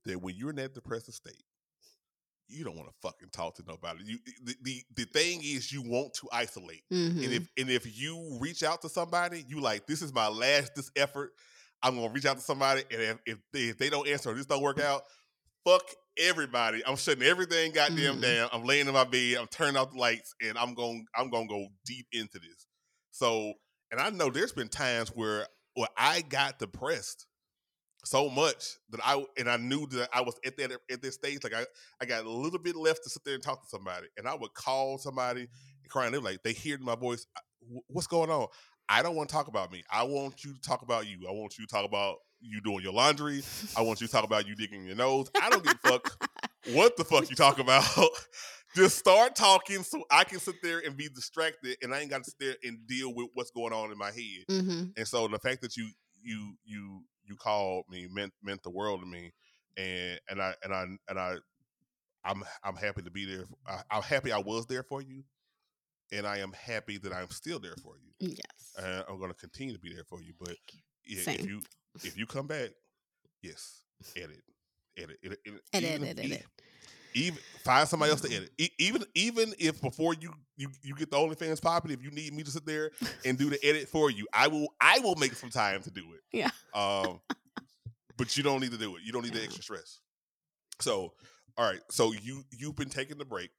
that 0.04 0.20
when 0.22 0.36
you're 0.36 0.50
in 0.50 0.56
that 0.56 0.74
depressive 0.74 1.14
state, 1.14 1.42
you 2.48 2.64
don't 2.64 2.76
want 2.76 2.88
to 2.88 2.94
fucking 3.02 3.28
talk 3.30 3.56
to 3.56 3.64
nobody. 3.66 4.04
You 4.04 4.18
the, 4.44 4.54
the 4.62 4.82
the 4.94 5.04
thing 5.06 5.40
is 5.42 5.72
you 5.72 5.82
want 5.82 6.14
to 6.14 6.28
isolate. 6.32 6.84
And 6.90 7.18
Mhm. 7.18 7.32
if 7.32 7.48
and 7.58 7.70
if 7.70 7.98
you 8.00 8.38
reach 8.40 8.62
out 8.62 8.80
to 8.82 8.88
somebody, 8.88 9.44
you 9.48 9.60
like, 9.60 9.86
this 9.86 10.02
is 10.02 10.12
my 10.14 10.28
last 10.28 10.74
this 10.74 10.90
effort. 10.96 11.32
I'm 11.82 11.96
gonna 11.96 12.12
reach 12.12 12.26
out 12.26 12.36
to 12.36 12.42
somebody, 12.42 12.84
and 12.90 13.02
if 13.02 13.18
if 13.26 13.38
they, 13.52 13.60
if 13.68 13.78
they 13.78 13.90
don't 13.90 14.08
answer 14.08 14.30
or 14.30 14.34
this 14.34 14.46
don't 14.46 14.62
work 14.62 14.80
out, 14.80 15.02
fuck 15.64 15.82
everybody. 16.18 16.84
I'm 16.86 16.96
shutting 16.96 17.22
everything 17.22 17.72
goddamn 17.72 18.18
Mhm. 18.18 18.22
down. 18.22 18.50
I'm 18.52 18.64
laying 18.64 18.86
in 18.86 18.94
my 18.94 19.04
bed. 19.04 19.36
I'm 19.38 19.46
turning 19.48 19.76
off 19.76 19.92
the 19.92 19.98
lights, 19.98 20.34
and 20.42 20.56
I'm 20.58 20.74
going 20.74 21.06
I'm 21.16 21.30
gonna 21.30 21.46
go 21.48 21.68
deep 21.84 22.06
into 22.12 22.38
this. 22.38 22.66
So, 23.10 23.54
and 23.90 24.00
I 24.00 24.10
know 24.10 24.30
there's 24.30 24.52
been 24.52 24.68
times 24.68 25.08
where 25.10 25.46
where 25.74 25.88
I 25.96 26.22
got 26.22 26.58
depressed 26.58 27.26
so 28.04 28.28
much 28.28 28.76
that 28.90 29.00
I 29.04 29.24
and 29.36 29.50
I 29.50 29.56
knew 29.56 29.86
that 29.88 30.08
I 30.12 30.20
was 30.22 30.34
at 30.44 30.56
that 30.58 30.72
at 30.90 31.02
this 31.02 31.14
stage. 31.14 31.42
Like 31.44 31.54
I, 31.54 31.64
I 32.00 32.04
got 32.06 32.24
a 32.24 32.30
little 32.30 32.58
bit 32.58 32.76
left 32.76 33.04
to 33.04 33.10
sit 33.10 33.24
there 33.24 33.34
and 33.34 33.42
talk 33.42 33.62
to 33.62 33.68
somebody, 33.68 34.06
and 34.16 34.26
I 34.28 34.34
would 34.34 34.54
call 34.54 34.98
somebody 34.98 35.48
crying. 35.88 36.12
They're 36.12 36.20
like, 36.20 36.42
they 36.42 36.52
hear 36.52 36.78
my 36.78 36.94
voice. 36.94 37.26
What's 37.88 38.06
going 38.06 38.30
on? 38.30 38.46
I 38.88 39.02
don't 39.02 39.16
want 39.16 39.28
to 39.28 39.34
talk 39.34 39.48
about 39.48 39.70
me. 39.70 39.82
I 39.90 40.04
want 40.04 40.44
you 40.44 40.54
to 40.54 40.60
talk 40.60 40.82
about 40.82 41.06
you. 41.06 41.26
I 41.28 41.32
want 41.32 41.58
you 41.58 41.66
to 41.66 41.70
talk 41.70 41.84
about 41.84 42.16
you 42.40 42.60
doing 42.60 42.80
your 42.82 42.92
laundry. 42.92 43.42
I 43.76 43.82
want 43.82 44.00
you 44.00 44.06
to 44.06 44.12
talk 44.12 44.24
about 44.24 44.46
you 44.46 44.54
digging 44.54 44.86
your 44.86 44.96
nose. 44.96 45.30
I 45.40 45.50
don't 45.50 45.64
give 45.64 45.78
a 45.84 45.88
fuck 45.88 46.26
what 46.72 46.96
the 46.96 47.04
fuck 47.04 47.28
you 47.30 47.36
talk 47.36 47.58
about. 47.58 47.84
Just 48.76 48.98
start 48.98 49.34
talking 49.34 49.82
so 49.82 50.04
I 50.10 50.24
can 50.24 50.38
sit 50.38 50.56
there 50.62 50.80
and 50.84 50.96
be 50.96 51.08
distracted, 51.08 51.78
and 51.82 51.94
I 51.94 52.00
ain't 52.00 52.10
got 52.10 52.24
to 52.24 52.30
sit 52.30 52.38
there 52.38 52.56
and 52.62 52.86
deal 52.86 53.14
with 53.14 53.28
what's 53.32 53.50
going 53.50 53.72
on 53.72 53.90
in 53.90 53.98
my 53.98 54.10
head. 54.10 54.44
Mm-hmm. 54.50 54.84
And 54.96 55.08
so 55.08 55.26
the 55.26 55.38
fact 55.38 55.62
that 55.62 55.76
you 55.76 55.88
you 56.22 56.54
you 56.64 57.02
you 57.24 57.36
called 57.36 57.84
me 57.88 58.06
meant 58.10 58.32
meant 58.42 58.62
the 58.62 58.70
world 58.70 59.00
to 59.00 59.06
me, 59.06 59.32
and 59.76 60.20
and 60.28 60.42
I 60.42 60.54
and 60.62 60.74
I 60.74 60.84
and 61.08 61.18
I 61.18 61.36
I'm 62.24 62.44
I'm 62.62 62.76
happy 62.76 63.02
to 63.02 63.10
be 63.10 63.24
there. 63.24 63.46
I, 63.66 63.80
I'm 63.90 64.02
happy 64.02 64.32
I 64.32 64.38
was 64.38 64.66
there 64.66 64.82
for 64.82 65.00
you, 65.00 65.24
and 66.12 66.26
I 66.26 66.38
am 66.38 66.52
happy 66.52 66.98
that 66.98 67.12
I'm 67.12 67.30
still 67.30 67.58
there 67.58 67.76
for 67.82 67.94
you. 67.98 68.12
Yes. 68.20 68.74
And 68.76 69.04
I'm 69.08 69.18
going 69.18 69.30
to 69.30 69.36
continue 69.36 69.74
to 69.74 69.80
be 69.80 69.94
there 69.94 70.04
for 70.04 70.20
you. 70.20 70.34
But 70.38 70.56
you. 70.72 70.80
Yeah, 71.08 71.30
if 71.30 71.46
you 71.46 71.60
if 72.04 72.16
you 72.18 72.26
come 72.26 72.46
back, 72.46 72.70
yes, 73.42 73.82
edit, 74.16 74.42
edit, 74.96 75.18
edit, 75.24 75.40
edit, 75.46 75.62
Edit, 75.72 75.90
even, 75.90 76.04
edit, 76.08 76.24
edit. 76.24 76.46
Even 77.14 77.38
find 77.64 77.88
somebody 77.88 78.10
else 78.12 78.20
to 78.20 78.28
Mhm. 78.28 78.36
edit. 78.36 78.52
E- 78.58 78.70
even 78.78 79.04
even 79.14 79.54
if 79.58 79.80
before 79.80 80.14
you 80.14 80.32
you 80.56 80.68
you 80.82 80.94
get 80.94 81.10
the 81.10 81.16
OnlyFans 81.16 81.60
popping, 81.62 81.90
if 81.90 82.02
you 82.02 82.10
need 82.10 82.32
me 82.34 82.42
to 82.42 82.50
sit 82.50 82.66
there 82.66 82.90
and 83.24 83.38
do 83.38 83.48
the 83.50 83.58
edit 83.64 83.88
for 83.88 84.10
you, 84.10 84.28
I 84.32 84.46
will 84.48 84.68
I 84.80 84.98
will 85.00 85.16
make 85.16 85.32
some 85.34 85.50
time 85.50 85.82
to 85.82 85.90
do 85.90 86.04
it. 86.14 86.20
Yeah. 86.32 86.50
Um, 86.74 87.20
but 88.16 88.36
you 88.36 88.42
don't 88.42 88.60
need 88.60 88.72
to 88.72 88.78
do 88.78 88.94
it. 88.96 89.02
You 89.04 89.12
don't 89.12 89.22
need 89.22 89.32
the 89.32 89.42
extra 89.42 89.62
stress. 89.62 90.00
So, 90.80 91.14
all 91.56 91.68
right. 91.70 91.80
So 91.90 92.12
you 92.12 92.44
you've 92.52 92.76
been 92.76 92.90
taking 92.90 93.16
the 93.18 93.24
break, 93.24 93.50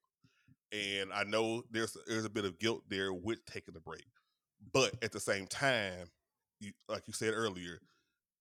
and 0.72 1.12
I 1.12 1.24
know 1.24 1.64
there's 1.72 1.98
there's 2.08 2.26
a 2.26 2.30
bit 2.30 2.46
of 2.46 2.60
guilt 2.60 2.84
there 2.88 3.12
with 3.14 3.44
taking 3.46 3.74
the 3.74 3.80
break, 3.82 4.06
but 4.72 4.94
at 5.02 5.12
the 5.12 5.20
same 5.20 5.48
time, 5.48 6.10
you 6.60 6.72
like 6.88 7.04
you 7.08 7.14
said 7.14 7.34
earlier, 7.34 7.80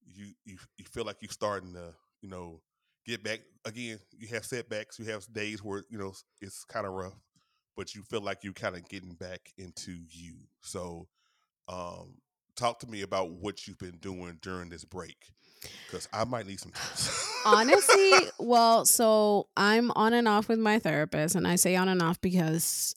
you 0.06 0.26
you 0.44 0.56
you 0.76 0.84
feel 0.84 1.04
like 1.04 1.16
you're 1.20 1.30
starting 1.30 1.72
to 1.74 1.94
you 2.20 2.28
know 2.28 2.60
get 3.06 3.22
back 3.22 3.40
again. 3.64 3.98
You 4.16 4.28
have 4.28 4.44
setbacks. 4.44 4.98
You 4.98 5.06
have 5.06 5.26
days 5.32 5.62
where 5.62 5.84
you 5.88 5.98
know 5.98 6.12
it's 6.40 6.64
kind 6.64 6.86
of 6.86 6.92
rough, 6.92 7.18
but 7.76 7.94
you 7.94 8.02
feel 8.02 8.20
like 8.20 8.44
you're 8.44 8.52
kind 8.52 8.76
of 8.76 8.88
getting 8.88 9.14
back 9.14 9.52
into 9.56 9.92
you. 10.10 10.34
So, 10.62 11.08
um, 11.68 12.16
talk 12.56 12.80
to 12.80 12.86
me 12.86 13.02
about 13.02 13.30
what 13.30 13.66
you've 13.66 13.78
been 13.78 13.98
doing 14.00 14.38
during 14.42 14.68
this 14.68 14.84
break, 14.84 15.16
because 15.86 16.08
I 16.12 16.24
might 16.24 16.46
need 16.46 16.60
some 16.60 16.72
tips. 16.72 17.42
Honestly, 17.44 18.12
well, 18.38 18.84
so 18.84 19.48
I'm 19.56 19.90
on 19.92 20.12
and 20.12 20.28
off 20.28 20.48
with 20.48 20.58
my 20.58 20.78
therapist, 20.78 21.34
and 21.34 21.46
I 21.46 21.56
say 21.56 21.76
on 21.76 21.88
and 21.88 22.02
off 22.02 22.20
because 22.20 22.94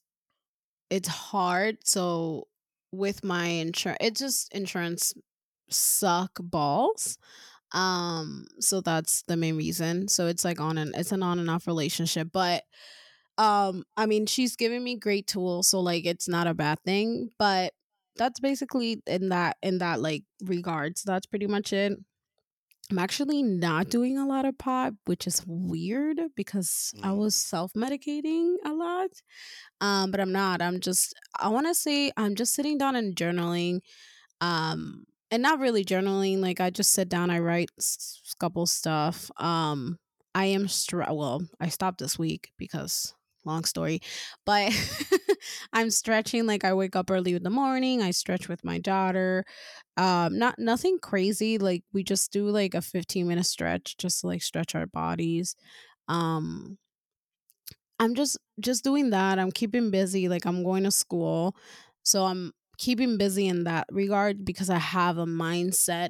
it's 0.89 1.07
hard. 1.07 1.77
So 1.85 2.47
with 2.91 3.23
my 3.23 3.45
insurance, 3.47 3.97
it's 4.01 4.19
just 4.19 4.53
insurance 4.53 5.13
suck 5.69 6.31
balls. 6.41 7.17
Um, 7.73 8.45
so 8.59 8.81
that's 8.81 9.23
the 9.23 9.37
main 9.37 9.55
reason. 9.57 10.07
So 10.09 10.27
it's 10.27 10.43
like 10.43 10.59
on 10.59 10.77
and 10.77 10.93
it's 10.95 11.11
an 11.13 11.23
on 11.23 11.39
and 11.39 11.49
off 11.49 11.67
relationship, 11.67 12.29
but 12.33 12.63
um, 13.37 13.83
I 13.97 14.05
mean, 14.05 14.25
she's 14.25 14.55
giving 14.55 14.83
me 14.83 14.97
great 14.97 15.27
tools, 15.27 15.69
so 15.69 15.79
like 15.79 16.05
it's 16.05 16.27
not 16.27 16.47
a 16.47 16.53
bad 16.53 16.79
thing, 16.85 17.29
but 17.39 17.73
that's 18.17 18.39
basically 18.39 19.01
in 19.07 19.29
that 19.29 19.57
in 19.63 19.79
that 19.79 20.01
like 20.01 20.23
regards. 20.43 21.03
That's 21.03 21.25
pretty 21.25 21.47
much 21.47 21.73
it. 21.73 21.93
I'm 22.91 22.99
actually 22.99 23.41
not 23.41 23.89
doing 23.89 24.17
a 24.17 24.27
lot 24.27 24.45
of 24.45 24.57
pot, 24.57 24.93
which 25.05 25.25
is 25.25 25.41
weird 25.47 26.19
because 26.35 26.91
I 27.01 27.07
Mm. 27.09 27.17
was 27.17 27.35
self 27.35 27.71
medicating 27.73 28.55
a 28.65 28.73
lot. 28.73 29.09
Um, 29.79 30.11
but 30.11 30.19
I'm 30.19 30.31
not. 30.33 30.61
I'm 30.61 30.79
just 30.81 31.13
I 31.39 31.47
want 31.49 31.67
to 31.67 31.73
say 31.73 32.11
I'm 32.17 32.35
just 32.35 32.53
sitting 32.53 32.77
down 32.77 32.95
and 32.95 33.15
journaling. 33.15 33.79
Um, 34.41 35.05
and 35.31 35.41
not 35.41 35.59
really 35.59 35.85
journaling. 35.85 36.39
Like 36.39 36.59
I 36.59 36.69
just 36.69 36.91
sit 36.91 37.07
down, 37.07 37.29
I 37.29 37.39
write 37.39 37.69
s- 37.79 38.21
s- 38.25 38.33
couple 38.39 38.65
stuff. 38.65 39.31
Um, 39.37 39.97
I 40.35 40.45
am 40.47 40.67
stre- 40.67 41.15
well, 41.15 41.41
I 41.59 41.69
stopped 41.69 41.99
this 41.99 42.19
week 42.19 42.51
because 42.57 43.13
long 43.45 43.63
story, 43.63 44.01
but 44.45 44.71
I'm 45.73 45.89
stretching. 45.91 46.45
Like 46.45 46.63
I 46.63 46.73
wake 46.73 46.95
up 46.95 47.09
early 47.11 47.33
in 47.33 47.43
the 47.43 47.49
morning. 47.49 48.01
I 48.01 48.11
stretch 48.11 48.47
with 48.49 48.63
my 48.63 48.79
daughter. 48.79 49.45
Um, 49.97 50.37
not 50.37 50.55
nothing 50.59 50.99
crazy. 50.99 51.57
Like 51.57 51.83
we 51.93 52.03
just 52.03 52.31
do 52.31 52.47
like 52.49 52.73
a 52.75 52.81
15 52.81 53.27
minute 53.27 53.45
stretch 53.45 53.97
just 53.97 54.21
to 54.21 54.27
like 54.27 54.41
stretch 54.43 54.75
our 54.75 54.87
bodies. 54.87 55.55
Um, 56.07 56.77
I'm 57.99 58.15
just 58.15 58.37
just 58.59 58.83
doing 58.83 59.11
that. 59.11 59.39
I'm 59.39 59.51
keeping 59.51 59.91
busy. 59.91 60.27
Like 60.27 60.45
I'm 60.45 60.63
going 60.63 60.83
to 60.83 60.91
school. 60.91 61.55
So 62.03 62.25
I'm 62.25 62.51
keeping 62.77 63.17
busy 63.17 63.47
in 63.47 63.63
that 63.65 63.85
regard 63.91 64.43
because 64.43 64.69
I 64.69 64.79
have 64.79 65.17
a 65.17 65.25
mindset 65.25 66.09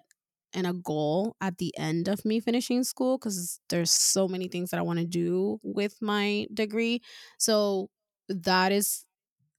and 0.53 0.67
a 0.67 0.73
goal 0.73 1.35
at 1.41 1.57
the 1.57 1.73
end 1.77 2.07
of 2.07 2.23
me 2.25 2.39
finishing 2.39 2.83
school 2.83 3.17
because 3.17 3.59
there's 3.69 3.91
so 3.91 4.27
many 4.27 4.47
things 4.47 4.69
that 4.71 4.79
I 4.79 4.83
want 4.83 4.99
to 4.99 5.05
do 5.05 5.59
with 5.63 5.95
my 6.01 6.47
degree. 6.53 7.01
So 7.39 7.89
that 8.29 8.71
is 8.71 9.05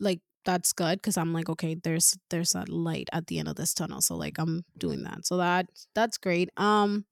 like 0.03 0.21
that's 0.45 0.73
good 0.73 0.99
because 0.99 1.17
I'm 1.17 1.33
like 1.33 1.49
okay 1.49 1.75
there's 1.75 2.19
there's 2.31 2.55
a 2.55 2.65
light 2.69 3.09
at 3.13 3.29
the 3.29 3.39
end 3.39 3.49
of 3.49 3.57
this 3.57 3.75
tunnel 3.75 4.01
so 4.01 4.17
like 4.17 4.39
I'm 4.39 4.65
doing 4.77 5.05
that 5.05 5.25
so 5.25 5.37
that 5.39 5.67
that's 5.95 6.19
great 6.19 6.51
um 6.57 7.05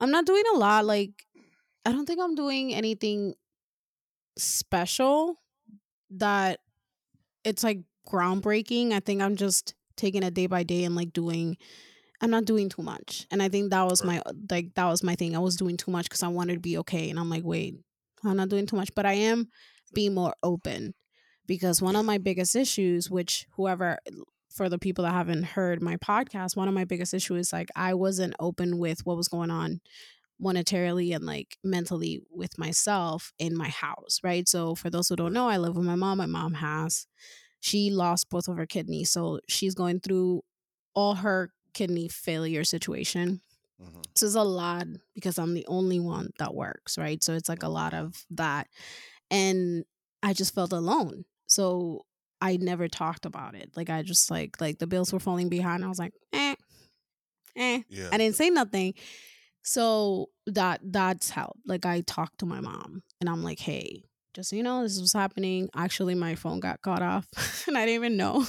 I'm 0.00 0.10
not 0.10 0.26
doing 0.26 0.44
a 0.54 0.58
lot 0.58 0.84
like 0.84 1.10
I 1.84 1.92
don't 1.92 2.06
think 2.06 2.20
I'm 2.20 2.34
doing 2.34 2.74
anything 2.74 3.34
special 4.38 5.40
that 6.10 6.60
it's 7.44 7.62
like 7.64 7.80
groundbreaking. 8.08 8.92
I 8.92 9.00
think 9.00 9.22
I'm 9.22 9.36
just 9.36 9.74
taking 9.96 10.22
it 10.22 10.34
day 10.34 10.46
by 10.46 10.62
day 10.62 10.84
and 10.84 10.94
like 10.96 11.12
doing 11.12 11.56
I'm 12.20 12.30
not 12.30 12.46
doing 12.46 12.68
too 12.68 12.82
much. 12.82 13.26
And 13.30 13.42
I 13.42 13.48
think 13.48 13.70
that 13.70 13.84
was 13.86 14.02
my 14.04 14.22
like 14.50 14.74
that 14.74 14.86
was 14.86 15.02
my 15.02 15.14
thing. 15.14 15.36
I 15.36 15.40
was 15.40 15.56
doing 15.56 15.76
too 15.76 15.90
much 15.90 16.08
cuz 16.08 16.22
I 16.22 16.28
wanted 16.28 16.54
to 16.54 16.60
be 16.60 16.78
okay 16.78 17.10
and 17.10 17.18
I'm 17.18 17.28
like, 17.28 17.44
"Wait, 17.44 17.74
I'm 18.24 18.36
not 18.36 18.48
doing 18.48 18.66
too 18.66 18.76
much, 18.76 18.90
but 18.94 19.04
I 19.06 19.14
am 19.14 19.48
being 19.92 20.14
more 20.14 20.34
open." 20.42 20.94
Because 21.46 21.82
one 21.82 21.96
of 21.96 22.04
my 22.06 22.18
biggest 22.18 22.56
issues, 22.56 23.10
which 23.10 23.46
whoever 23.56 23.98
for 24.50 24.68
the 24.68 24.78
people 24.78 25.04
that 25.04 25.12
haven't 25.12 25.42
heard 25.42 25.82
my 25.82 25.96
podcast, 25.96 26.56
one 26.56 26.68
of 26.68 26.74
my 26.74 26.84
biggest 26.84 27.12
issues 27.12 27.48
is 27.48 27.52
like 27.52 27.70
I 27.74 27.94
wasn't 27.94 28.34
open 28.38 28.78
with 28.78 29.04
what 29.04 29.16
was 29.16 29.28
going 29.28 29.50
on 29.50 29.80
monetarily 30.42 31.14
and 31.14 31.24
like 31.24 31.58
mentally 31.62 32.20
with 32.30 32.58
myself 32.58 33.32
in 33.38 33.56
my 33.56 33.68
house, 33.68 34.20
right? 34.22 34.48
So 34.48 34.74
for 34.74 34.90
those 34.90 35.08
who 35.08 35.16
don't 35.16 35.32
know, 35.32 35.48
I 35.48 35.58
live 35.58 35.76
with 35.76 35.86
my 35.86 35.94
mom. 35.94 36.18
My 36.18 36.26
mom 36.26 36.54
has 36.54 37.06
she 37.60 37.90
lost 37.90 38.30
both 38.30 38.46
of 38.48 38.56
her 38.56 38.66
kidneys, 38.66 39.10
so 39.10 39.40
she's 39.48 39.74
going 39.74 40.00
through 40.00 40.42
all 40.94 41.14
her 41.16 41.50
kidney 41.72 42.08
failure 42.08 42.62
situation. 42.64 43.40
Mhm. 43.82 44.04
So 44.14 44.26
it's 44.26 44.34
a 44.34 44.42
lot 44.42 44.86
because 45.14 45.38
I'm 45.38 45.54
the 45.54 45.66
only 45.66 45.98
one 45.98 46.30
that 46.38 46.54
works, 46.54 46.96
right? 46.98 47.22
So 47.22 47.34
it's 47.34 47.48
like 47.48 47.62
a 47.62 47.68
lot 47.68 47.94
of 47.94 48.24
that. 48.30 48.68
And 49.30 49.84
I 50.22 50.32
just 50.32 50.54
felt 50.54 50.72
alone. 50.72 51.24
So 51.46 52.04
I 52.40 52.56
never 52.56 52.88
talked 52.88 53.26
about 53.26 53.54
it. 53.54 53.70
Like 53.76 53.90
I 53.90 54.02
just 54.02 54.30
like 54.30 54.60
like 54.60 54.78
the 54.78 54.86
bills 54.86 55.12
were 55.12 55.20
falling 55.20 55.48
behind. 55.48 55.84
I 55.84 55.88
was 55.88 55.98
like, 55.98 56.12
eh, 56.32 56.54
eh. 57.56 57.80
Yeah. 57.88 58.08
I 58.12 58.18
didn't 58.18 58.36
say 58.36 58.50
nothing. 58.50 58.94
So 59.62 60.28
that 60.46 60.80
that's 60.84 61.30
helped. 61.30 61.60
Like 61.66 61.86
I 61.86 62.02
talked 62.02 62.40
to 62.40 62.46
my 62.46 62.60
mom 62.60 63.02
and 63.20 63.30
I'm 63.30 63.42
like, 63.42 63.60
hey, 63.60 64.04
just 64.34 64.50
so 64.50 64.56
you 64.56 64.62
know, 64.62 64.82
this 64.82 65.00
was 65.00 65.12
happening. 65.12 65.70
Actually, 65.74 66.14
my 66.14 66.34
phone 66.34 66.60
got 66.60 66.82
cut 66.82 67.00
off 67.00 67.26
and 67.66 67.78
I 67.78 67.86
didn't 67.86 67.94
even 68.04 68.16
know. 68.16 68.44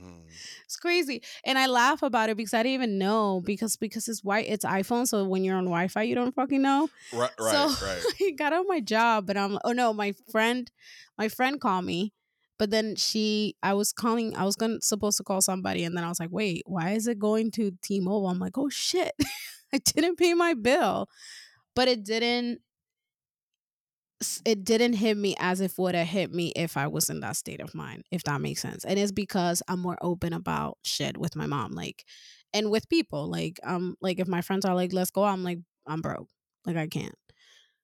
Mm. 0.00 0.20
It's 0.64 0.76
crazy. 0.76 1.22
And 1.44 1.56
I 1.56 1.66
laugh 1.66 2.02
about 2.02 2.30
it 2.30 2.36
because 2.36 2.52
I 2.52 2.64
didn't 2.64 2.74
even 2.74 2.98
know 2.98 3.40
because 3.44 3.76
because 3.76 4.08
it's 4.08 4.24
white 4.24 4.46
it's 4.48 4.64
iPhone. 4.64 5.06
So 5.06 5.24
when 5.24 5.44
you're 5.44 5.56
on 5.56 5.66
Wi-Fi, 5.66 6.02
you 6.02 6.16
don't 6.16 6.34
fucking 6.34 6.60
know. 6.60 6.88
Right. 7.12 7.30
Right. 7.38 7.52
so 7.78 7.86
right. 7.86 8.02
I 8.20 8.30
got 8.30 8.52
on 8.52 8.66
my 8.66 8.80
job, 8.80 9.26
but 9.26 9.36
I'm 9.36 9.58
oh 9.64 9.72
no, 9.72 9.92
my 9.92 10.14
friend, 10.32 10.68
my 11.16 11.28
friend 11.28 11.60
called 11.60 11.84
me. 11.84 12.12
But 12.58 12.70
then 12.70 12.94
she, 12.96 13.56
I 13.62 13.74
was 13.74 13.92
calling, 13.92 14.36
I 14.36 14.44
was 14.44 14.56
gonna 14.56 14.78
supposed 14.80 15.16
to 15.18 15.24
call 15.24 15.40
somebody, 15.40 15.84
and 15.84 15.96
then 15.96 16.04
I 16.04 16.08
was 16.08 16.20
like, 16.20 16.30
wait, 16.30 16.62
why 16.66 16.90
is 16.92 17.06
it 17.08 17.18
going 17.18 17.50
to 17.52 17.72
T-Mobile? 17.82 18.28
I'm 18.28 18.38
like, 18.38 18.56
oh 18.56 18.68
shit, 18.68 19.12
I 19.72 19.78
didn't 19.78 20.16
pay 20.16 20.34
my 20.34 20.54
bill, 20.54 21.08
but 21.74 21.88
it 21.88 22.04
didn't. 22.04 22.60
It 24.46 24.64
didn't 24.64 24.94
hit 24.94 25.18
me 25.18 25.34
as 25.38 25.60
if 25.60 25.76
would 25.76 25.94
have 25.94 26.06
hit 26.06 26.32
me 26.32 26.52
if 26.56 26.78
I 26.78 26.86
was 26.86 27.10
in 27.10 27.20
that 27.20 27.36
state 27.36 27.60
of 27.60 27.74
mind, 27.74 28.04
if 28.10 28.22
that 28.24 28.40
makes 28.40 28.62
sense. 28.62 28.84
And 28.84 28.98
it's 28.98 29.12
because 29.12 29.62
I'm 29.68 29.80
more 29.80 29.98
open 30.00 30.32
about 30.32 30.78
shit 30.82 31.18
with 31.18 31.36
my 31.36 31.46
mom, 31.46 31.72
like, 31.72 32.04
and 32.54 32.70
with 32.70 32.88
people, 32.88 33.28
like, 33.28 33.60
um, 33.64 33.96
like 34.00 34.20
if 34.20 34.28
my 34.28 34.40
friends 34.40 34.64
are 34.64 34.74
like, 34.74 34.94
let's 34.94 35.10
go, 35.10 35.24
I'm 35.24 35.42
like, 35.42 35.58
I'm 35.86 36.00
broke, 36.00 36.28
like 36.64 36.76
I 36.76 36.86
can't. 36.86 37.14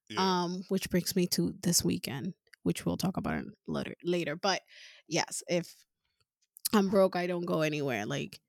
Yeah. 0.09 0.43
Um, 0.43 0.63
which 0.69 0.89
brings 0.89 1.15
me 1.15 1.27
to 1.27 1.53
this 1.61 1.83
weekend, 1.83 2.33
which 2.63 2.85
we'll 2.85 2.97
talk 2.97 3.17
about 3.17 3.43
later. 3.67 3.95
Later, 4.03 4.35
but 4.35 4.61
yes, 5.07 5.43
if 5.47 5.75
I'm 6.73 6.89
broke, 6.89 7.15
I 7.15 7.27
don't 7.27 7.45
go 7.45 7.61
anywhere, 7.61 8.05
like, 8.05 8.39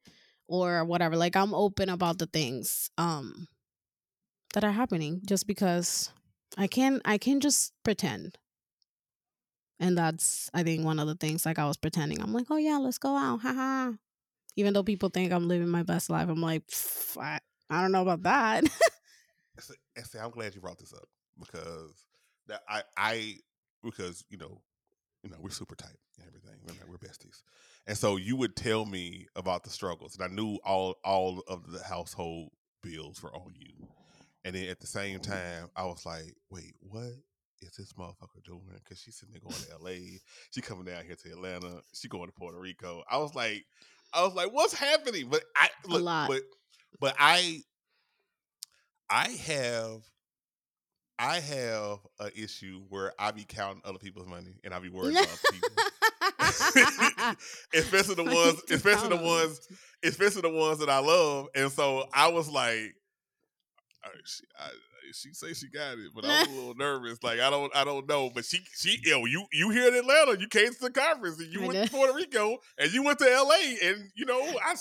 or 0.47 0.85
whatever. 0.85 1.17
Like, 1.17 1.37
I'm 1.37 1.55
open 1.55 1.89
about 1.89 2.19
the 2.19 2.27
things 2.27 2.91
um 2.99 3.49
that 4.55 4.65
are 4.65 4.73
happening, 4.73 5.23
just 5.27 5.47
because 5.47 6.11
I 6.57 6.67
can. 6.67 7.01
I 7.05 7.19
can 7.19 7.41
just 7.41 7.73
pretend, 7.85 8.39
and 9.81 9.97
that's 9.97 10.51
I 10.55 10.63
think 10.63 10.85
one 10.85 10.99
of 10.99 11.07
the 11.07 11.17
things. 11.17 11.47
Like, 11.47 11.59
I 11.59 11.67
was 11.67 11.77
pretending. 11.77 12.21
I'm 12.21 12.33
like, 12.33 12.47
oh 12.51 12.59
yeah, 12.59 12.79
let's 12.79 12.99
go 12.99 13.17
out, 13.17 13.41
haha. 13.41 13.93
Even 14.57 14.75
though 14.75 14.83
people 14.83 15.09
think 15.09 15.33
I'm 15.33 15.49
living 15.49 15.69
my 15.69 15.83
best 15.83 16.11
life, 16.11 16.29
I'm 16.29 16.43
like, 16.43 16.63
I, 17.19 17.41
I 17.71 17.81
don't 17.81 17.93
know 17.93 18.03
about 18.03 18.23
that. 18.25 18.65
and 19.97 20.07
say, 20.07 20.19
I'm 20.19 20.31
glad 20.31 20.55
you 20.55 20.61
brought 20.61 20.79
this 20.79 20.93
up 20.93 21.09
because 21.39 22.05
that 22.49 22.61
I 22.69 22.83
I 22.97 23.37
because 23.83 24.25
you 24.31 24.39
know 24.39 24.61
you 25.23 25.31
know 25.31 25.37
we're 25.41 25.51
super 25.51 25.75
tight 25.75 25.99
and 26.19 26.27
everything. 26.27 26.59
We're, 26.67 26.93
we're 26.93 27.09
besties, 27.09 27.43
and 27.87 27.97
so 27.97 28.17
you 28.17 28.37
would 28.37 28.57
tell 28.57 28.85
me 28.85 29.27
about 29.37 29.65
the 29.65 29.71
struggles, 29.71 30.17
and 30.17 30.25
I 30.25 30.35
knew 30.35 30.59
all 30.65 30.97
all 31.05 31.43
of 31.49 31.71
the 31.71 31.83
household 31.83 32.51
bills 32.83 33.23
were 33.23 33.35
on 33.35 33.55
you. 33.59 33.89
And 34.45 34.55
then 34.57 34.69
at 34.69 34.81
the 34.81 34.87
same 34.87 35.21
mm-hmm. 35.21 35.33
time, 35.33 35.71
I 35.77 35.85
was 35.85 36.05
like, 36.05 36.35
wait, 36.51 36.75
what 36.81 37.13
is 37.61 37.77
this 37.79 37.93
motherfucker 37.93 38.43
doing? 38.45 38.63
Because 38.83 39.01
she's 39.01 39.17
sitting 39.17 39.33
there 39.33 39.41
going 39.41 39.55
to 39.55 39.85
LA. 39.85 40.19
She 40.51 40.61
coming 40.61 40.85
down 40.85 41.05
here 41.05 41.15
to 41.15 41.31
Atlanta. 41.31 41.81
She 41.95 42.09
going 42.09 42.27
to 42.27 42.33
Puerto 42.33 42.59
Rico. 42.59 43.03
I 43.09 43.19
was 43.19 43.35
like, 43.35 43.65
I 44.13 44.25
was 44.25 44.35
like, 44.35 44.53
what's 44.53 44.75
happening? 44.75 45.29
But 45.31 45.43
I 45.57 45.69
look, 45.87 46.05
but 46.05 46.43
but 47.01 47.15
I 47.19 47.61
I 49.09 49.29
have 49.29 50.03
I 51.23 51.39
have 51.39 51.99
an 52.19 52.31
issue 52.35 52.83
where 52.89 53.13
I 53.17 53.31
be 53.31 53.45
counting 53.45 53.81
other 53.85 53.99
people's 53.99 54.27
money 54.27 54.57
and 54.65 54.75
I 54.75 54.81
be 54.81 54.89
worried 54.89 55.13
about 55.13 55.39
people. 55.53 55.69
especially 57.75 58.17
the 58.17 58.25
ones, 58.25 58.61
especially 58.69 59.09
the 59.09 59.23
ones, 59.23 59.61
especially 60.03 60.43
the 60.43 60.51
ones 60.51 60.81
that 60.81 60.89
I 60.89 60.99
love. 60.99 61.47
And 61.55 61.71
so 61.71 62.09
I 62.13 62.29
was 62.29 62.49
like, 62.49 62.97
I, 64.03 64.09
she, 64.25 64.43
I, 64.59 64.71
she 65.13 65.33
say 65.33 65.53
she 65.53 65.69
got 65.69 65.99
it, 65.99 66.11
but 66.13 66.25
I 66.25 66.41
was 66.41 66.49
a 66.49 66.51
little 66.51 66.75
nervous. 66.77 67.23
Like 67.23 67.39
I 67.39 67.51
don't, 67.51 67.75
I 67.75 67.85
don't 67.85 68.09
know. 68.09 68.31
But 68.35 68.45
she, 68.45 68.59
she, 68.75 68.99
yo, 69.05 69.25
you, 69.25 69.45
you 69.53 69.71
here 69.71 69.89
in 69.89 69.95
Atlanta, 69.95 70.41
you 70.41 70.49
came 70.49 70.73
to 70.73 70.81
the 70.81 70.91
conference, 70.91 71.39
and 71.39 71.53
you 71.53 71.63
I 71.63 71.67
went 71.67 71.79
know. 71.79 71.85
to 71.85 71.91
Puerto 71.91 72.15
Rico, 72.15 72.59
and 72.79 72.93
you 72.93 73.05
went 73.05 73.19
to 73.21 73.31
L.A., 73.31 73.77
and 73.85 74.11
you 74.15 74.25
know, 74.25 74.41
I, 74.41 74.75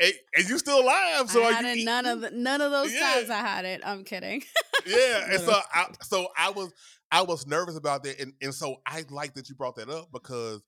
and, 0.00 0.12
and, 0.36 0.48
you 0.48 0.58
still 0.58 0.80
alive. 0.80 1.30
So 1.30 1.44
I 1.44 1.52
had 1.52 1.78
it 1.78 1.84
none 1.84 2.06
of 2.06 2.20
the, 2.20 2.30
none 2.30 2.60
of 2.60 2.70
those 2.70 2.92
yeah. 2.92 3.14
times 3.14 3.30
I 3.30 3.38
had 3.38 3.64
it. 3.64 3.80
I'm 3.84 4.04
kidding. 4.04 4.42
Yeah, 4.86 5.26
and 5.30 5.40
so 5.40 5.52
I, 5.72 5.86
so 6.02 6.28
I 6.36 6.50
was, 6.50 6.72
I 7.10 7.22
was 7.22 7.46
nervous 7.46 7.76
about 7.76 8.04
that, 8.04 8.20
and 8.20 8.32
and 8.40 8.54
so 8.54 8.76
I 8.86 9.04
like 9.10 9.34
that 9.34 9.48
you 9.48 9.54
brought 9.54 9.76
that 9.76 9.88
up 9.88 10.10
because 10.12 10.62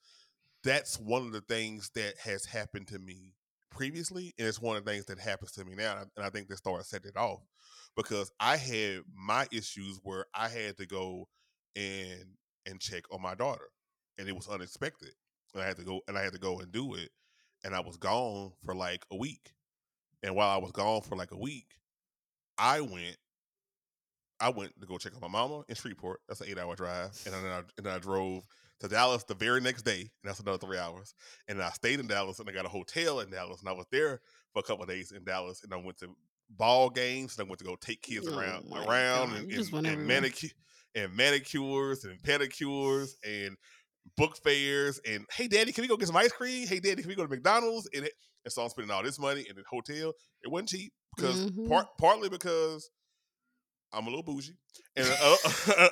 that's 0.64 0.98
one 0.98 1.22
of 1.22 1.32
the 1.32 1.40
things 1.42 1.90
that 1.94 2.14
has 2.18 2.44
happened 2.44 2.88
to 2.88 2.98
me 2.98 3.34
previously, 3.70 4.34
and 4.38 4.48
it's 4.48 4.60
one 4.60 4.76
of 4.76 4.84
the 4.84 4.90
things 4.90 5.06
that 5.06 5.18
happens 5.18 5.52
to 5.52 5.64
me 5.64 5.74
now, 5.74 6.04
and 6.16 6.24
I 6.24 6.30
think 6.30 6.48
that 6.48 6.56
started 6.56 6.84
set 6.86 7.04
it 7.04 7.16
off 7.16 7.40
because 7.96 8.30
I 8.40 8.56
had 8.56 9.02
my 9.14 9.46
issues 9.52 10.00
where 10.02 10.26
I 10.34 10.48
had 10.48 10.76
to 10.78 10.86
go 10.86 11.28
and 11.74 12.24
and 12.66 12.80
check 12.80 13.04
on 13.12 13.22
my 13.22 13.34
daughter, 13.34 13.68
and 14.18 14.28
it 14.28 14.34
was 14.34 14.48
unexpected, 14.48 15.12
and 15.54 15.62
I 15.62 15.66
had 15.66 15.76
to 15.76 15.84
go 15.84 16.00
and 16.08 16.16
I 16.16 16.22
had 16.22 16.32
to 16.32 16.38
go 16.38 16.58
and 16.60 16.72
do 16.72 16.94
it, 16.94 17.10
and 17.64 17.74
I 17.74 17.80
was 17.80 17.96
gone 17.96 18.52
for 18.64 18.74
like 18.74 19.04
a 19.10 19.16
week, 19.16 19.52
and 20.22 20.34
while 20.34 20.50
I 20.50 20.58
was 20.58 20.72
gone 20.72 21.02
for 21.02 21.16
like 21.16 21.32
a 21.32 21.38
week, 21.38 21.68
I 22.58 22.80
went. 22.80 23.16
I 24.41 24.51
went 24.51 24.78
to 24.80 24.87
go 24.87 24.99
check 24.99 25.14
on 25.14 25.20
my 25.20 25.28
mama 25.28 25.64
in 25.68 25.74
Shreveport. 25.74 26.20
That's 26.28 26.41
an 26.41 26.49
eight-hour 26.49 26.76
drive, 26.76 27.18
and 27.24 27.34
then 27.34 27.45
I, 27.45 27.59
and 27.76 27.87
then 27.87 27.93
I 27.95 27.99
drove 27.99 28.45
to 28.80 28.89
Dallas 28.89 29.24
the 29.24 29.34
very 29.34 29.61
next 29.61 29.82
day, 29.82 30.01
and 30.01 30.11
that's 30.24 30.41
another 30.41 30.59
three 30.59 30.78
hours. 30.78 31.14
And 31.49 31.62
I 31.62 31.70
stayed 31.70 32.01
in 32.01 32.07
Dallas, 32.07 32.39
and 32.39 32.49
I 32.49 32.53
got 32.53 32.66
a 32.66 32.70
hotel 32.70 33.20
in 33.20 33.30
Dallas, 33.30 33.61
and 33.61 33.68
I 33.68 33.72
was 33.72 33.87
there 33.91 34.20
for 34.53 34.61
a 34.61 34.62
couple 34.62 34.82
of 34.82 34.89
days 34.91 35.12
in 35.12 35.24
Dallas, 35.24 35.62
and 35.62 35.72
I 35.72 35.76
went 35.76 35.99
to 35.99 36.09
ball 36.51 36.91
games, 36.91 37.39
and 37.39 37.47
I 37.47 37.49
went 37.49 37.59
to 37.61 37.64
go 37.64 37.76
take 37.76 38.03
kids 38.03 38.28
oh 38.28 38.39
around, 38.39 38.66
around, 38.72 39.32
and, 39.34 39.51
and, 39.51 39.87
and 39.87 40.07
manicure 40.07 40.51
and 40.95 41.14
manicures 41.14 42.05
and 42.05 42.20
pedicures 42.22 43.11
and 43.24 43.57
book 44.16 44.37
fairs 44.43 45.01
and 45.07 45.26
hey 45.32 45.49
daddy 45.49 45.72
can 45.72 45.82
we 45.82 45.89
go 45.89 45.97
get 45.97 46.07
some 46.07 46.16
ice 46.16 46.32
cream 46.32 46.66
hey 46.66 46.78
daddy 46.78 47.03
can 47.03 47.09
we 47.09 47.14
go 47.14 47.24
to 47.24 47.28
mcdonald's 47.28 47.89
and, 47.93 48.05
it, 48.05 48.12
and 48.45 48.53
so 48.53 48.62
i'm 48.62 48.68
spending 48.68 48.91
all 48.91 49.03
this 49.03 49.18
money 49.18 49.45
in 49.51 49.57
the 49.57 49.62
hotel 49.68 50.12
it 50.43 50.51
wasn't 50.51 50.68
cheap 50.68 50.93
because 51.16 51.47
mm-hmm. 51.47 51.68
part, 51.68 51.87
partly 51.99 52.28
because 52.28 52.89
I'm 53.97 54.07
a 54.07 54.11
little 54.11 54.22
bougie, 54.22 54.57
and 54.94 55.07
uh, 55.22 55.36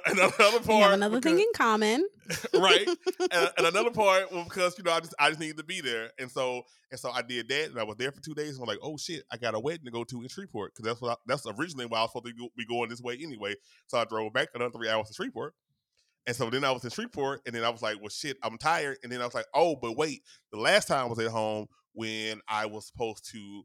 another 0.06 0.60
part. 0.60 0.66
We 0.66 0.74
have 0.74 0.92
another 0.92 1.16
because, 1.16 1.32
thing 1.32 1.40
in 1.40 1.52
common, 1.54 2.06
right? 2.54 2.86
and, 3.32 3.50
and, 3.56 3.66
another 3.66 3.90
part 3.90 4.30
well, 4.30 4.44
because 4.44 4.76
you 4.76 4.84
know 4.84 4.92
I 4.92 5.00
just 5.00 5.14
I 5.18 5.28
just 5.30 5.40
needed 5.40 5.56
to 5.56 5.64
be 5.64 5.80
there, 5.80 6.10
and 6.18 6.30
so 6.30 6.62
and 6.90 7.00
so 7.00 7.10
I 7.10 7.22
did 7.22 7.48
that, 7.48 7.70
and 7.70 7.80
I 7.80 7.84
was 7.84 7.96
there 7.96 8.12
for 8.12 8.20
two 8.20 8.34
days. 8.34 8.56
And 8.56 8.62
I'm 8.62 8.68
like, 8.68 8.78
oh 8.82 8.98
shit, 8.98 9.24
I 9.32 9.38
got 9.38 9.54
a 9.54 9.60
wedding 9.60 9.86
to 9.86 9.90
go 9.90 10.04
to 10.04 10.22
in 10.22 10.28
Shreveport 10.28 10.74
because 10.74 10.84
that's 10.84 11.00
what 11.00 11.12
I, 11.12 11.16
that's 11.26 11.46
originally 11.46 11.86
why 11.86 11.98
I 11.98 12.02
was 12.02 12.12
supposed 12.12 12.36
to 12.36 12.50
be 12.56 12.66
going 12.66 12.90
this 12.90 13.00
way 13.00 13.18
anyway. 13.20 13.54
So 13.86 13.98
I 13.98 14.04
drove 14.04 14.32
back 14.34 14.48
another 14.54 14.72
three 14.72 14.90
hours 14.90 15.08
to 15.08 15.14
Shreveport. 15.14 15.54
And 16.26 16.34
so 16.34 16.48
then 16.48 16.64
I 16.64 16.70
was 16.70 16.84
in 16.84 16.90
Shreveport, 16.90 17.42
and 17.46 17.54
then 17.54 17.64
I 17.64 17.68
was 17.68 17.82
like, 17.82 18.00
well, 18.00 18.08
shit, 18.08 18.38
I'm 18.42 18.56
tired. 18.56 18.96
And 19.02 19.12
then 19.12 19.20
I 19.20 19.26
was 19.26 19.34
like, 19.34 19.46
oh, 19.54 19.76
but 19.76 19.96
wait, 19.96 20.22
the 20.52 20.58
last 20.58 20.88
time 20.88 21.06
I 21.06 21.08
was 21.08 21.18
at 21.18 21.30
home 21.30 21.66
when 21.92 22.40
I 22.48 22.66
was 22.66 22.86
supposed 22.86 23.30
to 23.32 23.64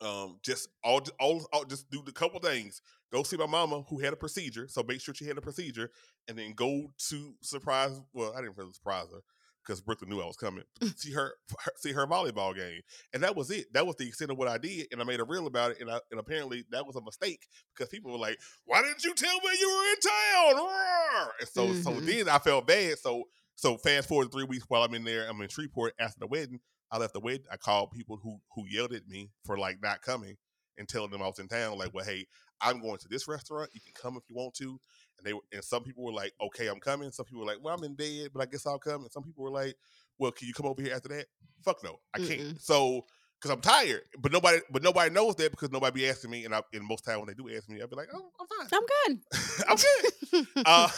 um, 0.00 0.38
just 0.42 0.68
all, 0.82 1.00
all, 1.18 1.46
all, 1.52 1.64
just 1.64 1.90
do 1.90 2.02
the 2.04 2.12
couple 2.12 2.40
things. 2.40 2.82
Go 3.14 3.22
see 3.22 3.36
my 3.36 3.46
mama 3.46 3.84
who 3.88 4.00
had 4.00 4.12
a 4.12 4.16
procedure, 4.16 4.66
so 4.66 4.82
make 4.82 5.00
sure 5.00 5.14
she 5.14 5.24
had 5.24 5.38
a 5.38 5.40
procedure, 5.40 5.88
and 6.26 6.36
then 6.36 6.52
go 6.52 6.92
to 7.10 7.34
surprise. 7.42 8.00
Well, 8.12 8.32
I 8.36 8.40
didn't 8.40 8.56
really 8.56 8.72
surprise 8.72 9.06
her 9.12 9.20
because 9.64 9.80
Brooklyn 9.80 10.10
knew 10.10 10.20
I 10.20 10.26
was 10.26 10.36
coming. 10.36 10.64
see 10.96 11.12
her, 11.12 11.34
her, 11.64 11.72
see 11.76 11.92
her 11.92 12.08
volleyball 12.08 12.56
game, 12.56 12.80
and 13.12 13.22
that 13.22 13.36
was 13.36 13.52
it. 13.52 13.72
That 13.72 13.86
was 13.86 13.94
the 13.94 14.08
extent 14.08 14.32
of 14.32 14.36
what 14.36 14.48
I 14.48 14.58
did, 14.58 14.88
and 14.90 15.00
I 15.00 15.04
made 15.04 15.20
a 15.20 15.24
reel 15.24 15.46
about 15.46 15.70
it. 15.70 15.80
And, 15.80 15.88
I, 15.92 16.00
and 16.10 16.18
apparently 16.18 16.64
that 16.72 16.84
was 16.84 16.96
a 16.96 17.02
mistake 17.02 17.46
because 17.72 17.88
people 17.88 18.10
were 18.10 18.18
like, 18.18 18.36
"Why 18.64 18.82
didn't 18.82 19.04
you 19.04 19.14
tell 19.14 19.36
me 19.36 19.50
you 19.60 19.68
were 19.68 19.90
in 19.92 20.56
town?" 20.56 21.28
And 21.38 21.48
so, 21.48 21.66
mm-hmm. 21.68 21.82
so 21.82 22.00
then 22.00 22.28
I 22.28 22.38
felt 22.40 22.66
bad. 22.66 22.98
So, 22.98 23.22
so 23.54 23.76
fast 23.76 24.08
forward 24.08 24.32
three 24.32 24.42
weeks 24.42 24.64
while 24.66 24.82
I'm 24.82 24.94
in 24.94 25.04
there, 25.04 25.28
I'm 25.30 25.40
in 25.40 25.48
Shreveport 25.48 25.94
after 26.00 26.18
the 26.18 26.26
wedding. 26.26 26.58
I 26.90 26.98
left 26.98 27.12
the 27.12 27.20
wedding. 27.20 27.46
I 27.48 27.58
called 27.58 27.92
people 27.92 28.18
who 28.20 28.40
who 28.56 28.64
yelled 28.68 28.92
at 28.92 29.06
me 29.06 29.30
for 29.44 29.56
like 29.56 29.80
not 29.80 30.02
coming 30.02 30.36
and 30.78 30.88
telling 30.88 31.10
them 31.10 31.22
I 31.22 31.26
was 31.26 31.38
in 31.38 31.46
town. 31.46 31.78
Like, 31.78 31.94
well, 31.94 32.04
hey, 32.04 32.26
I'm 32.64 32.80
going 32.80 32.98
to 32.98 33.08
this 33.08 33.28
restaurant. 33.28 33.70
You 33.72 33.80
can 33.80 33.92
come 33.94 34.16
if 34.16 34.22
you 34.28 34.36
want 34.36 34.54
to. 34.54 34.78
And 35.18 35.26
they 35.26 35.32
and 35.52 35.64
some 35.64 35.84
people 35.84 36.04
were 36.04 36.12
like, 36.12 36.32
okay, 36.40 36.66
I'm 36.66 36.80
coming. 36.80 37.10
Some 37.12 37.26
people 37.26 37.40
were 37.40 37.46
like, 37.46 37.62
well, 37.62 37.74
I'm 37.74 37.84
in 37.84 37.94
bed, 37.94 38.30
but 38.32 38.42
I 38.42 38.46
guess 38.46 38.66
I'll 38.66 38.78
come. 38.78 39.02
And 39.02 39.12
some 39.12 39.22
people 39.22 39.44
were 39.44 39.50
like, 39.50 39.76
well, 40.18 40.32
can 40.32 40.48
you 40.48 40.54
come 40.54 40.66
over 40.66 40.82
here 40.82 40.94
after 40.94 41.08
that? 41.08 41.26
Fuck 41.62 41.84
no, 41.84 42.00
I 42.14 42.18
can't. 42.18 42.40
Mm-mm. 42.40 42.60
So 42.60 43.04
because 43.40 43.50
I'm 43.50 43.60
tired, 43.60 44.02
but 44.18 44.32
nobody, 44.32 44.60
but 44.70 44.82
nobody 44.82 45.10
knows 45.10 45.34
that 45.36 45.50
because 45.50 45.70
nobody 45.70 46.00
be 46.00 46.08
asking 46.08 46.30
me, 46.30 46.44
and 46.46 46.54
I, 46.54 46.62
and 46.72 46.82
most 46.84 47.04
time 47.04 47.18
when 47.18 47.26
they 47.26 47.34
do 47.34 47.54
ask 47.54 47.68
me, 47.68 47.80
I'll 47.80 47.88
be 47.88 47.96
like, 47.96 48.08
oh, 48.14 48.30
I'm 48.40 48.46
fine, 48.46 48.68
I'm 48.72 48.86
good, 49.06 49.20
I'm 49.68 49.76
good. 49.76 50.64
uh, 50.64 50.88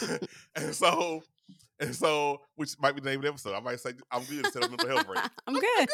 and 0.55 0.73
so 0.73 1.23
and 1.79 1.95
so, 1.95 2.41
which 2.55 2.75
might 2.79 2.95
be 2.95 3.01
the 3.01 3.09
name 3.09 3.19
of 3.19 3.23
the 3.23 3.29
episode. 3.29 3.53
I 3.53 3.59
might 3.59 3.79
say 3.79 3.93
I'm 4.11 4.23
good 4.23 4.45
instead 4.45 4.63
of 4.63 4.69
mental 4.71 4.89
health 4.89 5.05
break. 5.05 5.19
I'm, 5.47 5.55
I'm 5.55 5.61
good. 5.61 5.89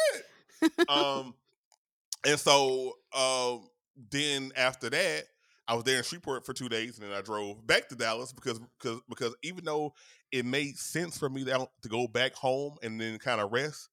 good. 0.60 0.88
um, 0.88 1.34
and 2.26 2.38
so 2.38 2.94
um, 3.14 3.68
then 4.10 4.52
after 4.56 4.88
that, 4.90 5.24
I 5.66 5.74
was 5.74 5.84
there 5.84 5.98
in 5.98 6.04
Shreveport 6.04 6.44
for 6.44 6.52
two 6.52 6.68
days, 6.68 6.98
and 6.98 7.08
then 7.08 7.16
I 7.16 7.22
drove 7.22 7.66
back 7.66 7.88
to 7.88 7.94
Dallas 7.94 8.32
because 8.32 8.60
because 8.78 9.00
because 9.08 9.34
even 9.42 9.64
though 9.64 9.94
it 10.30 10.44
made 10.44 10.76
sense 10.76 11.18
for 11.18 11.28
me 11.28 11.44
to, 11.44 11.68
to 11.82 11.88
go 11.88 12.06
back 12.06 12.34
home 12.34 12.76
and 12.82 13.00
then 13.00 13.18
kind 13.18 13.40
of 13.40 13.52
rest, 13.52 13.88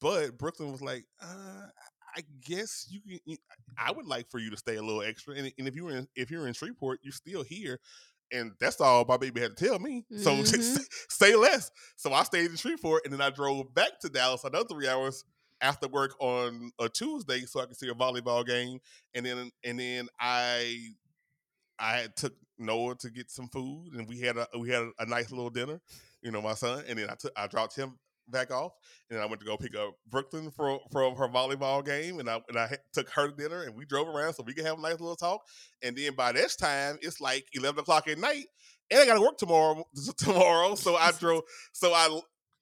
but 0.00 0.36
Brooklyn 0.38 0.72
was 0.72 0.82
like, 0.82 1.04
uh, 1.22 1.66
I 2.16 2.22
guess 2.44 2.86
you 2.90 3.00
can. 3.00 3.36
I 3.78 3.92
would 3.92 4.06
like 4.06 4.30
for 4.30 4.38
you 4.38 4.50
to 4.50 4.56
stay 4.56 4.76
a 4.76 4.82
little 4.82 5.02
extra, 5.02 5.34
and, 5.34 5.52
and 5.58 5.68
if 5.68 5.76
you're 5.76 5.90
in 5.90 6.08
if 6.16 6.30
you're 6.30 6.48
in 6.48 6.54
Shreveport, 6.54 7.00
you're 7.02 7.12
still 7.12 7.44
here 7.44 7.78
and 8.32 8.52
that's 8.58 8.80
all 8.80 9.04
my 9.06 9.16
baby 9.16 9.40
had 9.40 9.56
to 9.56 9.64
tell 9.64 9.78
me. 9.78 10.04
So 10.18 10.30
mm-hmm. 10.34 10.82
stay 11.08 11.36
less. 11.36 11.70
So 11.96 12.12
I 12.12 12.24
stayed 12.24 12.50
in 12.50 12.56
Shreveport, 12.56 13.02
and 13.04 13.12
then 13.12 13.20
I 13.20 13.30
drove 13.30 13.72
back 13.74 14.00
to 14.00 14.08
Dallas 14.08 14.44
another 14.44 14.66
three 14.68 14.88
hours 14.88 15.24
after 15.60 15.88
work 15.88 16.14
on 16.20 16.70
a 16.78 16.88
Tuesday 16.88 17.40
so 17.40 17.60
I 17.60 17.66
could 17.66 17.76
see 17.76 17.88
a 17.88 17.94
volleyball 17.94 18.46
game. 18.46 18.78
And 19.14 19.26
then 19.26 19.50
and 19.64 19.80
then 19.80 20.08
I 20.20 20.94
I 21.78 22.08
took 22.16 22.34
Noah 22.58 22.96
to 22.96 23.10
get 23.10 23.30
some 23.30 23.48
food, 23.48 23.92
and 23.94 24.08
we 24.08 24.20
had 24.20 24.36
a 24.36 24.46
we 24.58 24.70
had 24.70 24.88
a, 24.98 25.06
nice 25.06 25.30
little 25.30 25.50
dinner. 25.50 25.80
You 26.22 26.30
know, 26.30 26.40
my 26.40 26.54
son, 26.54 26.84
and 26.88 26.98
then 26.98 27.10
I 27.10 27.14
took 27.14 27.32
I 27.36 27.46
dropped 27.46 27.76
him 27.76 27.98
back 28.28 28.50
off, 28.50 28.72
and 29.10 29.20
I 29.20 29.26
went 29.26 29.40
to 29.40 29.46
go 29.46 29.56
pick 29.56 29.76
up 29.76 29.94
Brooklyn 30.08 30.50
for 30.50 30.80
from 30.90 31.14
her 31.16 31.28
volleyball 31.28 31.84
game, 31.84 32.18
and 32.18 32.28
I 32.28 32.40
and 32.48 32.58
I 32.58 32.76
took 32.92 33.08
her 33.10 33.28
to 33.28 33.36
dinner, 33.36 33.62
and 33.62 33.74
we 33.74 33.84
drove 33.84 34.08
around 34.08 34.34
so 34.34 34.42
we 34.44 34.54
could 34.54 34.64
have 34.64 34.78
a 34.78 34.82
nice 34.82 35.00
little 35.00 35.16
talk. 35.16 35.42
And 35.82 35.96
then 35.96 36.14
by 36.14 36.32
this 36.32 36.56
time, 36.56 36.98
it's 37.02 37.20
like 37.20 37.46
eleven 37.52 37.80
o'clock 37.80 38.08
at 38.08 38.18
night, 38.18 38.46
and 38.90 39.00
I 39.00 39.06
got 39.06 39.14
to 39.14 39.20
work 39.20 39.38
tomorrow. 39.38 39.84
Tomorrow, 40.16 40.74
so 40.76 40.96
I 40.96 41.12
drove. 41.18 41.42
So 41.72 41.92
I 41.92 42.20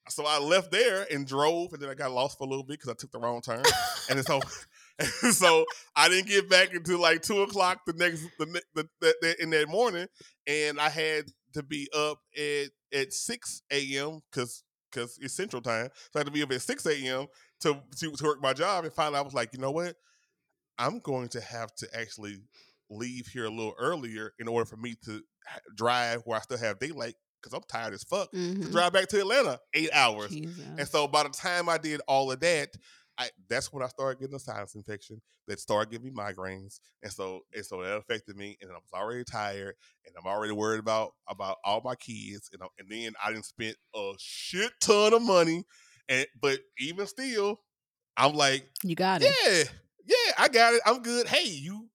so 0.09 0.25
I 0.27 0.39
left 0.39 0.71
there 0.71 1.07
and 1.11 1.27
drove, 1.27 1.73
and 1.73 1.83
then 1.83 1.91
I 1.91 1.95
got 1.95 2.13
lost 2.13 2.39
for 2.39 2.45
a 2.45 2.49
little 2.49 2.65
bit 2.65 2.79
because 2.79 2.91
I 2.91 2.95
took 2.95 3.11
the 3.11 3.19
wrong 3.19 3.41
turn, 3.41 3.63
and 4.11 4.25
so. 4.25 4.41
so 5.33 5.65
I 5.97 6.09
didn't 6.09 6.29
get 6.29 6.49
back 6.49 6.73
until 6.73 7.01
like 7.01 7.21
two 7.21 7.43
o'clock 7.43 7.81
the 7.85 7.95
next 7.95 8.29
the, 8.39 8.63
the, 8.77 8.89
the, 9.01 9.43
in 9.43 9.51
that 9.51 9.69
morning, 9.69 10.07
and 10.47 10.79
I 10.79 10.89
had 10.89 11.25
to 11.55 11.65
be 11.65 11.89
up 11.93 12.21
at 12.39 12.69
at 12.97 13.13
six 13.13 13.63
a.m. 13.73 14.21
because 14.31 14.63
because 14.95 15.19
it's 15.21 15.35
Central 15.35 15.63
Time. 15.63 15.89
So 15.95 16.11
I 16.17 16.19
had 16.21 16.27
to 16.27 16.33
be 16.33 16.43
up 16.43 16.53
at 16.53 16.63
6 16.63 16.87
a.m. 16.87 17.27
To, 17.63 17.83
to, 17.99 18.13
to 18.13 18.25
work 18.25 18.43
my 18.43 18.53
job. 18.53 18.85
And 18.85 18.93
finally, 18.93 19.19
I 19.19 19.23
was 19.23 19.35
like, 19.35 19.51
you 19.53 19.59
know 19.59 19.71
what? 19.71 19.97
I'm 20.79 21.01
going 21.01 21.29
to 21.31 21.41
have 21.41 21.75
to 21.77 21.89
actually 21.99 22.39
leave 22.91 23.27
here 23.29 23.47
a 23.47 23.51
little 23.51 23.75
earlier 23.79 24.33
in 24.39 24.49
order 24.49 24.65
for 24.65 24.77
me 24.77 24.95
to 25.05 25.23
drive 25.77 26.23
where 26.25 26.39
I 26.39 26.43
still 26.43 26.59
have 26.59 26.79
daylight 26.79 27.15
because 27.45 27.57
I'm 27.57 27.65
tired 27.69 27.95
as 27.95 28.03
fuck 28.05 28.33
mm-hmm. 28.33 28.63
to 28.63 28.71
drive 28.71 28.93
back 28.93 29.09
to 29.09 29.21
Atlanta 29.21 29.61
eight 29.75 29.91
hours. 29.93 30.31
Jesus. 30.31 30.65
And 30.79 30.89
so 30.89 31.07
by 31.07 31.25
the 31.25 31.29
time 31.29 31.69
I 31.69 31.79
did 31.79 32.01
all 32.09 32.33
of 32.33 32.41
that, 32.41 32.71
I 33.19 33.29
that's 33.49 33.73
when 33.73 33.83
I 33.83 33.89
started 33.89 34.21
getting 34.21 34.35
a 34.35 34.41
sinus 34.41 34.75
infection 34.75 35.21
that 35.47 35.61
started 35.61 35.91
giving 35.91 36.07
me 36.07 36.11
migraines, 36.11 36.81
and 37.03 37.13
so 37.13 37.43
and 37.55 37.65
so 37.65 37.83
that 37.83 37.97
affected 37.97 38.37
me, 38.37 38.57
and 38.61 38.71
I 38.71 38.75
was 38.75 38.91
already 38.93 39.25
tired, 39.25 39.75
and 40.05 40.15
I'm 40.19 40.27
already 40.27 40.53
worried 40.53 40.81
about 40.81 41.13
about 41.29 41.59
all 41.65 41.81
my 41.85 41.95
kids, 41.95 42.51
and 42.53 42.63
and 42.79 42.89
then 42.91 43.13
I 43.25 43.31
didn't 43.31 43.45
spend 43.45 43.77
a 43.95 44.13
shit 44.19 44.73
ton 44.81 45.15
of 45.15 45.23
money, 45.23 45.65
and 46.09 46.27
but 46.41 46.59
even 46.79 47.07
still, 47.07 47.61
I'm 48.17 48.35
like, 48.35 48.69
you 48.83 48.97
got 48.97 49.23
yeah, 49.23 49.29
it. 49.29 49.73
Yeah, 50.07 50.17
yeah, 50.27 50.33
I 50.39 50.49
got 50.49 50.75
it, 50.75 50.83
I'm 50.85 51.03
good. 51.03 51.29
Hey, 51.29 51.49
you, 51.49 51.89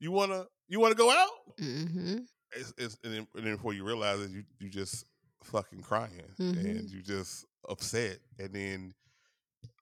you 0.00 0.10
wanna 0.10 0.46
you 0.66 0.80
wanna 0.80 0.96
go 0.96 1.10
out? 1.10 1.30
Mm-hmm. 1.60 2.18
It's, 2.52 2.72
it's, 2.78 2.96
and, 3.04 3.12
then, 3.12 3.26
and 3.34 3.46
then 3.46 3.56
before 3.56 3.74
you 3.74 3.84
realize 3.84 4.20
it, 4.20 4.30
you 4.30 4.44
you 4.58 4.68
just 4.70 5.04
fucking 5.44 5.82
crying, 5.82 6.22
Mhm. 6.38 6.58
and 6.64 6.90
you 6.90 7.02
just 7.02 7.44
upset, 7.68 8.18
and 8.38 8.52
then 8.52 8.94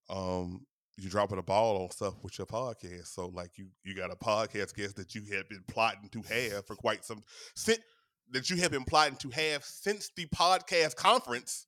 um 0.08 0.66
you 0.98 1.10
dropping 1.10 1.38
a 1.38 1.42
ball 1.42 1.82
on 1.82 1.90
stuff 1.90 2.14
with 2.22 2.38
your 2.38 2.46
podcast. 2.46 3.08
So 3.08 3.26
like 3.26 3.58
you 3.58 3.66
you 3.84 3.94
got 3.94 4.10
a 4.10 4.16
podcast 4.16 4.74
guest 4.74 4.96
that 4.96 5.14
you 5.14 5.22
had 5.32 5.48
been 5.48 5.62
plotting 5.68 6.08
to 6.10 6.22
have 6.22 6.66
for 6.66 6.74
quite 6.74 7.04
some 7.04 7.22
since 7.54 7.80
that 8.30 8.50
you 8.50 8.56
have 8.56 8.70
been 8.70 8.84
plotting 8.84 9.16
to 9.18 9.30
have 9.30 9.64
since 9.64 10.10
the 10.16 10.26
podcast 10.26 10.96
conference 10.96 11.66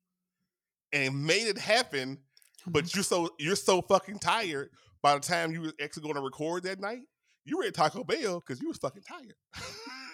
and 0.92 1.24
made 1.24 1.46
it 1.46 1.58
happen, 1.58 2.18
but 2.66 2.94
you're 2.94 3.04
so 3.04 3.28
you're 3.38 3.54
so 3.56 3.82
fucking 3.82 4.18
tired 4.18 4.70
by 5.02 5.14
the 5.14 5.20
time 5.20 5.52
you 5.52 5.60
were 5.62 5.72
actually 5.82 6.02
going 6.02 6.14
to 6.16 6.20
record 6.20 6.62
that 6.64 6.80
night, 6.80 7.02
you 7.44 7.56
were 7.58 7.64
at 7.64 7.74
Taco 7.74 8.02
Bell 8.02 8.40
because 8.40 8.60
you 8.60 8.68
was 8.68 8.78
fucking 8.78 9.02
tired. 9.02 9.34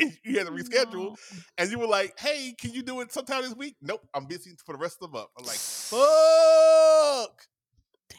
you 0.24 0.38
had 0.38 0.46
to 0.46 0.52
reschedule 0.52 0.92
No. 0.92 1.16
and 1.58 1.70
you 1.70 1.78
were 1.78 1.86
like, 1.86 2.18
"Hey, 2.18 2.54
can 2.58 2.72
you 2.72 2.82
do 2.82 3.00
it 3.00 3.12
sometime 3.12 3.42
this 3.42 3.54
week?" 3.54 3.76
Nope, 3.80 4.06
I'm 4.14 4.26
busy 4.26 4.52
for 4.64 4.72
the 4.72 4.78
rest 4.78 4.98
of 5.00 5.10
the 5.10 5.16
month. 5.18 5.28
I'm 5.38 5.44
like, 5.46 5.58
"Fuck!" 5.58 7.46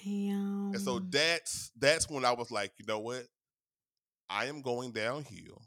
Damn. 0.04 0.72
And 0.74 0.82
so 0.82 1.00
that's 1.10 1.72
that's 1.78 2.10
when 2.10 2.26
I 2.26 2.32
was 2.32 2.52
like, 2.52 2.72
you 2.80 2.86
know 2.88 3.00
what? 3.00 3.26
I 4.30 4.46
am 4.46 4.62
going 4.62 4.92
downhill. 4.92 5.62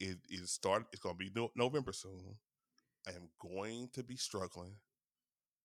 It 0.00 0.18
is 0.28 0.50
start. 0.50 0.86
It's 0.92 1.00
going 1.02 1.14
to 1.14 1.18
be 1.18 1.30
no, 1.34 1.50
November 1.54 1.92
soon. 1.92 2.36
I 3.06 3.10
am 3.10 3.28
going 3.40 3.88
to 3.92 4.02
be 4.02 4.16
struggling. 4.16 4.76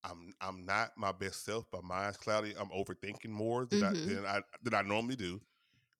I'm 0.03 0.33
I'm 0.41 0.65
not 0.65 0.91
my 0.97 1.11
best 1.11 1.43
self. 1.45 1.65
My 1.73 1.79
mind's 1.81 2.17
cloudy. 2.17 2.53
I'm 2.59 2.69
overthinking 2.69 3.29
more 3.29 3.65
than 3.65 3.83
I 3.83 3.91
Mhm. 3.91 4.05
than 4.05 4.25
I 4.25 4.41
than 4.61 4.73
I 4.73 4.81
normally 4.81 5.15
do, 5.15 5.41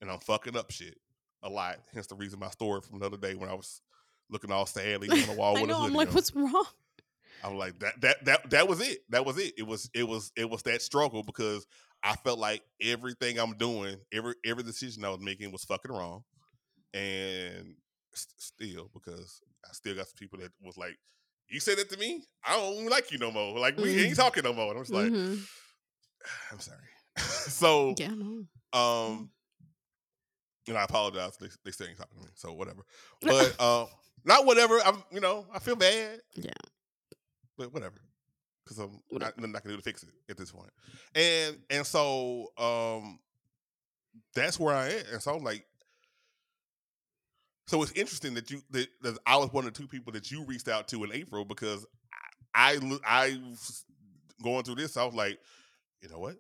and 0.02 0.12
I'm 0.12 0.20
fucking 0.20 0.56
up 0.58 0.72
shit 0.72 0.98
a 1.44 1.50
lot. 1.50 1.78
Hence 1.94 2.08
the 2.08 2.16
reason 2.16 2.40
my 2.40 2.50
story 2.50 2.82
from 2.82 3.00
the 3.00 3.06
other 3.06 3.18
day 3.18 3.36
when 3.36 3.50
I 3.50 3.54
was 3.54 3.82
looking 4.30 4.52
all 4.52 4.66
sadly 4.66 5.10
on 5.10 5.28
the 5.28 5.34
wall 5.38 5.58
I 5.58 5.62
with 5.62 5.70
a 5.70 5.74
know. 5.74 5.86
I'm 5.86 5.94
like, 5.94 6.10
on. 6.10 6.16
what's 6.16 6.34
wrong? 6.36 6.66
I'm 7.44 7.56
like 7.58 7.78
that 7.80 8.02
that 8.02 8.26
that 8.26 8.50
that 8.50 8.68
was 8.68 8.82
it. 8.82 9.00
That 9.10 9.26
was 9.26 9.38
it. 9.38 9.54
It 9.58 9.64
was 9.68 9.90
it 9.94 10.08
was 10.08 10.32
it 10.36 10.50
was 10.50 10.64
that 10.64 10.82
struggle 10.82 11.22
because 11.24 11.66
I 12.04 12.16
felt 12.16 12.40
like 12.40 12.64
everything 12.82 13.38
I'm 13.38 13.54
doing, 13.58 13.98
every 14.12 14.34
every 14.46 14.64
decision 14.64 15.06
I 15.06 15.10
was 15.10 15.20
making 15.20 15.52
was 15.52 15.64
fucking 15.64 15.92
wrong, 15.92 16.24
and 16.94 17.76
st- 18.14 18.42
still 18.42 18.90
because 18.94 19.42
I 19.70 19.74
still 19.74 19.96
got 19.96 20.08
some 20.08 20.18
people 20.18 20.40
that 20.40 20.52
was 20.62 20.78
like, 20.78 20.98
"You 21.48 21.60
said 21.60 21.78
that 21.78 21.90
to 21.92 21.98
me. 21.98 22.24
I 22.44 22.56
don't 22.58 22.88
like 22.90 23.12
you 23.12 23.20
no 23.20 23.32
more. 23.32 23.58
Like 23.60 23.78
we 23.78 24.00
ain't 24.00 24.14
Mhm. 24.14 24.18
talking 24.18 24.44
no 24.44 24.54
more." 24.54 24.70
And 24.70 24.78
I 24.78 24.80
was 24.80 24.90
like, 24.90 25.12
Mhm. 25.12 25.48
"I'm 26.52 26.60
sorry." 26.60 26.90
so 27.18 27.96
Yeah, 27.98 28.14
no. 28.16 28.46
um, 28.74 29.30
and 30.68 30.78
I 30.78 30.84
apologize. 30.84 31.38
They 31.38 31.48
they 31.64 31.72
still 31.72 31.88
ain't 31.88 31.98
talking 31.98 32.18
to 32.20 32.26
me, 32.26 32.32
so 32.36 32.54
whatever. 32.54 32.82
But 33.22 33.56
uh, 33.60 33.86
not 34.26 34.46
whatever. 34.46 34.80
I'm 34.86 35.04
you 35.12 35.20
know 35.20 35.46
I 35.54 35.60
feel 35.60 35.76
bad. 35.76 36.20
Yeah. 36.36 36.52
but 37.58 37.74
whatever. 37.74 37.96
Because 38.64 38.80
I'm 38.80 39.00
Whatever. 39.10 39.32
not, 39.38 39.40
nothing 39.40 39.56
I 39.56 39.60
can 39.62 39.70
do 39.72 39.78
to 39.78 39.82
fix 39.84 40.04
it 40.04 40.10
at 40.30 40.38
this 40.38 40.52
point. 40.52 40.70
And 41.16 41.58
and 41.70 41.86
so 41.88 42.48
um 42.58 43.20
that's 44.36 44.60
where 44.60 44.76
I 44.76 44.90
am. 44.90 45.04
And 45.14 45.22
so 45.22 45.36
I'm 45.36 45.44
like, 45.44 45.66
so 47.68 47.82
it's 47.84 47.92
interesting 47.94 48.34
that 48.36 48.50
you 48.52 48.62
that, 48.72 48.88
that 49.04 49.18
I 49.26 49.38
was 49.38 49.52
one 49.52 49.66
of 49.68 49.74
the 49.74 49.80
two 49.80 49.88
people 49.88 50.14
that 50.14 50.32
you 50.32 50.44
reached 50.44 50.68
out 50.68 50.88
to 50.90 51.04
in 51.04 51.12
April 51.14 51.46
because 51.46 51.86
I 52.54 52.78
I, 52.84 52.98
I 53.06 53.40
was 53.50 53.86
going 54.44 54.64
through 54.64 54.76
this. 54.76 54.98
I 54.98 55.06
was 55.06 55.14
like, 55.16 55.40
you 56.02 56.10
know 56.10 56.20
what? 56.20 56.36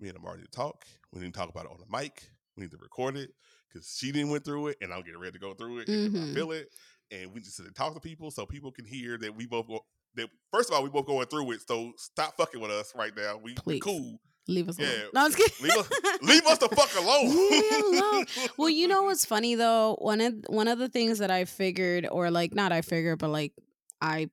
Me 0.00 0.08
and 0.08 0.16
Amar 0.18 0.36
need 0.36 0.44
to 0.44 0.50
talk. 0.50 0.84
We 1.12 1.20
need 1.20 1.32
to 1.32 1.38
talk 1.38 1.48
about 1.48 1.64
it 1.66 1.70
on 1.72 1.78
the 1.78 1.96
mic. 1.98 2.28
We 2.56 2.62
need 2.62 2.70
to 2.72 2.78
record 2.78 3.16
it 3.16 3.30
because 3.68 3.96
she 3.98 4.12
didn't 4.12 4.30
went 4.30 4.44
through 4.44 4.68
it, 4.68 4.76
and 4.80 4.92
I'm 4.92 5.02
getting 5.02 5.20
ready 5.20 5.32
to 5.32 5.38
go 5.38 5.54
through 5.54 5.80
it. 5.80 5.88
And 5.88 6.16
I 6.16 6.20
Mhm. 6.20 6.34
feel 6.34 6.52
it, 6.52 6.68
and 7.10 7.32
we 7.32 7.40
just 7.40 7.56
sit 7.56 7.66
and 7.66 7.74
talk 7.74 7.94
to 7.94 8.00
people 8.00 8.30
so 8.30 8.46
people 8.46 8.72
can 8.72 8.84
hear 8.84 9.18
that 9.18 9.34
we 9.34 9.46
both 9.46 9.66
go. 9.68 9.80
That 10.14 10.28
first 10.52 10.70
of 10.70 10.74
all, 10.76 10.82
we 10.82 10.88
both 10.90 11.06
going 11.06 11.26
through 11.26 11.50
it. 11.52 11.60
So 11.68 11.92
stop 11.98 12.36
fucking 12.36 12.60
with 12.60 12.70
us 12.70 12.92
right 12.94 13.12
now. 13.16 13.36
We, 13.42 13.54
Please. 13.54 13.82
cool. 13.82 14.18
Leave 14.48 14.68
us 14.68 14.78
alone. 14.78 14.90
Yeah. 14.92 15.04
No, 15.12 15.24
I'm 15.24 15.32
just 15.32 15.38
kidding. 15.38 15.66
Leave 15.66 15.76
us, 15.76 15.90
leave 16.22 16.46
us 16.46 16.58
the 16.58 16.68
fuck 16.68 16.94
alone. 16.98 17.28
Leave 17.50 17.84
alone. 18.00 18.26
well, 18.56 18.68
you 18.70 18.86
know 18.88 19.02
what's 19.04 19.24
funny 19.24 19.56
though? 19.56 19.96
One 20.00 20.20
of 20.20 20.34
one 20.48 20.68
of 20.68 20.78
the 20.78 20.88
things 20.88 21.18
that 21.18 21.30
I 21.32 21.44
figured, 21.44 22.06
or 22.10 22.30
like 22.30 22.54
not 22.54 22.70
I 22.72 22.80
figured, 22.82 23.18
but 23.18 23.30
like 23.30 23.52
I 24.00 24.30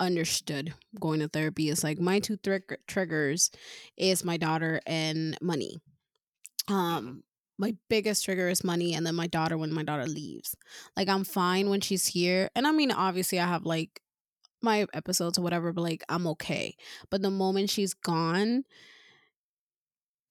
understood 0.00 0.74
going 1.00 1.20
to 1.20 1.28
therapy 1.28 1.68
is 1.68 1.82
like 1.84 1.98
my 1.98 2.18
two 2.20 2.36
trig- 2.36 2.78
triggers 2.86 3.50
is 3.96 4.24
my 4.24 4.36
daughter 4.36 4.80
and 4.86 5.36
money. 5.40 5.78
Um, 6.68 7.22
my 7.58 7.76
biggest 7.88 8.24
trigger 8.24 8.48
is 8.48 8.64
money, 8.64 8.94
and 8.94 9.06
then 9.06 9.14
my 9.14 9.26
daughter 9.26 9.56
when 9.56 9.72
my 9.72 9.82
daughter 9.82 10.06
leaves. 10.06 10.56
Like 10.96 11.08
I'm 11.08 11.24
fine 11.24 11.70
when 11.70 11.80
she's 11.80 12.06
here, 12.06 12.50
and 12.54 12.66
I 12.66 12.72
mean 12.72 12.90
obviously 12.90 13.40
I 13.40 13.46
have 13.46 13.64
like 13.64 14.00
my 14.62 14.86
episodes 14.94 15.38
or 15.38 15.42
whatever, 15.42 15.72
but 15.72 15.82
like 15.82 16.04
I'm 16.08 16.26
okay. 16.28 16.74
But 17.10 17.22
the 17.22 17.30
moment 17.30 17.70
she's 17.70 17.94
gone, 17.94 18.64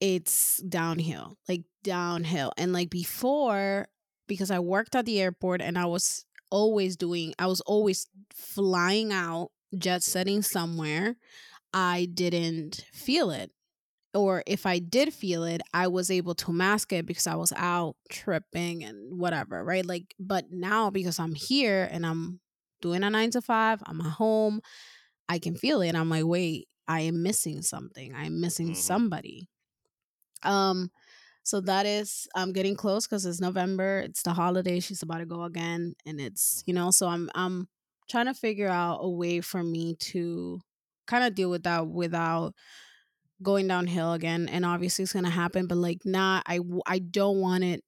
it's 0.02 0.58
downhill, 0.58 1.38
like 1.48 1.64
downhill. 1.84 2.52
And 2.58 2.74
like 2.74 2.90
before, 2.90 3.88
because 4.28 4.52
I 4.52 4.60
worked 4.60 4.96
at 4.96 5.06
the 5.06 5.22
airport 5.22 5.62
and 5.62 5.78
I 5.78 5.86
was 5.86 6.26
always 6.52 6.98
doing, 6.98 7.34
I 7.40 7.48
was 7.48 7.62
always 7.62 8.08
flying 8.34 9.14
out, 9.14 9.52
jet 9.78 10.04
setting 10.04 10.42
somewhere, 10.42 11.16
I 11.74 12.10
didn't 12.14 12.86
feel 12.92 13.32
it. 13.32 13.52
Or 14.14 14.44
if 14.46 14.66
I 14.66 14.80
did 14.80 15.14
feel 15.14 15.44
it, 15.44 15.62
I 15.74 15.88
was 15.88 16.12
able 16.12 16.36
to 16.36 16.54
mask 16.54 16.94
it 16.94 17.06
because 17.06 17.28
I 17.28 17.36
was 17.36 17.52
out 17.56 17.96
tripping 18.10 18.84
and 18.84 19.18
whatever, 19.20 19.64
right? 19.64 19.86
Like, 19.86 20.14
but 20.20 20.52
now 20.52 20.90
because 20.92 21.20
I'm 21.20 21.34
here 21.36 21.88
and 21.92 22.06
I'm 22.06 22.40
doing 22.82 23.04
a 23.04 23.10
nine 23.10 23.32
to 23.32 23.42
five, 23.42 23.82
I'm 23.88 24.02
at 24.02 24.12
home, 24.14 24.62
I 25.30 25.40
can 25.40 25.56
feel 25.56 25.82
it. 25.82 25.90
And 25.90 25.98
I'm 25.98 26.10
like, 26.10 26.26
wait, 26.26 26.68
I 26.88 27.02
am 27.02 27.24
missing 27.24 27.62
something. 27.62 28.14
I'm 28.16 28.40
missing 28.42 28.70
Mhm. 28.72 28.76
somebody. 28.76 29.50
Um, 30.44 30.92
so 31.44 31.62
that 31.62 31.86
is 31.86 32.28
I'm 32.36 32.54
getting 32.54 32.76
close 32.76 33.06
because 33.08 33.26
it's 33.26 33.42
November. 33.42 34.00
It's 34.00 34.24
the 34.24 34.34
holiday. 34.34 34.80
She's 34.80 35.04
about 35.04 35.20
to 35.20 35.26
go 35.26 35.44
again, 35.44 35.96
and 36.06 36.20
it's 36.22 36.64
you 36.66 36.74
know. 36.74 36.92
So 36.92 37.08
I'm 37.08 37.30
I'm 37.36 37.68
trying 38.10 38.28
to 38.28 38.34
figure 38.34 38.70
out 38.70 39.00
a 39.02 39.10
way 39.10 39.42
for 39.42 39.64
me 39.64 39.96
to 39.98 40.60
kind 41.08 41.24
of 41.24 41.36
deal 41.36 41.50
with 41.50 41.64
that 41.64 41.88
without 41.88 42.56
going 43.44 43.68
downhill 43.68 44.14
again. 44.14 44.50
And 44.50 44.66
obviously 44.66 45.04
it's 45.04 45.14
gonna 45.14 45.30
happen, 45.30 45.68
but 45.68 45.78
like 45.78 46.06
not. 46.06 46.44
I. 46.48 46.60
I 46.88 47.00
don't 47.00 47.40
want 47.42 47.64
it 47.64 47.84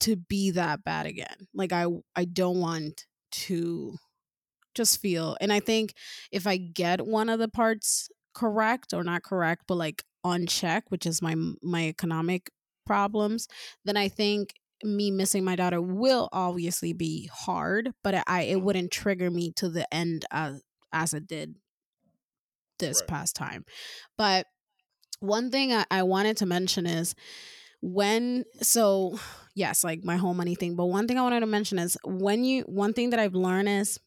to 0.00 0.16
be 0.16 0.52
that 0.52 0.84
bad 0.84 1.06
again. 1.06 1.48
Like 1.54 1.72
I 1.72 1.86
I 2.16 2.24
don't 2.26 2.60
want 2.60 3.06
to 3.32 3.96
just 4.74 5.00
feel. 5.00 5.36
And 5.40 5.52
I 5.52 5.60
think 5.60 5.94
if 6.32 6.46
I 6.46 6.56
get 6.56 7.06
one 7.06 7.28
of 7.28 7.38
the 7.38 7.48
parts 7.48 8.08
correct 8.34 8.92
or 8.94 9.02
not 9.04 9.22
correct, 9.22 9.64
but 9.68 9.76
like 9.76 10.04
on 10.24 10.46
check, 10.46 10.84
which 10.90 11.06
is 11.06 11.22
my 11.22 11.34
my 11.62 11.88
economic 11.88 12.50
problems, 12.86 13.48
then 13.84 13.96
I 13.96 14.08
think 14.08 14.54
me 14.82 15.10
missing 15.10 15.44
my 15.44 15.56
daughter 15.56 15.80
will 15.82 16.28
obviously 16.32 16.92
be 16.92 17.28
hard, 17.32 17.92
but 18.02 18.22
I 18.26 18.42
it 18.42 18.58
Mhm. 18.58 18.62
wouldn't 18.62 18.92
trigger 18.92 19.30
me 19.30 19.52
to 19.56 19.68
the 19.68 19.92
end 19.94 20.24
as 20.30 20.62
as 20.92 21.14
it 21.14 21.26
did 21.26 21.56
this 22.78 23.00
Right. 23.00 23.08
past 23.08 23.36
time. 23.36 23.64
But 24.16 24.46
one 25.20 25.50
thing 25.50 25.72
I, 25.72 25.84
I 25.90 26.02
wanted 26.02 26.36
to 26.38 26.46
mention 26.46 26.86
is 26.86 27.14
when 27.82 28.44
so 28.60 29.18
yes 29.54 29.82
like 29.82 30.04
my 30.04 30.16
whole 30.16 30.34
money 30.34 30.54
thing 30.54 30.76
but 30.76 30.86
one 30.86 31.08
thing 31.08 31.18
i 31.18 31.22
wanted 31.22 31.40
to 31.40 31.46
mention 31.46 31.78
is 31.78 31.96
when 32.04 32.44
you 32.44 32.62
one 32.64 32.92
thing 32.92 33.08
that 33.10 33.18
i've 33.18 33.34
learned 33.34 33.68
is 33.68 33.98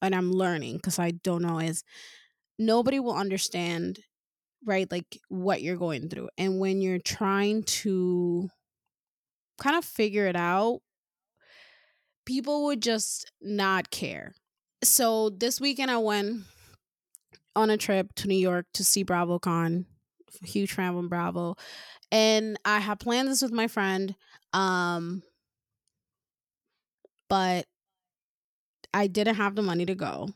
and 0.00 0.14
i'm 0.14 0.32
learning 0.32 0.76
because 0.76 0.98
i 0.98 1.10
don't 1.10 1.42
know 1.42 1.58
is 1.58 1.84
nobody 2.58 2.98
will 2.98 3.14
understand 3.14 4.00
right 4.64 4.90
like 4.90 5.18
what 5.28 5.62
you're 5.62 5.76
going 5.76 6.08
through. 6.08 6.28
And 6.36 6.58
when 6.58 6.80
you're 6.80 6.98
trying 6.98 7.62
to 7.64 8.48
kind 9.58 9.76
of 9.76 9.84
figure 9.84 10.26
it 10.26 10.36
out 10.36 10.80
people 12.26 12.66
would 12.66 12.82
just 12.82 13.32
not 13.40 13.90
care. 13.90 14.34
So 14.84 15.30
this 15.30 15.60
weekend 15.60 15.90
i 15.90 15.98
went 15.98 16.42
on 17.56 17.70
a 17.70 17.76
trip 17.76 18.14
to 18.14 18.28
new 18.28 18.36
york 18.36 18.66
to 18.74 18.84
see 18.84 19.04
bravocon 19.04 19.84
huge 20.42 20.72
fan 20.72 20.94
from 20.94 21.08
bravo 21.08 21.56
and 22.12 22.58
i 22.64 22.78
had 22.78 23.00
planned 23.00 23.28
this 23.28 23.42
with 23.42 23.52
my 23.52 23.66
friend 23.66 24.14
um 24.52 25.22
but 27.28 27.66
i 28.94 29.06
didn't 29.06 29.36
have 29.36 29.54
the 29.54 29.62
money 29.62 29.86
to 29.86 29.94
go 29.94 30.28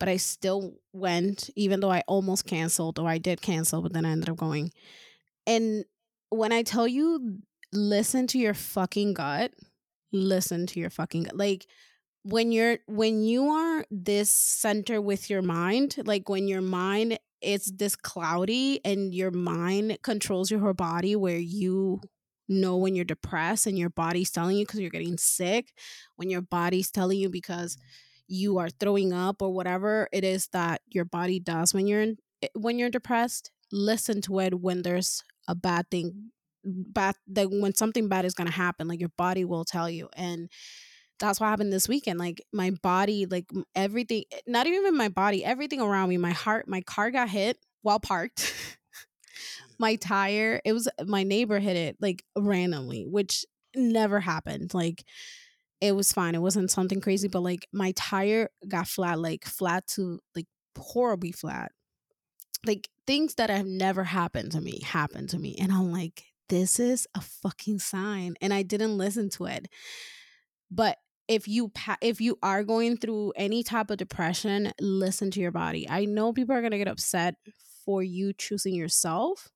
but 0.00 0.08
I 0.08 0.16
still 0.16 0.74
went, 0.92 1.50
even 1.56 1.80
though 1.80 1.90
I 1.90 2.02
almost 2.06 2.46
canceled, 2.46 2.98
or 2.98 3.08
I 3.08 3.18
did 3.18 3.40
cancel, 3.40 3.80
but 3.80 3.92
then 3.92 4.04
I 4.04 4.10
ended 4.10 4.28
up 4.28 4.36
going. 4.36 4.72
And 5.46 5.84
when 6.30 6.52
I 6.52 6.62
tell 6.62 6.86
you, 6.86 7.38
listen 7.72 8.26
to 8.28 8.38
your 8.38 8.54
fucking 8.54 9.14
gut, 9.14 9.52
listen 10.12 10.66
to 10.66 10.80
your 10.80 10.90
fucking 10.90 11.22
gut. 11.24 11.36
Like, 11.36 11.66
when 12.22 12.52
you're 12.52 12.78
when 12.86 13.22
you 13.22 13.48
are 13.48 13.84
this 13.90 14.34
center 14.34 14.98
with 14.98 15.28
your 15.28 15.42
mind 15.42 15.96
like 16.06 16.26
when 16.26 16.48
your 16.48 16.62
mind 16.62 17.18
is 17.44 17.72
this 17.76 17.96
cloudy 17.96 18.80
and 18.84 19.14
your 19.14 19.30
mind 19.30 19.98
controls 20.02 20.50
your 20.50 20.60
whole 20.60 20.74
body 20.74 21.16
where 21.16 21.38
you 21.38 22.00
know 22.48 22.76
when 22.76 22.94
you're 22.94 23.04
depressed 23.04 23.66
and 23.66 23.78
your 23.78 23.90
body's 23.90 24.30
telling 24.30 24.56
you 24.56 24.64
because 24.64 24.80
you're 24.80 24.90
getting 24.90 25.16
sick 25.16 25.72
when 26.16 26.28
your 26.30 26.42
body's 26.42 26.90
telling 26.90 27.18
you 27.18 27.30
because 27.30 27.76
you 28.26 28.58
are 28.58 28.68
throwing 28.68 29.12
up 29.12 29.40
or 29.40 29.52
whatever 29.52 30.08
it 30.12 30.24
is 30.24 30.48
that 30.52 30.80
your 30.88 31.04
body 31.04 31.38
does 31.38 31.72
when 31.72 31.86
you're 31.86 32.02
in, 32.02 32.16
eh, 32.42 32.48
when 32.54 32.78
you're 32.78 32.90
depressed 32.90 33.50
listen 33.72 34.20
to 34.20 34.40
it 34.40 34.60
when 34.60 34.82
there's 34.82 35.22
a 35.48 35.54
bad 35.54 35.90
thing 35.90 36.30
bad 36.64 37.14
that 37.28 37.50
when 37.50 37.74
something 37.74 38.08
bad 38.08 38.24
is 38.24 38.34
going 38.34 38.46
to 38.46 38.52
happen 38.52 38.88
like 38.88 39.00
your 39.00 39.12
body 39.16 39.44
will 39.44 39.64
tell 39.64 39.88
you. 39.88 40.08
And 40.16 40.50
that's 41.18 41.40
what 41.40 41.48
happened 41.48 41.72
this 41.72 41.88
weekend. 41.88 42.18
Like 42.18 42.42
my 42.52 42.70
body, 42.70 43.26
like 43.26 43.46
everything, 43.74 44.24
eh, 44.32 44.40
not 44.46 44.66
even 44.66 44.96
my 44.96 45.08
body, 45.08 45.44
everything 45.44 45.80
around 45.80 46.08
me, 46.08 46.16
my 46.16 46.32
heart, 46.32 46.68
my 46.68 46.80
car 46.82 47.10
got 47.10 47.28
hit 47.28 47.58
while 47.82 48.00
parked. 48.00 48.54
my 49.78 49.96
tire, 49.96 50.60
it 50.64 50.72
was 50.72 50.88
my 51.06 51.22
neighbor 51.22 51.58
hit 51.58 51.76
it 51.76 51.96
like 52.00 52.24
randomly, 52.36 53.04
which 53.04 53.44
never 53.74 54.20
happened. 54.20 54.74
Like 54.74 55.04
it 55.80 55.94
was 55.94 56.12
fine. 56.12 56.34
It 56.34 56.42
wasn't 56.42 56.70
something 56.70 57.00
crazy, 57.00 57.28
but 57.28 57.40
like 57.40 57.68
my 57.72 57.92
tire 57.92 58.50
got 58.66 58.88
flat, 58.88 59.18
like 59.18 59.44
flat 59.44 59.86
to 59.88 60.20
like 60.34 60.46
horribly 60.78 61.32
flat. 61.32 61.72
Like 62.66 62.88
things 63.06 63.34
that 63.34 63.50
have 63.50 63.66
never 63.66 64.04
happened 64.04 64.52
to 64.52 64.60
me 64.60 64.80
happened 64.82 65.30
to 65.30 65.38
me. 65.38 65.56
And 65.60 65.70
I'm 65.70 65.92
like, 65.92 66.24
this 66.48 66.80
is 66.80 67.06
a 67.14 67.20
fucking 67.20 67.78
sign. 67.78 68.34
And 68.40 68.54
I 68.54 68.62
didn't 68.62 68.96
listen 68.96 69.28
to 69.30 69.46
it. 69.46 69.68
But 70.70 70.96
if 71.28 71.48
you 71.48 71.68
pa- 71.70 71.98
if 72.00 72.20
you 72.20 72.38
are 72.42 72.64
going 72.64 72.96
through 72.96 73.32
any 73.36 73.62
type 73.62 73.90
of 73.90 73.98
depression, 73.98 74.72
listen 74.80 75.30
to 75.32 75.40
your 75.40 75.52
body. 75.52 75.88
I 75.88 76.04
know 76.04 76.32
people 76.32 76.54
are 76.54 76.60
going 76.60 76.72
to 76.72 76.78
get 76.78 76.88
upset 76.88 77.36
for 77.84 78.02
you 78.02 78.32
choosing 78.32 78.74
yourself. 78.74 79.50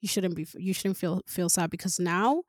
You 0.00 0.08
shouldn't 0.08 0.36
be 0.36 0.46
you 0.56 0.74
shouldn't 0.74 0.98
feel 0.98 1.22
feel 1.26 1.48
sad 1.48 1.70
because 1.70 1.98
now 1.98 2.42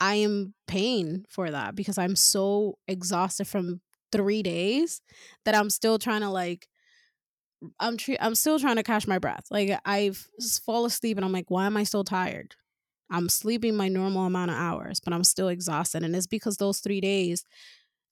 I 0.00 0.16
am 0.16 0.54
paying 0.66 1.26
for 1.30 1.50
that 1.50 1.76
because 1.76 1.98
I'm 1.98 2.16
so 2.16 2.78
exhausted 2.88 3.46
from 3.48 3.80
3 4.12 4.42
days 4.42 5.02
that 5.44 5.54
I'm 5.54 5.70
still 5.70 5.98
trying 5.98 6.22
to 6.22 6.30
like 6.30 6.68
I'm 7.78 7.96
tre- 7.96 8.16
I'm 8.20 8.34
still 8.34 8.58
trying 8.58 8.76
to 8.76 8.82
catch 8.82 9.06
my 9.06 9.18
breath. 9.18 9.46
Like 9.50 9.78
I've 9.84 10.26
fall 10.64 10.84
asleep 10.84 11.16
and 11.18 11.24
I'm 11.24 11.32
like, 11.32 11.50
why 11.50 11.66
am 11.66 11.76
I 11.76 11.84
so 11.84 12.02
tired? 12.02 12.54
I'm 13.10 13.28
sleeping 13.28 13.76
my 13.76 13.88
normal 13.88 14.26
amount 14.26 14.50
of 14.50 14.56
hours, 14.56 15.00
but 15.00 15.12
I'm 15.12 15.24
still 15.24 15.48
exhausted. 15.48 16.02
And 16.02 16.14
it's 16.14 16.26
because 16.26 16.56
those 16.56 16.78
three 16.80 17.00
days 17.00 17.44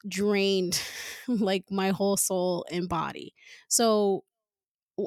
drained 0.09 0.80
like 1.28 1.64
my 1.70 1.90
whole 1.90 2.16
soul 2.16 2.64
and 2.70 2.88
body. 2.88 3.34
So 3.68 4.24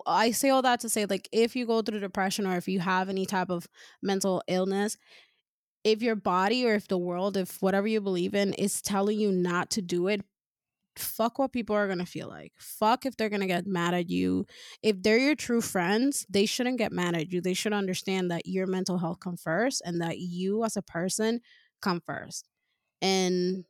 I 0.07 0.31
say 0.31 0.49
all 0.49 0.61
that 0.61 0.79
to 0.81 0.89
say, 0.89 1.05
like, 1.05 1.27
if 1.31 1.55
you 1.55 1.65
go 1.65 1.81
through 1.81 1.99
depression 1.99 2.47
or 2.47 2.55
if 2.57 2.67
you 2.67 2.79
have 2.79 3.09
any 3.09 3.25
type 3.25 3.49
of 3.49 3.67
mental 4.01 4.41
illness, 4.47 4.97
if 5.83 6.01
your 6.01 6.15
body 6.15 6.65
or 6.65 6.75
if 6.75 6.87
the 6.87 6.97
world, 6.97 7.37
if 7.37 7.61
whatever 7.61 7.87
you 7.87 8.01
believe 8.01 8.35
in 8.35 8.53
is 8.53 8.81
telling 8.81 9.19
you 9.19 9.31
not 9.31 9.69
to 9.71 9.81
do 9.81 10.07
it, 10.07 10.21
fuck 10.97 11.39
what 11.39 11.53
people 11.53 11.75
are 11.75 11.87
gonna 11.87 12.05
feel 12.05 12.27
like. 12.27 12.53
Fuck 12.57 13.05
if 13.05 13.15
they're 13.15 13.29
gonna 13.29 13.47
get 13.47 13.67
mad 13.67 13.93
at 13.93 14.09
you. 14.09 14.45
If 14.81 15.01
they're 15.01 15.17
your 15.17 15.35
true 15.35 15.61
friends, 15.61 16.25
they 16.29 16.45
shouldn't 16.45 16.77
get 16.77 16.91
mad 16.91 17.15
at 17.15 17.31
you. 17.31 17.41
They 17.41 17.53
should 17.53 17.73
understand 17.73 18.31
that 18.31 18.45
your 18.45 18.67
mental 18.67 18.97
health 18.97 19.19
come 19.19 19.37
first 19.37 19.81
and 19.85 20.01
that 20.01 20.19
you 20.19 20.63
as 20.63 20.77
a 20.77 20.81
person 20.81 21.41
come 21.81 22.01
first. 22.05 22.47
And 23.01 23.65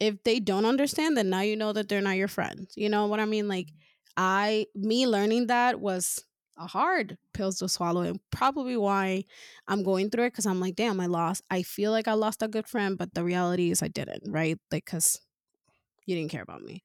if 0.00 0.22
they 0.24 0.40
don't 0.40 0.64
understand, 0.64 1.16
then 1.16 1.30
now 1.30 1.40
you 1.40 1.56
know 1.56 1.72
that 1.72 1.88
they're 1.88 2.00
not 2.00 2.16
your 2.16 2.28
friends. 2.28 2.74
You 2.76 2.88
know 2.88 3.06
what 3.06 3.20
I 3.20 3.24
mean? 3.24 3.48
Like 3.48 3.66
mm-hmm. 3.66 3.74
I 4.16 4.66
me 4.74 5.06
learning 5.06 5.48
that 5.48 5.80
was 5.80 6.24
a 6.58 6.66
hard 6.66 7.16
pills 7.34 7.58
to 7.58 7.68
swallow 7.68 8.02
and 8.02 8.20
probably 8.30 8.76
why 8.76 9.24
I'm 9.68 9.82
going 9.82 10.10
through 10.10 10.24
it 10.24 10.32
because 10.32 10.46
I'm 10.46 10.60
like, 10.60 10.74
damn, 10.74 11.00
I 11.00 11.06
lost. 11.06 11.44
I 11.50 11.62
feel 11.62 11.92
like 11.92 12.08
I 12.08 12.14
lost 12.14 12.42
a 12.42 12.48
good 12.48 12.66
friend, 12.66 12.98
but 12.98 13.14
the 13.14 13.24
reality 13.24 13.70
is 13.70 13.82
I 13.82 13.88
didn't, 13.88 14.30
right? 14.30 14.58
Like, 14.72 14.84
because 14.84 15.20
you 16.08 16.16
didn't 16.16 16.30
care 16.30 16.42
about 16.42 16.62
me. 16.62 16.82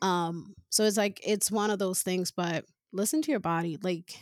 Um, 0.00 0.54
so 0.70 0.84
it's 0.84 0.96
like 0.96 1.20
it's 1.24 1.50
one 1.50 1.70
of 1.70 1.78
those 1.78 2.02
things, 2.02 2.32
but 2.32 2.64
listen 2.92 3.22
to 3.22 3.30
your 3.30 3.40
body. 3.40 3.78
Like 3.80 4.18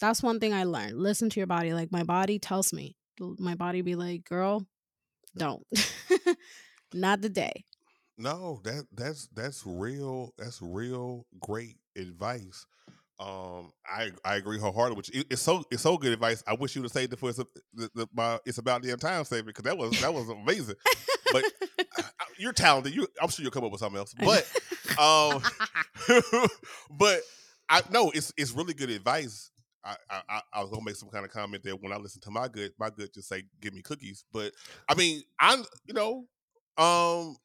that's 0.00 0.22
one 0.22 0.40
thing 0.40 0.54
I 0.54 0.64
learned. 0.64 0.98
Listen 0.98 1.28
to 1.30 1.40
your 1.40 1.48
body. 1.48 1.74
Like 1.74 1.90
my 1.90 2.04
body 2.04 2.38
tells 2.38 2.72
me. 2.72 2.96
My 3.20 3.54
body 3.54 3.82
be 3.82 3.94
like, 3.94 4.24
girl, 4.24 4.66
don't. 5.36 5.66
Not 6.94 7.20
the 7.20 7.28
day. 7.28 7.64
No, 8.16 8.60
that 8.64 8.86
that's 8.92 9.28
that's 9.34 9.64
real. 9.66 10.32
That's 10.38 10.60
real 10.62 11.26
great 11.40 11.76
advice. 11.96 12.66
Um, 13.22 13.72
I 13.86 14.10
I 14.24 14.34
agree 14.36 14.58
wholeheartedly. 14.58 14.96
Which 14.96 15.10
it, 15.10 15.26
it's 15.30 15.42
so 15.42 15.62
it's 15.70 15.82
so 15.82 15.96
good 15.96 16.12
advice. 16.12 16.42
I 16.46 16.54
wish 16.54 16.74
you 16.74 16.82
would 16.82 16.86
have 16.86 16.92
saved 16.92 17.12
it 17.12 17.18
for 17.20 17.28
it's, 17.28 17.38
the, 17.38 17.90
the, 17.94 18.08
my, 18.12 18.40
it's 18.44 18.58
about 18.58 18.82
damn 18.82 18.98
time 18.98 19.24
saving 19.24 19.46
because 19.46 19.64
that 19.64 19.78
was 19.78 20.00
that 20.00 20.12
was 20.12 20.28
amazing. 20.28 20.74
but 21.32 21.44
you're 22.38 22.52
talented. 22.52 22.94
You, 22.94 23.06
I'm 23.20 23.28
sure 23.28 23.44
you'll 23.44 23.52
come 23.52 23.64
up 23.64 23.70
with 23.70 23.80
something 23.80 23.98
else. 23.98 24.12
But, 24.18 24.44
um, 24.98 25.42
but 26.90 27.20
I 27.68 27.82
no, 27.90 28.10
it's 28.10 28.32
it's 28.36 28.50
really 28.50 28.74
good 28.74 28.90
advice. 28.90 29.50
I, 29.84 29.96
I 30.10 30.40
I 30.52 30.60
was 30.60 30.70
gonna 30.70 30.84
make 30.84 30.96
some 30.96 31.08
kind 31.08 31.24
of 31.24 31.30
comment 31.30 31.62
there 31.62 31.74
when 31.74 31.92
I 31.92 31.96
listen 31.96 32.20
to 32.22 32.30
my 32.30 32.48
good 32.48 32.72
my 32.78 32.90
good 32.90 33.14
just 33.14 33.28
say 33.28 33.44
give 33.60 33.72
me 33.72 33.82
cookies. 33.82 34.24
But 34.32 34.52
I 34.88 34.94
mean 34.94 35.22
I'm 35.38 35.64
you 35.86 35.94
know 35.94 36.26
um 36.76 37.36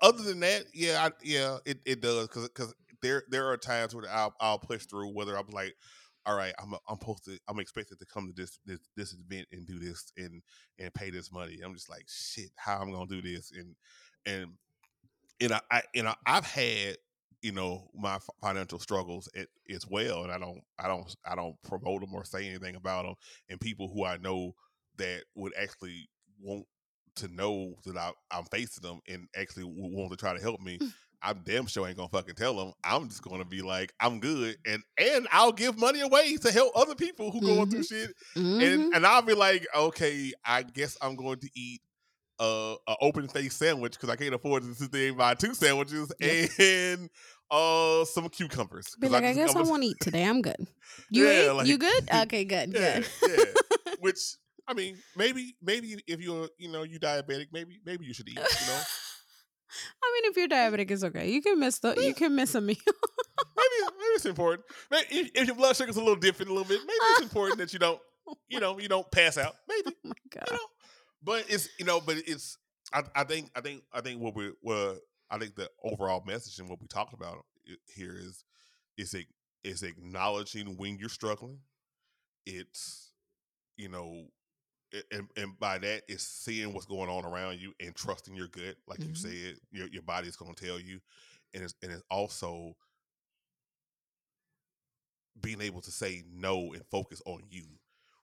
other 0.00 0.22
than 0.22 0.40
that 0.40 0.64
yeah 0.72 1.06
I, 1.06 1.10
yeah 1.22 1.58
it, 1.66 1.80
it 1.84 2.00
does 2.00 2.28
because 2.28 2.48
because 2.48 2.74
there 3.02 3.24
there 3.30 3.46
are 3.46 3.56
times 3.56 3.94
where 3.94 4.04
I'll 4.10 4.34
I'll 4.40 4.58
push 4.58 4.86
through 4.86 5.14
whether 5.14 5.36
I'm 5.36 5.48
like 5.50 5.74
all 6.28 6.36
right, 6.36 6.52
I'm 6.60 6.74
I'm 6.86 6.98
supposed 7.00 7.24
to 7.24 7.38
I'm 7.48 7.58
expected 7.58 7.98
to 7.98 8.06
come 8.06 8.28
to 8.28 8.34
this 8.34 8.58
this 8.66 8.80
this 8.96 9.14
event 9.14 9.48
and 9.50 9.66
do 9.66 9.78
this 9.78 10.12
and 10.18 10.42
and 10.78 10.92
pay 10.92 11.10
this 11.10 11.32
money. 11.32 11.60
I'm 11.64 11.74
just 11.74 11.88
like 11.88 12.04
shit, 12.06 12.50
how 12.56 12.78
I'm 12.78 12.92
gonna 12.92 13.06
do 13.06 13.22
this 13.22 13.50
and 13.50 13.74
and 14.26 14.50
and 15.40 15.52
I, 15.54 15.60
I 15.70 15.82
and 15.94 16.08
I, 16.08 16.14
I've 16.26 16.44
had 16.44 16.96
you 17.40 17.52
know 17.52 17.88
my 17.94 18.18
financial 18.42 18.78
struggles 18.78 19.28
as 19.74 19.86
well, 19.88 20.24
and 20.24 20.30
I 20.32 20.38
don't 20.38 20.60
I 20.78 20.86
don't 20.86 21.16
I 21.24 21.34
don't 21.34 21.56
promote 21.62 22.02
them 22.02 22.14
or 22.14 22.24
say 22.24 22.46
anything 22.46 22.76
about 22.76 23.04
them. 23.04 23.14
And 23.48 23.58
people 23.58 23.88
who 23.88 24.04
I 24.04 24.18
know 24.18 24.54
that 24.98 25.22
would 25.34 25.54
actually 25.58 26.10
want 26.40 26.66
to 27.16 27.28
know 27.28 27.74
that 27.86 27.96
I, 27.96 28.12
I'm 28.30 28.44
facing 28.44 28.82
them 28.82 29.00
and 29.08 29.28
actually 29.36 29.64
want 29.64 30.10
to 30.10 30.16
try 30.16 30.34
to 30.34 30.42
help 30.42 30.60
me. 30.60 30.78
Mm. 30.78 30.92
I'm 31.22 31.42
damn 31.44 31.66
sure 31.66 31.86
ain't 31.86 31.96
gonna 31.96 32.08
fucking 32.08 32.36
tell 32.36 32.54
them. 32.54 32.72
I'm 32.84 33.08
just 33.08 33.22
gonna 33.22 33.44
be 33.44 33.62
like, 33.62 33.92
I'm 34.00 34.20
good, 34.20 34.56
and 34.66 34.82
and 34.98 35.26
I'll 35.32 35.52
give 35.52 35.78
money 35.78 36.00
away 36.00 36.36
to 36.36 36.52
help 36.52 36.72
other 36.76 36.94
people 36.94 37.30
who 37.30 37.40
mm-hmm. 37.40 37.54
going 37.54 37.70
through 37.70 37.82
shit, 37.84 38.10
mm-hmm. 38.36 38.60
and 38.60 38.94
and 38.94 39.06
I'll 39.06 39.22
be 39.22 39.34
like, 39.34 39.66
okay, 39.74 40.32
I 40.44 40.62
guess 40.62 40.96
I'm 41.02 41.16
going 41.16 41.40
to 41.40 41.50
eat 41.54 41.80
uh, 42.40 42.74
a 42.86 42.96
open 43.00 43.28
face 43.28 43.54
sandwich 43.54 43.92
because 43.92 44.10
I 44.10 44.16
can't 44.16 44.34
afford 44.34 44.62
to 44.62 44.74
sit 44.74 44.92
there 44.92 45.08
and 45.08 45.18
buy 45.18 45.34
two 45.34 45.54
sandwiches 45.54 46.12
yep. 46.20 46.50
and 46.58 47.10
uh 47.50 48.04
some 48.04 48.28
cucumbers. 48.28 48.94
Be 49.00 49.08
like, 49.08 49.24
I, 49.24 49.30
I 49.30 49.34
guess 49.34 49.56
I 49.56 49.62
won't 49.62 49.82
eat 49.82 49.96
today. 50.00 50.24
I'm 50.24 50.42
good. 50.42 50.56
You 51.10 51.28
yeah, 51.28 51.52
like, 51.52 51.66
you 51.66 51.78
good? 51.78 52.08
Okay, 52.22 52.44
good. 52.44 52.72
Yeah, 52.72 53.00
good. 53.20 53.48
yeah. 53.86 53.92
Which 54.00 54.18
I 54.66 54.74
mean, 54.74 54.96
maybe 55.16 55.54
maybe 55.62 55.96
if 56.06 56.20
you're 56.20 56.48
you 56.58 56.70
know 56.70 56.82
you 56.82 56.98
diabetic, 56.98 57.48
maybe 57.52 57.78
maybe 57.84 58.04
you 58.04 58.14
should 58.14 58.28
eat. 58.28 58.36
You 58.38 58.66
know. 58.66 58.80
I 60.02 60.12
mean, 60.14 60.30
if 60.30 60.36
you're 60.36 60.48
diabetic, 60.48 60.90
it's 60.90 61.04
okay. 61.04 61.30
You 61.30 61.42
can 61.42 61.58
miss 61.58 61.78
the 61.78 61.94
you 61.94 62.14
can 62.14 62.34
miss 62.34 62.54
a 62.54 62.60
meal. 62.60 62.76
maybe 62.86 63.92
maybe 63.98 64.14
it's 64.14 64.26
important. 64.26 64.66
Maybe 64.90 65.06
if, 65.34 65.46
your 65.46 65.56
blood 65.56 65.76
sugar's 65.76 65.96
a 65.96 66.00
little 66.00 66.16
different, 66.16 66.50
a 66.50 66.54
little 66.54 66.68
bit, 66.68 66.80
maybe 66.80 66.98
it's 67.00 67.22
important 67.22 67.58
that 67.58 67.72
you 67.72 67.78
don't 67.78 68.00
oh 68.28 68.34
you 68.48 68.60
know 68.60 68.78
you 68.78 68.88
don't 68.88 69.10
pass 69.10 69.38
out. 69.38 69.54
Maybe. 69.68 69.96
Oh 70.04 70.08
my 70.08 70.12
god. 70.32 70.44
You 70.48 70.54
know? 70.54 70.66
but 71.22 71.44
it's 71.48 71.68
you 71.78 71.84
know, 71.84 72.00
but 72.00 72.16
it's 72.26 72.56
I, 72.92 73.02
I 73.14 73.24
think 73.24 73.50
I 73.54 73.60
think 73.60 73.82
I 73.92 74.00
think 74.00 74.20
what 74.20 74.34
we 74.34 74.52
what 74.60 75.00
I 75.30 75.38
think 75.38 75.54
the 75.54 75.68
overall 75.82 76.22
message 76.26 76.58
and 76.58 76.68
what 76.68 76.80
we 76.80 76.86
talked 76.86 77.14
about 77.14 77.44
here 77.94 78.16
is 78.16 78.44
is 78.96 79.14
it 79.14 79.26
is 79.64 79.82
acknowledging 79.82 80.76
when 80.76 80.98
you're 80.98 81.08
struggling. 81.08 81.58
It's 82.46 83.12
you 83.76 83.88
know, 83.88 84.26
and, 85.12 85.28
and 85.36 85.58
by 85.58 85.78
that 85.78 86.02
is 86.08 86.22
seeing 86.22 86.72
what's 86.72 86.86
going 86.86 87.10
on 87.10 87.24
around 87.24 87.60
you 87.60 87.72
and 87.80 87.94
trusting 87.94 88.34
your 88.34 88.48
gut, 88.48 88.76
like 88.86 88.98
mm-hmm. 89.00 89.10
you 89.10 89.14
said, 89.14 89.54
your 89.70 89.88
your 89.88 90.02
body's 90.02 90.36
going 90.36 90.54
to 90.54 90.66
tell 90.66 90.80
you, 90.80 91.00
and 91.54 91.62
it's 91.62 91.74
and 91.82 91.92
it's 91.92 92.02
also 92.10 92.74
being 95.40 95.60
able 95.60 95.80
to 95.80 95.90
say 95.90 96.22
no 96.32 96.72
and 96.72 96.84
focus 96.90 97.22
on 97.26 97.42
you, 97.50 97.66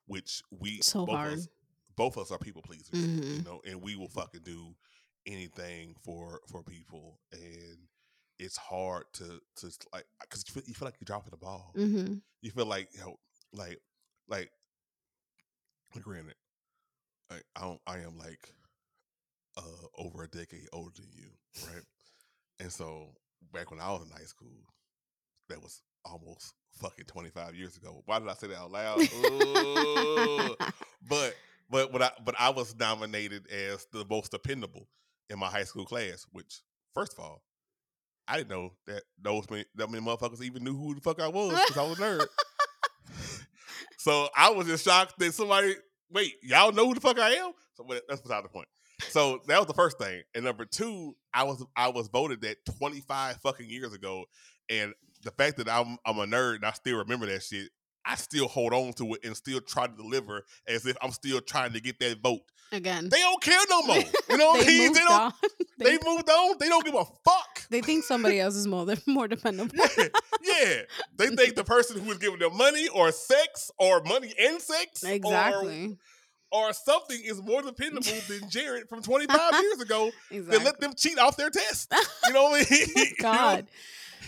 which 0.06 0.42
we 0.50 0.80
so 0.80 1.06
hard. 1.06 1.34
Us, 1.34 1.48
both 1.96 2.16
of 2.16 2.24
us 2.24 2.30
are 2.30 2.38
people 2.38 2.62
pleasers, 2.62 2.90
mm-hmm. 2.90 3.36
you 3.36 3.42
know, 3.42 3.60
and 3.66 3.80
we 3.80 3.96
will 3.96 4.08
fucking 4.08 4.42
do 4.44 4.74
anything 5.26 5.94
for 6.04 6.40
for 6.46 6.62
people 6.62 7.18
and 7.32 7.78
it's 8.38 8.56
hard 8.56 9.04
to 9.14 9.40
to 9.56 9.70
like 9.92 10.04
because 10.20 10.44
you, 10.54 10.62
you 10.66 10.74
feel 10.74 10.86
like 10.86 10.94
you're 11.00 11.06
dropping 11.06 11.30
the 11.30 11.36
ball. 11.36 11.72
Mm-hmm. 11.76 12.14
You 12.42 12.50
feel 12.50 12.66
like 12.66 12.88
you 12.92 13.00
know, 13.00 13.16
like 13.52 13.78
like 14.28 14.50
granted, 16.00 16.34
I 17.30 17.36
I, 17.56 17.60
don't, 17.62 17.80
I 17.86 17.98
am 17.98 18.18
like 18.18 18.52
uh 19.56 19.86
over 19.98 20.22
a 20.24 20.28
decade 20.28 20.68
older 20.72 20.90
than 20.96 21.10
you, 21.12 21.30
right? 21.66 21.82
and 22.60 22.72
so 22.72 23.08
back 23.52 23.70
when 23.70 23.80
I 23.80 23.90
was 23.92 24.02
in 24.02 24.10
high 24.10 24.24
school, 24.24 24.48
that 25.48 25.62
was 25.62 25.82
almost 26.04 26.54
fucking 26.80 27.06
25 27.06 27.54
years 27.54 27.76
ago. 27.76 28.02
Why 28.06 28.18
did 28.18 28.28
I 28.28 28.34
say 28.34 28.48
that 28.48 28.58
out 28.58 28.70
loud? 28.70 29.00
But 31.08 31.36
but 31.70 31.92
but 31.92 32.02
I 32.02 32.10
but 32.24 32.34
I 32.38 32.50
was 32.50 32.74
nominated 32.76 33.46
as 33.50 33.86
the 33.92 34.04
most 34.08 34.32
dependable 34.32 34.88
in 35.30 35.38
my 35.38 35.46
high 35.46 35.64
school 35.64 35.84
class, 35.84 36.26
which 36.32 36.62
first 36.94 37.12
of 37.12 37.20
all, 37.20 37.42
I 38.28 38.38
didn't 38.38 38.50
know 38.50 38.72
that 38.86 39.02
those 39.20 39.48
many, 39.50 39.64
that 39.76 39.90
many 39.90 40.04
motherfuckers 40.04 40.42
even 40.42 40.64
knew 40.64 40.76
who 40.76 40.94
the 40.94 41.00
fuck 41.00 41.20
I 41.20 41.28
was 41.28 41.52
because 41.52 41.76
I 41.76 41.88
was 41.88 41.98
a 41.98 42.02
nerd. 42.02 42.26
so 43.98 44.28
I 44.36 44.50
was 44.50 44.66
just 44.66 44.84
shocked 44.84 45.18
that 45.18 45.32
somebody 45.32 45.76
wait, 46.10 46.34
y'all 46.42 46.72
know 46.72 46.86
who 46.86 46.94
the 46.94 47.00
fuck 47.00 47.18
I 47.18 47.30
am? 47.34 47.52
So 47.74 47.86
that's 48.08 48.20
beside 48.20 48.44
the 48.44 48.48
point. 48.48 48.68
So 49.08 49.40
that 49.46 49.58
was 49.58 49.66
the 49.66 49.74
first 49.74 49.98
thing. 49.98 50.22
And 50.34 50.44
number 50.44 50.64
two, 50.64 51.14
I 51.34 51.44
was 51.44 51.64
I 51.76 51.88
was 51.88 52.08
voted 52.08 52.40
that 52.42 52.56
25 52.78 53.36
fucking 53.42 53.68
years 53.68 53.92
ago. 53.92 54.24
And 54.70 54.94
the 55.22 55.30
fact 55.32 55.58
that 55.58 55.68
I'm 55.68 55.98
I'm 56.06 56.18
a 56.18 56.26
nerd 56.26 56.56
and 56.56 56.64
I 56.64 56.72
still 56.72 56.98
remember 56.98 57.26
that 57.26 57.42
shit, 57.42 57.68
I 58.04 58.14
still 58.14 58.48
hold 58.48 58.72
on 58.72 58.92
to 58.94 59.14
it 59.14 59.24
and 59.24 59.36
still 59.36 59.60
try 59.60 59.86
to 59.86 59.92
deliver 59.92 60.44
as 60.66 60.86
if 60.86 60.96
I'm 61.02 61.10
still 61.10 61.40
trying 61.40 61.72
to 61.72 61.80
get 61.80 61.98
that 62.00 62.20
vote. 62.22 62.40
Again. 62.72 63.08
They 63.08 63.18
don't 63.18 63.42
care 63.42 63.60
no 63.68 63.82
more. 63.82 63.96
You 64.28 64.36
know 64.38 64.48
what 64.48 64.64
I 64.64 64.66
mean? 64.66 64.92
They 64.92 65.00
don't 65.00 65.34
they, 65.78 65.84
they, 65.96 65.98
moved 66.04 66.28
on. 66.28 66.56
They 66.58 66.68
don't 66.68 66.84
give 66.84 66.94
a 66.94 67.04
fuck. 67.04 67.55
They 67.70 67.80
think 67.80 68.04
somebody 68.04 68.40
else 68.40 68.54
is 68.54 68.66
more 68.66 68.86
more 69.06 69.28
dependable. 69.28 69.74
yeah, 69.76 70.08
yeah. 70.42 70.82
They 71.16 71.28
think 71.28 71.54
the 71.54 71.64
person 71.64 72.00
who 72.00 72.10
is 72.12 72.18
giving 72.18 72.38
them 72.38 72.56
money 72.56 72.88
or 72.88 73.12
sex 73.12 73.70
or 73.78 74.02
money 74.02 74.32
and 74.38 74.60
sex 74.60 75.04
exactly. 75.04 75.98
Or, 76.52 76.68
or 76.68 76.72
something 76.72 77.20
is 77.24 77.42
more 77.42 77.62
dependable 77.62 78.12
than 78.28 78.48
Jared 78.50 78.88
from 78.88 79.02
25 79.02 79.52
years 79.62 79.80
ago 79.80 80.10
exactly. 80.30 80.58
that 80.58 80.64
let 80.64 80.80
them 80.80 80.92
cheat 80.96 81.18
off 81.18 81.36
their 81.36 81.50
test. 81.50 81.92
You 82.26 82.32
know 82.32 82.44
what 82.44 82.66
I 82.68 82.74
mean? 82.96 83.06
God. 83.20 83.66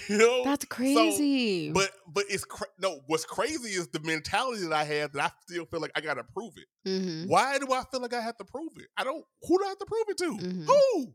You 0.08 0.18
know? 0.18 0.44
That's 0.44 0.64
crazy. 0.64 1.68
So, 1.68 1.74
but 1.74 1.90
but 2.06 2.24
it's 2.28 2.44
cra- 2.44 2.66
no. 2.78 3.00
What's 3.06 3.24
crazy 3.24 3.70
is 3.70 3.88
the 3.88 4.00
mentality 4.00 4.62
that 4.62 4.72
I 4.72 4.84
have 4.84 5.12
that 5.12 5.22
I 5.24 5.30
still 5.46 5.66
feel 5.66 5.80
like 5.80 5.90
I 5.96 6.00
gotta 6.00 6.24
prove 6.24 6.54
it. 6.56 6.88
Mm-hmm. 6.88 7.28
Why 7.28 7.58
do 7.58 7.66
I 7.72 7.82
feel 7.90 8.00
like 8.00 8.14
I 8.14 8.20
have 8.20 8.36
to 8.38 8.44
prove 8.44 8.70
it? 8.76 8.86
I 8.96 9.04
don't. 9.04 9.24
Who 9.42 9.58
do 9.58 9.64
I 9.64 9.68
have 9.68 9.78
to 9.78 9.86
prove 9.86 10.04
it 10.08 10.16
to? 10.18 10.36
Mm-hmm. 10.36 10.64
Who? 10.66 11.14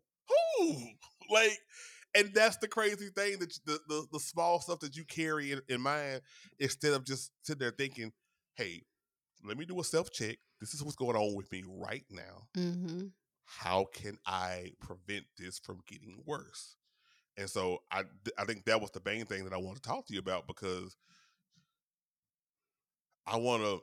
Who? 0.58 0.76
Like, 1.32 1.58
and 2.16 2.34
that's 2.34 2.58
the 2.58 2.68
crazy 2.68 3.10
thing 3.10 3.40
that 3.40 3.58
the 3.66 3.80
the, 3.88 4.06
the 4.12 4.20
small 4.20 4.60
stuff 4.60 4.80
that 4.80 4.96
you 4.96 5.06
carry 5.06 5.52
in, 5.52 5.62
in 5.68 5.82
mind 5.82 6.22
instead 6.60 6.94
of 6.94 7.06
just 7.06 7.32
sitting 7.42 7.60
there 7.60 7.72
thinking, 7.72 8.12
hey, 8.56 8.84
let 9.44 9.58
me 9.58 9.66
do 9.66 9.80
a 9.80 9.84
self 9.84 10.12
check. 10.12 10.38
This 10.60 10.74
is 10.74 10.84
what's 10.84 10.96
going 10.96 11.18
on 11.18 11.36
with 11.36 11.52
me 11.52 11.64
right 11.68 12.06
now. 12.10 12.48
Mm-hmm. 12.58 13.08
How 13.46 13.88
can 13.94 14.18
I 14.26 14.72
prevent 14.80 15.26
this 15.38 15.60
from 15.60 15.80
getting 15.88 16.22
worse? 16.26 16.76
And 17.38 17.50
so 17.50 17.80
I 17.92 18.04
I 18.38 18.46
think 18.46 18.66
that 18.66 18.82
was 18.82 18.92
the 18.92 19.02
main 19.06 19.26
thing 19.26 19.44
that 19.44 19.54
I 19.54 19.58
want 19.58 19.76
to 19.76 19.82
talk 19.82 20.06
to 20.08 20.14
you 20.14 20.20
about 20.20 20.48
because 20.48 20.96
I 23.26 23.38
want 23.38 23.64
to 23.64 23.82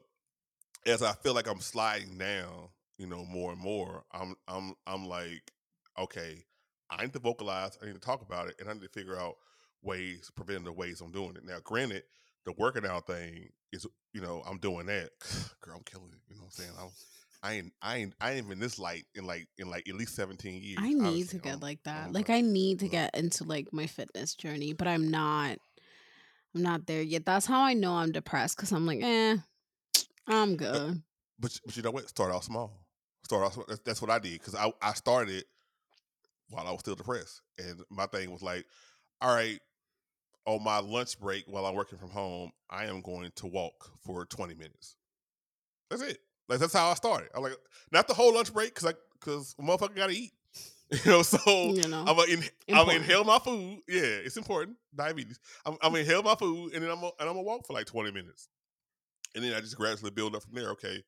as 0.87 1.03
I 1.03 1.13
feel 1.13 1.35
like 1.35 1.49
I'm 1.49 1.61
sliding 1.61 2.17
down, 2.17 2.69
you 2.97 3.07
know, 3.07 3.25
more 3.25 3.53
and 3.53 3.61
more, 3.61 4.05
I'm 4.13 4.35
I'm 4.49 4.75
I'm 4.87 5.07
like, 5.07 5.53
okay, 5.99 6.45
I 6.91 7.03
need 7.03 7.13
to 7.13 7.19
vocalize, 7.19 7.79
I 7.83 7.87
need 7.87 7.95
to 7.95 8.01
talk 8.01 8.23
about 8.23 8.49
it, 8.49 8.57
and 8.59 8.69
I 8.69 8.73
need 8.73 8.83
to 8.83 8.89
figure 8.89 9.19
out 9.19 9.37
ways, 9.83 10.31
preventative 10.35 10.77
ways 10.77 11.01
I'm 11.01 11.13
doing 11.13 11.37
it. 11.37 11.45
Now, 11.45 11.59
granted, 11.63 12.03
the 12.45 12.53
working 12.59 12.87
out 12.87 13.07
thing 13.07 13.49
is, 13.73 13.87
you 14.13 14.21
know, 14.21 14.43
I'm 14.49 14.59
doing 14.59 14.87
that. 14.87 15.11
Girl, 15.61 15.77
I'm 15.77 15.85
killing 15.85 16.11
it. 16.13 16.21
You 16.29 16.37
know 16.37 16.43
what 16.43 16.47
I'm 16.47 16.51
saying? 16.51 16.73
I'm 16.81 16.91
I 17.43 17.55
ain't 17.55 17.73
I 17.81 17.97
ain't 17.97 18.15
I 18.21 18.33
ain't 18.33 18.49
been 18.49 18.59
this 18.59 18.79
light 18.79 19.07
in 19.15 19.25
like 19.25 19.49
in 19.57 19.71
like 19.71 19.89
at 19.89 19.95
least 19.95 20.15
17 20.15 20.63
years. 20.63 20.79
I 20.79 20.93
need 20.93 21.29
to 21.31 21.39
get 21.39 21.63
like 21.63 21.83
that. 21.85 22.13
Like 22.13 22.29
I 22.29 22.43
need 22.43 22.81
to 22.81 22.89
get 22.89 23.17
into 23.17 23.45
like 23.45 23.73
my 23.73 23.87
fitness 23.87 24.35
journey, 24.35 24.75
but 24.75 24.87
I'm 24.87 25.11
not 25.11 25.57
I'm 26.55 26.63
not 26.63 26.87
there 26.87 27.03
yet. 27.03 27.25
That's 27.25 27.47
how 27.47 27.63
I 27.63 27.73
know 27.73 27.95
I'm 27.95 28.13
depressed 28.13 28.57
because 28.57 28.73
I'm 28.73 28.85
like, 28.85 29.03
eh, 29.03 29.37
I'm 30.27 30.57
good. 30.57 31.03
But 31.39 31.59
but 31.65 31.77
you 31.77 31.83
know 31.83 31.93
what? 31.93 32.09
Start 32.09 32.33
off 32.33 32.45
small. 32.45 32.73
Start 33.25 33.45
off. 33.45 33.67
That's, 33.67 33.81
that's 33.81 34.03
what 34.03 34.11
I 34.11 34.19
did 34.19 34.33
because 34.33 34.55
I 34.55 34.71
I 34.83 34.93
started 34.93 35.45
while 36.51 36.67
I 36.67 36.71
was 36.71 36.81
still 36.81 36.95
depressed, 36.95 37.41
and 37.59 37.81
my 37.91 38.07
thing 38.07 38.31
was 38.31 38.43
like, 38.43 38.67
all 39.21 39.35
right, 39.35 39.59
on 40.47 40.63
my 40.63 40.79
lunch 40.81 41.19
break 41.19 41.45
while 41.47 41.67
I'm 41.67 41.75
working 41.75 41.99
from 41.99 42.11
home, 42.11 42.51
I 42.69 42.87
am 42.87 43.01
going 43.03 43.31
to 43.37 43.47
walk 43.47 43.91
for 44.05 44.25
20 44.25 44.55
minutes. 44.55 44.97
That's 45.91 46.03
it. 46.03 46.19
Like 46.49 46.59
that's 46.59 46.73
how 46.73 46.91
I 46.91 46.95
started. 46.95 47.29
I'm 47.35 47.43
like, 47.43 47.57
not 47.93 48.09
the 48.09 48.15
whole 48.15 48.35
lunch 48.35 48.53
break 48.53 48.75
because 48.75 48.91
I 48.91 48.95
because 49.13 49.55
motherfucker 49.61 49.97
gotta 49.97 50.13
eat. 50.13 50.33
You 51.05 51.13
know, 51.13 51.23
so 51.23 51.39
You 51.47 51.87
know, 51.87 52.01
I'm 52.01 52.17
gonna 52.17 52.25
in, 52.25 52.43
I'm 52.75 52.91
inhale 52.91 53.23
my 53.23 53.39
food. 53.39 53.79
Yeah, 53.87 54.01
it's 54.03 54.37
important. 54.37 54.77
Diabetes. 54.93 55.39
I'm, 55.65 55.75
I'm 55.75 55.93
gonna 55.93 56.01
inhale 56.01 56.25
my 56.25 56.35
food 56.35 56.75
and 56.75 56.83
then 56.83 56.91
I'm 56.91 56.97
gonna, 56.97 57.13
and 57.21 57.29
I'm 57.29 57.37
gonna 57.37 57.43
walk 57.43 57.65
for 57.65 57.75
like 57.75 57.87
20 57.87 58.11
minutes, 58.11 58.49
and 59.37 59.45
then 59.45 59.55
I 59.55 59.61
just 59.61 59.77
gradually 59.77 60.11
build 60.11 60.35
up 60.35 60.43
from 60.43 60.55
there. 60.55 60.71
Okay, 60.71 61.05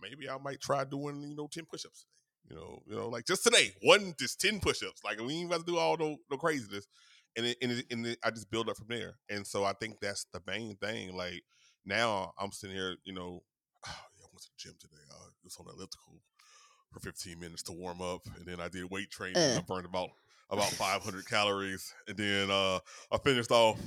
maybe 0.00 0.28
I 0.28 0.38
might 0.38 0.60
try 0.60 0.82
doing 0.82 1.22
you 1.22 1.36
know 1.36 1.46
10 1.46 1.66
push-ups 1.66 2.00
today. 2.00 2.21
You 2.48 2.56
know, 2.56 2.82
you 2.86 2.96
know, 2.96 3.08
like 3.08 3.26
just 3.26 3.44
today, 3.44 3.72
one 3.82 4.14
just 4.18 4.40
10 4.40 4.60
push-ups. 4.60 5.02
Like 5.04 5.20
we 5.20 5.34
ain't 5.34 5.46
about 5.46 5.66
to 5.66 5.72
do 5.72 5.78
all 5.78 5.96
the, 5.96 6.16
no 6.30 6.36
craziness, 6.36 6.86
and 7.36 7.46
it, 7.46 7.56
and, 7.62 7.72
it, 7.72 7.86
and 7.90 8.06
it, 8.06 8.18
I 8.24 8.30
just 8.30 8.50
build 8.50 8.68
up 8.68 8.76
from 8.76 8.88
there. 8.88 9.14
And 9.30 9.46
so 9.46 9.64
I 9.64 9.72
think 9.72 10.00
that's 10.00 10.26
the 10.32 10.40
main 10.46 10.76
thing. 10.76 11.16
Like 11.16 11.42
now 11.86 12.32
I'm 12.38 12.52
sitting 12.52 12.76
here, 12.76 12.96
you 13.04 13.14
know, 13.14 13.42
oh, 13.86 13.90
yeah, 14.18 14.24
I 14.24 14.28
went 14.32 14.42
to 14.42 14.48
the 14.48 14.58
gym 14.58 14.74
today. 14.78 15.02
I 15.10 15.28
was 15.44 15.56
on 15.58 15.66
the 15.66 15.72
elliptical 15.72 16.20
for 16.92 17.00
15 17.00 17.38
minutes 17.38 17.62
to 17.64 17.72
warm 17.72 18.02
up, 18.02 18.22
and 18.36 18.46
then 18.46 18.60
I 18.60 18.68
did 18.68 18.90
weight 18.90 19.10
training. 19.10 19.36
I 19.36 19.60
burned 19.60 19.86
about 19.86 20.10
about 20.50 20.70
500 20.70 21.26
calories, 21.26 21.94
and 22.06 22.16
then 22.16 22.50
uh, 22.50 22.78
I 23.10 23.18
finished 23.24 23.50
off, 23.50 23.80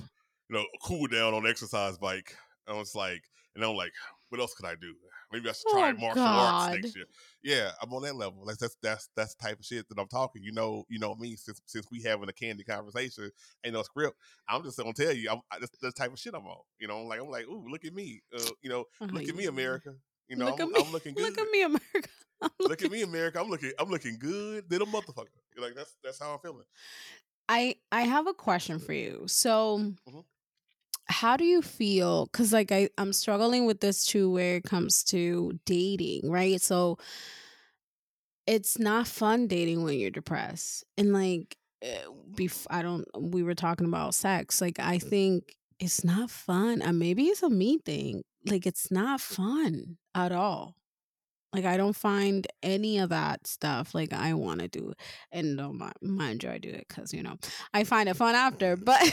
you 0.49 0.55
know, 0.55 0.65
cool 0.83 1.05
down 1.07 1.33
on 1.35 1.43
the 1.43 1.49
exercise 1.49 1.97
bike. 1.97 2.35
I 2.67 2.73
was 2.73 2.95
like, 2.95 3.21
and 3.55 3.63
I'm 3.63 3.75
like, 3.75 3.93
what 4.29 4.41
else 4.41 4.53
could 4.53 4.65
I 4.65 4.75
do? 4.75 4.95
Maybe 5.31 5.49
I 5.49 5.53
should 5.53 5.67
try 5.67 5.89
Oh, 5.89 5.97
martial 5.99 6.23
arts 6.39 6.67
next 6.71 6.95
year. 6.95 7.05
Yeah, 7.43 7.71
I'm 7.81 7.93
on 7.93 8.03
that 8.03 8.15
level. 8.15 8.45
Like 8.45 8.57
that's 8.57 8.75
that's 8.81 9.09
that's 9.15 9.35
the 9.35 9.43
type 9.43 9.59
of 9.59 9.65
shit 9.65 9.87
that 9.89 9.99
I'm 9.99 10.07
talking. 10.07 10.43
You 10.43 10.51
know, 10.51 10.83
you 10.89 10.99
know 10.99 11.15
me 11.15 11.35
since 11.35 11.61
since 11.65 11.87
we 11.91 12.01
having 12.01 12.29
a 12.29 12.33
candy 12.33 12.63
conversation, 12.63 13.31
ain't 13.63 13.73
no 13.73 13.83
script. 13.83 14.17
I'm 14.47 14.63
just 14.63 14.77
gonna 14.77 14.93
tell 14.93 15.13
you, 15.13 15.29
I'm 15.29 15.39
I, 15.51 15.59
that's 15.59 15.77
the 15.79 15.91
type 15.91 16.11
of 16.11 16.19
shit 16.19 16.33
I'm 16.33 16.45
on. 16.45 16.61
You 16.79 16.87
know, 16.87 17.03
like 17.03 17.19
I'm 17.19 17.29
like, 17.29 17.45
ooh, 17.47 17.65
look 17.67 17.85
at 17.85 17.93
me. 17.93 18.21
Uh, 18.33 18.51
you 18.61 18.69
know, 18.69 18.85
Oh, 19.01 19.05
look 19.05 19.27
at 19.27 19.35
me. 19.35 19.45
America. 19.45 19.93
You 20.27 20.37
know, 20.37 20.45
Look 20.45 20.59
I'm. 20.59 20.75
I'm 20.75 20.91
looking 20.91 21.13
good. 21.15 21.23
Look 21.23 21.37
at 21.39 21.51
me, 21.51 21.61
America. 21.63 22.09
Look 22.59 22.81
at 22.81 22.91
me, 22.91 23.01
America. 23.01 23.39
I'm 23.39 23.49
looking. 23.49 23.71
I'm 23.79 23.89
looking 23.89 24.17
good. 24.19 24.65
A 24.71 24.79
motherfucker. 24.79 25.27
You're 25.55 25.65
like 25.65 25.75
that's 25.75 25.95
that's 26.03 26.19
how 26.19 26.33
I'm 26.33 26.39
feeling. 26.39 26.65
I 27.47 27.75
I 27.91 28.01
have 28.01 28.27
a 28.27 28.33
question 28.33 28.79
for 28.79 28.93
you. 28.93 29.25
So 29.27 29.93
Mhm. 30.07 30.25
How 31.07 31.37
do 31.37 31.45
you 31.45 31.61
feel 31.61 32.27
cuz 32.27 32.51
like 32.51 32.71
I 32.71 32.89
I'm 32.97 33.13
struggling 33.13 33.65
with 33.65 33.79
this 33.79 34.05
too 34.05 34.31
where 34.31 34.57
it 34.57 34.63
comes 34.63 35.03
to 35.05 35.59
dating, 35.65 36.29
right? 36.29 36.61
So 36.61 36.97
it's 38.47 38.77
not 38.77 39.07
fun 39.07 39.47
dating 39.47 39.83
when 39.83 39.97
you're 39.99 40.11
depressed. 40.11 40.83
And 40.97 41.13
like 41.13 41.57
eh, 41.81 42.03
bef- 42.31 42.67
I 42.69 42.81
don't 42.81 43.05
we 43.17 43.43
were 43.43 43.55
talking 43.55 43.87
about 43.87 44.15
sex. 44.15 44.61
Like 44.61 44.79
I 44.79 44.97
mm-hmm. 44.97 45.09
think 45.09 45.55
it's 45.79 46.03
not 46.03 46.29
fun. 46.29 46.81
And 46.81 46.99
maybe 46.99 47.25
it's 47.25 47.43
a 47.43 47.49
me 47.49 47.77
thing. 47.79 48.23
Like 48.45 48.65
it's 48.65 48.91
not 48.91 49.21
fun 49.21 49.97
at 50.13 50.31
all. 50.31 50.75
Like 51.53 51.65
I 51.65 51.77
don't 51.77 51.95
find 51.95 52.45
any 52.61 52.97
of 52.97 53.09
that 53.09 53.47
stuff 53.47 53.95
like 53.95 54.11
I 54.13 54.33
want 54.33 54.59
to 54.59 54.67
do. 54.67 54.93
And 55.31 55.55
no, 55.55 55.71
mi- 55.71 55.91
mind 56.01 56.43
you, 56.43 56.49
I 56.49 56.57
do 56.57 56.69
it 56.69 56.85
because 56.87 57.13
you 57.13 57.23
know 57.23 57.37
I 57.73 57.83
find 57.83 58.09
it 58.09 58.17
fun 58.17 58.35
after. 58.35 58.75
But 58.75 59.01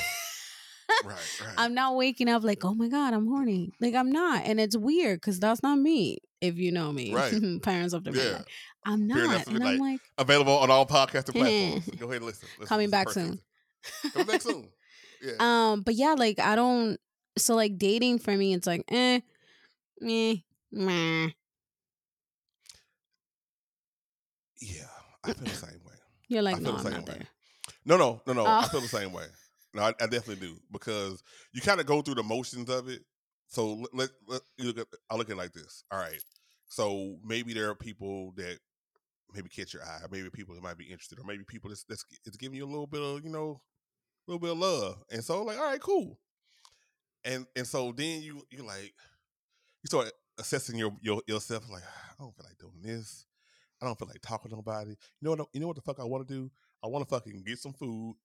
Right, 1.05 1.17
right. 1.47 1.55
I'm 1.57 1.75
not 1.75 1.97
waking 1.97 2.29
up 2.29 2.43
like, 2.45 2.65
oh 2.65 2.75
my 2.75 2.89
god, 2.89 3.15
I'm 3.15 3.27
horny. 3.27 3.73
Like 3.81 3.95
I'm 3.95 4.11
not, 4.13 4.45
and 4.45 4.61
it's 4.61 4.77
weird 4.77 5.21
because 5.21 5.39
that's 5.41 5.63
not 5.63 5.79
me. 5.79 6.19
If 6.41 6.57
you 6.59 6.73
know 6.73 6.93
me, 6.93 7.15
Right. 7.15 7.35
parents 7.63 7.95
of 7.95 8.05
the 8.05 8.13
Yeah. 8.13 8.23
midnight. 8.23 8.45
I'm 8.85 9.07
not, 9.07 9.47
and 9.47 9.63
I'm 9.65 9.79
like, 9.79 10.01
Available 10.19 10.59
on 10.59 10.71
all 10.71 10.87
podcasting 10.87 11.35
platforms. 11.35 11.89
Go 11.99 12.07
ahead 12.07 12.17
and 12.17 12.27
listen. 12.27 12.49
listen 12.59 12.67
Coming 12.69 12.91
back 12.91 13.11
soon. 13.11 13.39
Coming 14.13 14.27
back 14.27 14.43
soon. 14.43 14.69
Yeah. 15.23 15.33
um, 15.39 15.83
but 15.83 15.95
yeah, 15.95 16.15
like 16.15 16.41
I 16.41 16.57
don't. 16.57 16.99
So 17.39 17.55
like 17.55 17.79
dating 17.79 18.19
for 18.19 18.37
me, 18.37 18.55
it's 18.55 18.67
like, 18.67 18.85
eh, 18.89 19.21
meh, 20.01 20.35
meh. 20.73 21.29
yeah. 24.61 24.83
I 25.25 25.33
feel 25.33 25.45
the 25.45 25.51
same 25.55 25.71
way. 25.87 25.95
You're 26.29 26.43
like, 26.43 26.57
I 26.57 26.61
no, 26.61 26.75
I'm 26.77 26.83
not 26.85 27.07
way. 27.09 27.15
there. 27.15 27.29
No, 27.85 27.97
no, 27.97 28.21
no, 28.27 28.33
no. 28.33 28.47
I 28.47 28.65
Oh. 28.65 28.69
feel 28.69 28.81
the 28.81 28.89
same 28.89 29.13
way. 29.13 29.25
No, 29.75 29.83
I, 29.83 29.89
I 30.01 30.07
definitely 30.07 30.47
do 30.47 30.57
because 30.71 31.23
you 31.53 31.61
kind 31.61 31.81
of 31.81 31.87
go 31.87 32.03
through 32.03 32.17
the 32.17 32.23
motions 32.23 32.69
of 32.69 32.89
it. 32.89 33.03
So 33.49 33.75
let, 33.75 33.89
let, 33.93 34.11
let 34.29 34.41
you 34.59 34.67
look 34.67 34.79
at 34.79 34.87
I 35.11 35.17
look 35.17 35.29
at 35.29 35.33
it 35.33 35.39
like 35.39 35.53
this. 35.53 35.85
All 35.91 35.99
right. 35.99 36.23
So 36.69 37.17
maybe 37.25 37.53
there 37.53 37.69
are 37.71 37.75
people 37.75 38.33
that 38.37 38.59
maybe 39.35 39.49
catch 39.49 39.75
your 39.75 39.83
eye, 39.83 40.01
maybe 40.11 40.31
people 40.31 40.55
that 40.55 40.63
might 40.63 40.79
be 40.79 40.85
interested, 40.85 41.19
or 41.19 41.25
maybe 41.25 41.45
people 41.45 41.71
that's 41.71 41.85
that's 41.85 42.05
it's 42.25 42.37
giving 42.37 42.57
you 42.57 42.65
a 42.65 42.67
little 42.67 42.87
bit 42.87 43.03
of 43.03 43.25
you 43.25 43.31
know 43.31 43.61
a 44.27 44.31
little 44.31 44.41
bit 44.41 44.53
of 44.53 44.59
love. 44.59 45.03
And 45.11 45.23
so 45.25 45.43
like, 45.43 45.59
all 45.59 45.65
right, 45.65 45.81
cool. 45.81 46.19
And 47.25 47.47
and 47.57 47.67
so 47.67 47.93
then 47.93 48.23
you 48.23 48.43
you 48.51 48.63
like 48.65 48.95
you 49.83 49.87
start 49.89 50.11
assessing 50.39 50.77
your, 50.79 50.97
your 51.01 51.23
yourself 51.27 51.69
like 51.71 51.83
I 51.83 52.23
don't 52.23 52.35
feel 52.35 52.47
like 52.47 52.59
doing 52.59 52.81
this. 52.83 53.27
I 53.81 53.87
don't 53.87 53.99
feel 53.99 54.09
like 54.09 54.23
talking 54.23 54.51
to 54.51 54.57
nobody. 54.57 54.91
You 54.91 54.97
know 55.23 55.31
what? 55.31 55.49
You 55.53 55.61
know 55.61 55.67
what 55.67 55.77
the 55.77 55.83
fuck 55.83 55.99
I 55.99 56.05
want 56.05 56.27
to 56.27 56.35
do? 56.35 56.51
I 56.85 56.89
want 56.89 57.07
to 57.07 57.15
fucking 57.15 57.43
get 57.45 57.59
some 57.59 57.73
food. 57.73 58.17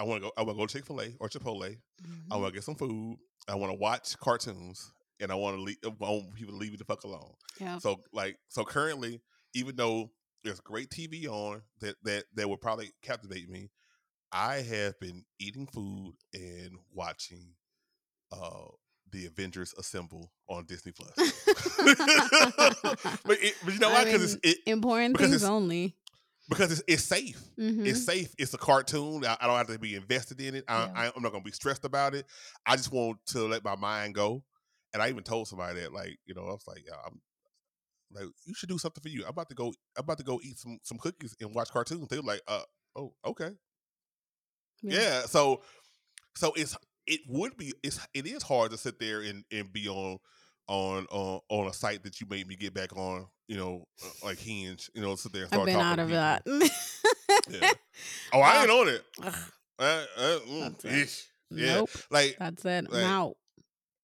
I 0.00 0.02
want 0.02 0.22
to 0.22 0.28
go. 0.28 0.32
I 0.38 0.42
want 0.42 0.56
to 0.56 0.62
go 0.62 0.66
to 0.66 0.72
Chick 0.72 0.86
Fil 0.86 1.00
A 1.00 1.08
or 1.20 1.28
Chipotle. 1.28 1.68
Mm-hmm. 1.68 2.32
I 2.32 2.36
want 2.36 2.48
to 2.48 2.54
get 2.54 2.64
some 2.64 2.74
food. 2.74 3.18
I 3.46 3.54
want 3.54 3.70
to 3.70 3.78
watch 3.78 4.18
cartoons, 4.18 4.92
and 5.20 5.30
I 5.30 5.34
want 5.34 5.56
to 5.56 5.62
leave. 5.62 5.76
I 5.84 5.90
want 5.98 6.34
people 6.34 6.54
to 6.54 6.58
leave 6.58 6.70
me 6.70 6.78
the 6.78 6.84
fuck 6.84 7.04
alone. 7.04 7.34
Yeah. 7.60 7.78
So 7.78 8.00
like, 8.10 8.38
so 8.48 8.64
currently, 8.64 9.20
even 9.54 9.76
though 9.76 10.10
there's 10.42 10.60
great 10.60 10.88
TV 10.88 11.26
on 11.26 11.60
that 11.80 11.96
that 12.04 12.24
that 12.34 12.48
would 12.48 12.62
probably 12.62 12.92
captivate 13.02 13.50
me, 13.50 13.70
I 14.32 14.62
have 14.62 14.98
been 15.00 15.24
eating 15.38 15.66
food 15.66 16.14
and 16.32 16.78
watching 16.94 17.52
uh 18.32 18.68
the 19.12 19.26
Avengers 19.26 19.74
Assemble 19.76 20.32
on 20.48 20.64
Disney 20.64 20.92
Plus. 20.92 21.12
but, 21.16 21.32
it, 23.42 23.54
but 23.64 23.74
you 23.74 23.80
know 23.80 23.90
why? 23.90 24.04
Because 24.04 24.34
it's 24.34 24.40
it, 24.42 24.58
Important 24.66 25.18
things 25.18 25.44
only. 25.44 25.96
Because 26.50 26.72
it's, 26.72 26.82
it's 26.86 27.04
safe. 27.04 27.40
Mhm. 27.58 27.86
It's 27.86 28.04
safe. 28.04 28.34
It's 28.38 28.52
a 28.52 28.58
cartoon. 28.58 29.24
I, 29.24 29.38
I 29.40 29.46
don't 29.46 29.56
have 29.56 29.68
to 29.68 29.78
be 29.78 29.94
invested 29.94 30.40
in 30.40 30.54
it. 30.56 30.64
I, 30.68 30.82
Yeah. 30.84 30.92
I, 30.94 31.12
I'm 31.16 31.22
not 31.22 31.32
gonna 31.32 31.42
be 31.44 31.52
stressed 31.52 31.84
about 31.86 32.14
it. 32.14 32.26
I 32.66 32.76
just 32.76 32.92
want 32.92 33.18
to 33.28 33.46
let 33.46 33.64
my 33.64 33.76
mind 33.76 34.14
go. 34.14 34.42
And 34.92 35.02
I 35.02 35.08
even 35.08 35.22
told 35.22 35.48
somebody 35.48 35.80
that, 35.80 35.92
like, 35.92 36.18
you 36.26 36.34
know, 36.34 36.42
I 36.42 36.50
was 36.50 36.64
like, 36.66 36.82
yeah, 36.86 36.96
I'm 37.06 37.20
like, 38.12 38.24
you 38.44 38.54
should 38.54 38.68
do 38.68 38.76
something 38.78 39.00
for 39.00 39.08
you. 39.08 39.22
I'm 39.22 39.30
about 39.30 39.48
to 39.50 39.54
go. 39.54 39.68
I'm 39.96 40.02
about 40.04 40.18
to 40.18 40.24
go 40.24 40.40
eat 40.42 40.58
some 40.58 40.78
some 40.82 40.98
cookies 40.98 41.34
and 41.40 41.54
watch 41.54 41.70
cartoons. 41.70 42.08
They 42.08 42.16
were 42.16 42.22
like, 42.24 42.42
uh, 42.48 42.62
oh, 42.96 43.14
okay, 43.24 43.50
yeah. 44.82 45.22
So, 45.22 45.62
so 46.36 46.52
it's 46.56 46.76
it 47.06 47.20
would 47.28 47.56
be 47.56 47.72
it's 47.82 48.00
it 48.14 48.26
is 48.26 48.42
hard 48.42 48.72
to 48.72 48.78
sit 48.78 48.98
there 48.98 49.20
and 49.20 49.44
and 49.52 49.72
be 49.72 49.88
on 49.88 50.18
on 50.68 51.06
on 51.10 51.40
on 51.48 51.66
a 51.68 51.72
site 51.72 52.02
that 52.04 52.20
you 52.20 52.26
made 52.28 52.46
me 52.46 52.56
get 52.56 52.74
back 52.74 52.96
on. 52.96 53.26
You 53.50 53.56
know, 53.56 53.84
uh, 54.04 54.08
like 54.26 54.38
Hinge. 54.38 54.88
You 54.94 55.02
know, 55.02 55.16
sit 55.16 55.32
there 55.32 55.42
and 55.50 55.52
I've 55.52 55.64
been 55.66 55.74
talking 55.74 55.86
out 55.92 55.98
of 55.98 56.06
people. 56.06 56.68
that. 56.68 56.70
Yeah. 57.50 57.70
Oh, 58.32 58.38
I 58.40 58.58
Uh, 58.58 58.62
ain't 58.62 58.70
on 58.70 58.88
it. 58.88 59.04
Uh, 59.80 60.04
uh, 60.16 60.38
mm, 60.48 60.84
it. 60.84 61.26
Yeah, 61.50 61.74
Nope. 61.78 61.90
like 62.12 62.36
That's 62.38 62.64
it. 62.64 62.92
Like, 62.92 63.04
out. 63.04 63.34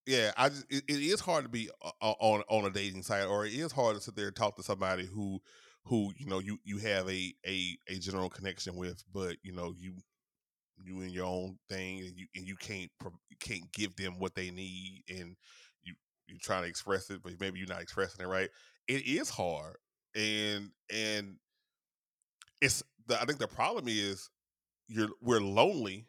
yeah, 0.04 0.32
I 0.36 0.48
just 0.48 0.64
it, 0.68 0.82
it 0.88 0.98
is 1.00 1.20
hard 1.20 1.44
to 1.44 1.48
be 1.48 1.70
o- 1.80 1.92
o- 2.02 2.16
on 2.18 2.42
on 2.48 2.64
a 2.64 2.70
dating 2.70 3.04
site, 3.04 3.26
or 3.26 3.46
it 3.46 3.52
is 3.54 3.70
hard 3.70 3.94
to 3.94 4.02
sit 4.02 4.16
there 4.16 4.26
and 4.26 4.34
talk 4.34 4.56
to 4.56 4.64
somebody 4.64 5.06
who 5.06 5.38
who 5.84 6.12
you 6.18 6.26
know 6.26 6.40
you 6.40 6.58
you 6.64 6.78
have 6.78 7.08
a 7.08 7.32
a 7.46 7.78
a 7.88 7.98
general 8.00 8.28
connection 8.28 8.74
with, 8.74 9.04
but 9.14 9.36
you 9.44 9.52
know 9.52 9.72
you 9.78 9.94
you 10.84 11.00
in 11.02 11.10
your 11.10 11.26
own 11.26 11.56
thing, 11.68 12.00
and 12.00 12.16
you 12.18 12.26
and 12.34 12.46
you 12.48 12.56
can't 12.56 12.90
you 13.30 13.36
can't 13.38 13.70
give 13.72 13.94
them 13.94 14.18
what 14.18 14.34
they 14.34 14.50
need, 14.50 15.04
and 15.08 15.36
you 15.84 15.94
you 16.26 16.36
trying 16.42 16.62
to 16.64 16.68
express 16.68 17.10
it, 17.10 17.20
but 17.22 17.32
maybe 17.38 17.60
you're 17.60 17.68
not 17.68 17.80
expressing 17.82 18.24
it 18.24 18.28
right. 18.28 18.50
It 18.88 19.06
is 19.06 19.28
hard, 19.30 19.76
and 20.14 20.70
and 20.92 21.36
it's 22.60 22.82
the 23.06 23.20
I 23.20 23.24
think 23.24 23.38
the 23.38 23.48
problem 23.48 23.86
is 23.88 24.30
you're 24.88 25.10
we're 25.20 25.40
lonely. 25.40 26.06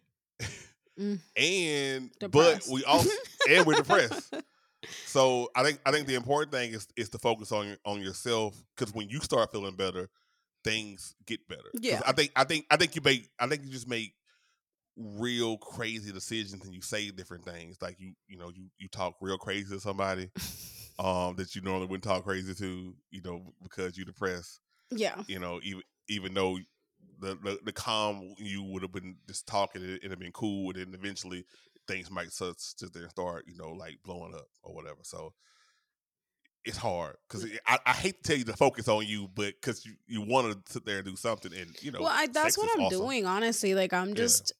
Mm. 0.99 1.19
and 1.37 2.31
but 2.31 2.63
we 2.71 2.83
also 2.87 3.09
and 3.49 3.65
we're 3.65 3.75
depressed. 3.75 4.33
So 5.05 5.49
I 5.55 5.63
think 5.63 5.79
I 5.85 5.91
think 5.91 6.07
the 6.07 6.15
important 6.15 6.51
thing 6.51 6.73
is 6.73 6.87
is 6.95 7.09
to 7.09 7.17
focus 7.17 7.51
on 7.51 7.77
on 7.85 8.01
yourself 8.01 8.55
because 8.75 8.93
when 8.93 9.09
you 9.09 9.19
start 9.19 9.51
feeling 9.51 9.75
better, 9.75 10.09
things 10.63 11.15
get 11.25 11.47
better. 11.47 11.69
Yeah. 11.79 12.01
I 12.05 12.11
think 12.11 12.31
I 12.35 12.43
think 12.43 12.65
I 12.69 12.77
think 12.77 12.95
you 12.95 13.01
make 13.03 13.29
I 13.39 13.47
think 13.47 13.63
you 13.63 13.71
just 13.71 13.87
make 13.87 14.13
real 14.97 15.57
crazy 15.57 16.11
decisions 16.11 16.63
and 16.65 16.73
you 16.73 16.81
say 16.81 17.11
different 17.11 17.45
things 17.45 17.77
like 17.81 17.99
you 17.99 18.13
you 18.27 18.35
know 18.35 18.49
you 18.49 18.65
you 18.79 18.87
talk 18.87 19.15
real 19.21 19.37
crazy 19.37 19.69
to 19.69 19.79
somebody 19.79 20.31
um 20.99 21.35
that 21.35 21.55
you 21.55 21.61
normally 21.61 21.85
wouldn't 21.85 22.03
talk 22.03 22.23
crazy 22.23 22.53
to 22.53 22.93
you 23.11 23.21
know 23.23 23.41
because 23.63 23.97
you're 23.97 24.05
depressed 24.05 24.61
yeah. 24.91 25.15
you 25.27 25.39
know 25.39 25.59
even 25.63 25.81
even 26.09 26.33
though 26.33 26.57
the 27.19 27.37
the, 27.43 27.59
the 27.65 27.71
calm 27.71 28.33
you 28.37 28.63
would 28.63 28.81
have 28.81 28.91
been 28.91 29.15
just 29.27 29.47
talking 29.47 29.81
and 29.81 29.91
it'd 29.97 30.09
have 30.09 30.19
been 30.19 30.31
cool 30.31 30.71
and 30.71 30.79
then 30.79 30.99
eventually 30.99 31.45
things 31.87 32.11
might 32.11 32.31
sit, 32.31 32.59
sit 32.59 32.93
there 32.93 33.03
and 33.03 33.11
start 33.11 33.45
you 33.47 33.55
know 33.55 33.71
like 33.71 33.97
blowing 34.03 34.33
up 34.33 34.47
or 34.63 34.73
whatever 34.73 34.99
so 35.03 35.33
it's 36.65 36.77
hard 36.77 37.15
because 37.27 37.49
I, 37.65 37.79
I 37.85 37.93
hate 37.93 38.21
to 38.23 38.29
tell 38.29 38.37
you 38.37 38.43
to 38.45 38.53
focus 38.53 38.87
on 38.89 39.05
you 39.05 39.29
but 39.33 39.53
because 39.61 39.85
you, 39.85 39.93
you 40.05 40.21
want 40.21 40.65
to 40.65 40.73
sit 40.73 40.85
there 40.85 40.97
and 40.97 41.05
do 41.05 41.15
something 41.15 41.53
and 41.53 41.73
you 41.81 41.91
know 41.91 42.01
well, 42.01 42.11
I, 42.11 42.27
that's 42.27 42.57
what 42.57 42.69
I'm 42.75 42.85
awesome. 42.85 42.99
doing. 42.99 43.25
Honestly, 43.25 43.73
like 43.73 43.93
I'm 43.93 44.09
Yeah. 44.09 44.15
just, 44.15 44.51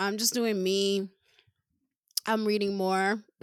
I'm 0.00 0.18
just 0.18 0.34
doing 0.34 0.62
me. 0.62 1.08
I'm 2.26 2.44
reading 2.46 2.76
more. 2.76 3.22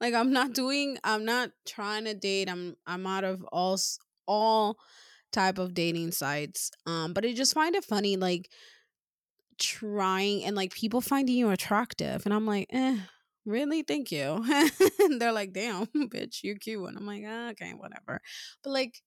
like 0.00 0.14
I'm 0.14 0.32
not 0.32 0.52
doing. 0.52 0.98
I'm 1.04 1.24
not 1.24 1.50
trying 1.66 2.04
to 2.04 2.14
date. 2.14 2.48
I'm. 2.50 2.76
I'm 2.86 3.06
out 3.06 3.24
of 3.24 3.44
all 3.52 3.78
all 4.26 4.78
type 5.32 5.58
of 5.58 5.74
dating 5.74 6.12
sites. 6.12 6.70
Um, 6.86 7.12
but 7.12 7.24
I 7.24 7.32
just 7.32 7.54
find 7.54 7.74
it 7.74 7.84
funny, 7.84 8.16
like 8.16 8.50
trying 9.58 10.44
and 10.44 10.56
like 10.56 10.72
people 10.72 11.00
finding 11.00 11.36
you 11.36 11.50
attractive, 11.50 12.24
and 12.24 12.34
I'm 12.34 12.46
like, 12.46 12.68
eh. 12.70 12.98
Really? 13.46 13.82
Thank 13.82 14.12
you. 14.12 14.44
and 15.00 15.18
they're 15.20 15.32
like, 15.32 15.54
damn, 15.54 15.86
bitch, 15.96 16.40
you're 16.42 16.56
cute. 16.56 16.86
And 16.86 16.98
I'm 16.98 17.06
like, 17.06 17.22
ah, 17.26 17.48
okay, 17.52 17.70
whatever. 17.70 18.20
But 18.62 18.70
like, 18.70 19.00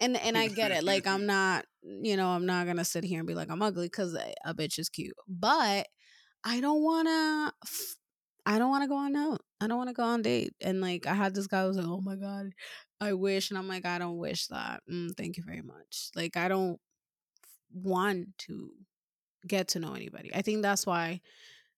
and 0.00 0.16
and 0.16 0.38
I 0.38 0.46
get 0.46 0.70
it. 0.70 0.84
Like 0.84 1.08
I'm 1.08 1.26
not, 1.26 1.64
you 1.82 2.16
know, 2.16 2.28
I'm 2.28 2.46
not 2.46 2.66
gonna 2.66 2.84
sit 2.84 3.02
here 3.04 3.18
and 3.18 3.26
be 3.26 3.34
like 3.34 3.50
I'm 3.50 3.62
ugly 3.62 3.86
because 3.86 4.14
a, 4.14 4.32
a 4.44 4.54
bitch 4.54 4.78
is 4.78 4.88
cute. 4.88 5.16
But 5.28 5.88
I 6.44 6.60
don't 6.60 6.82
wanna. 6.82 7.52
f- 7.64 7.96
I 8.46 8.58
don't 8.58 8.70
want 8.70 8.82
to 8.84 8.88
go 8.88 8.96
on 8.96 9.16
out. 9.16 9.40
I 9.60 9.66
don't 9.66 9.76
want 9.76 9.88
to 9.90 9.94
go 9.94 10.02
on 10.04 10.22
date. 10.22 10.54
And 10.60 10.80
like 10.80 11.06
I 11.06 11.14
had 11.14 11.34
this 11.34 11.46
guy 11.46 11.62
who 11.62 11.68
was 11.68 11.76
like, 11.76 11.86
"Oh 11.86 12.00
my 12.00 12.16
god, 12.16 12.50
I 13.00 13.12
wish," 13.12 13.50
and 13.50 13.58
I'm 13.58 13.68
like, 13.68 13.84
"I 13.84 13.98
don't 13.98 14.18
wish 14.18 14.46
that. 14.48 14.82
Mm, 14.90 15.16
thank 15.16 15.36
you 15.36 15.42
very 15.44 15.62
much. 15.62 16.10
Like 16.14 16.36
I 16.36 16.48
don't 16.48 16.78
want 17.72 18.26
to 18.38 18.70
get 19.46 19.68
to 19.68 19.80
know 19.80 19.94
anybody. 19.94 20.30
I 20.34 20.42
think 20.42 20.62
that's 20.62 20.86
why 20.86 21.20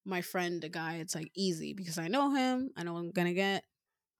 my 0.05 0.21
friend, 0.21 0.61
the 0.63 0.69
guy, 0.69 0.97
it's 0.97 1.15
like 1.15 1.31
easy 1.35 1.75
because 1.75 1.99
I 1.99 2.09
know 2.09 2.35
him. 2.35 2.71
I 2.77 2.83
know 2.83 2.95
what 2.95 3.01
I'm 3.01 3.11
gonna 3.13 3.35
get 3.35 3.65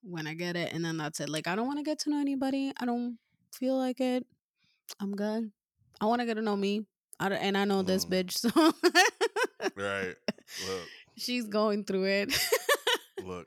when 0.03 0.27
I 0.27 0.35
get 0.35 0.57
it, 0.57 0.73
and 0.73 0.85
then 0.85 0.97
that's 0.97 1.21
it. 1.21 1.29
Like 1.29 1.47
I 1.47 1.55
don't 1.57 1.67
want 1.67 1.79
to 1.79 1.85
get 1.85 2.01
to 2.01 2.11
know 2.11 2.21
anybody. 2.21 2.73
I 2.79 2.85
don't 2.85 3.19
feel 3.55 3.77
like 3.77 4.01
it. 4.01 4.27
I'm 5.01 5.15
good. 5.15 5.51
I 6.01 6.07
want 6.07 6.21
to 6.21 6.27
get 6.27 6.35
to 6.35 6.43
know 6.43 6.57
me. 6.57 6.87
I 7.21 7.29
and 7.31 7.57
I 7.57 7.65
know 7.65 7.83
this 7.83 8.05
Mm. 8.05 8.11
bitch, 8.11 8.33
so 8.33 8.51
right 9.77 10.17
look 10.67 10.89
she's 11.17 11.47
going 11.47 11.85
through 11.85 12.05
it. 12.05 12.49
look 13.25 13.47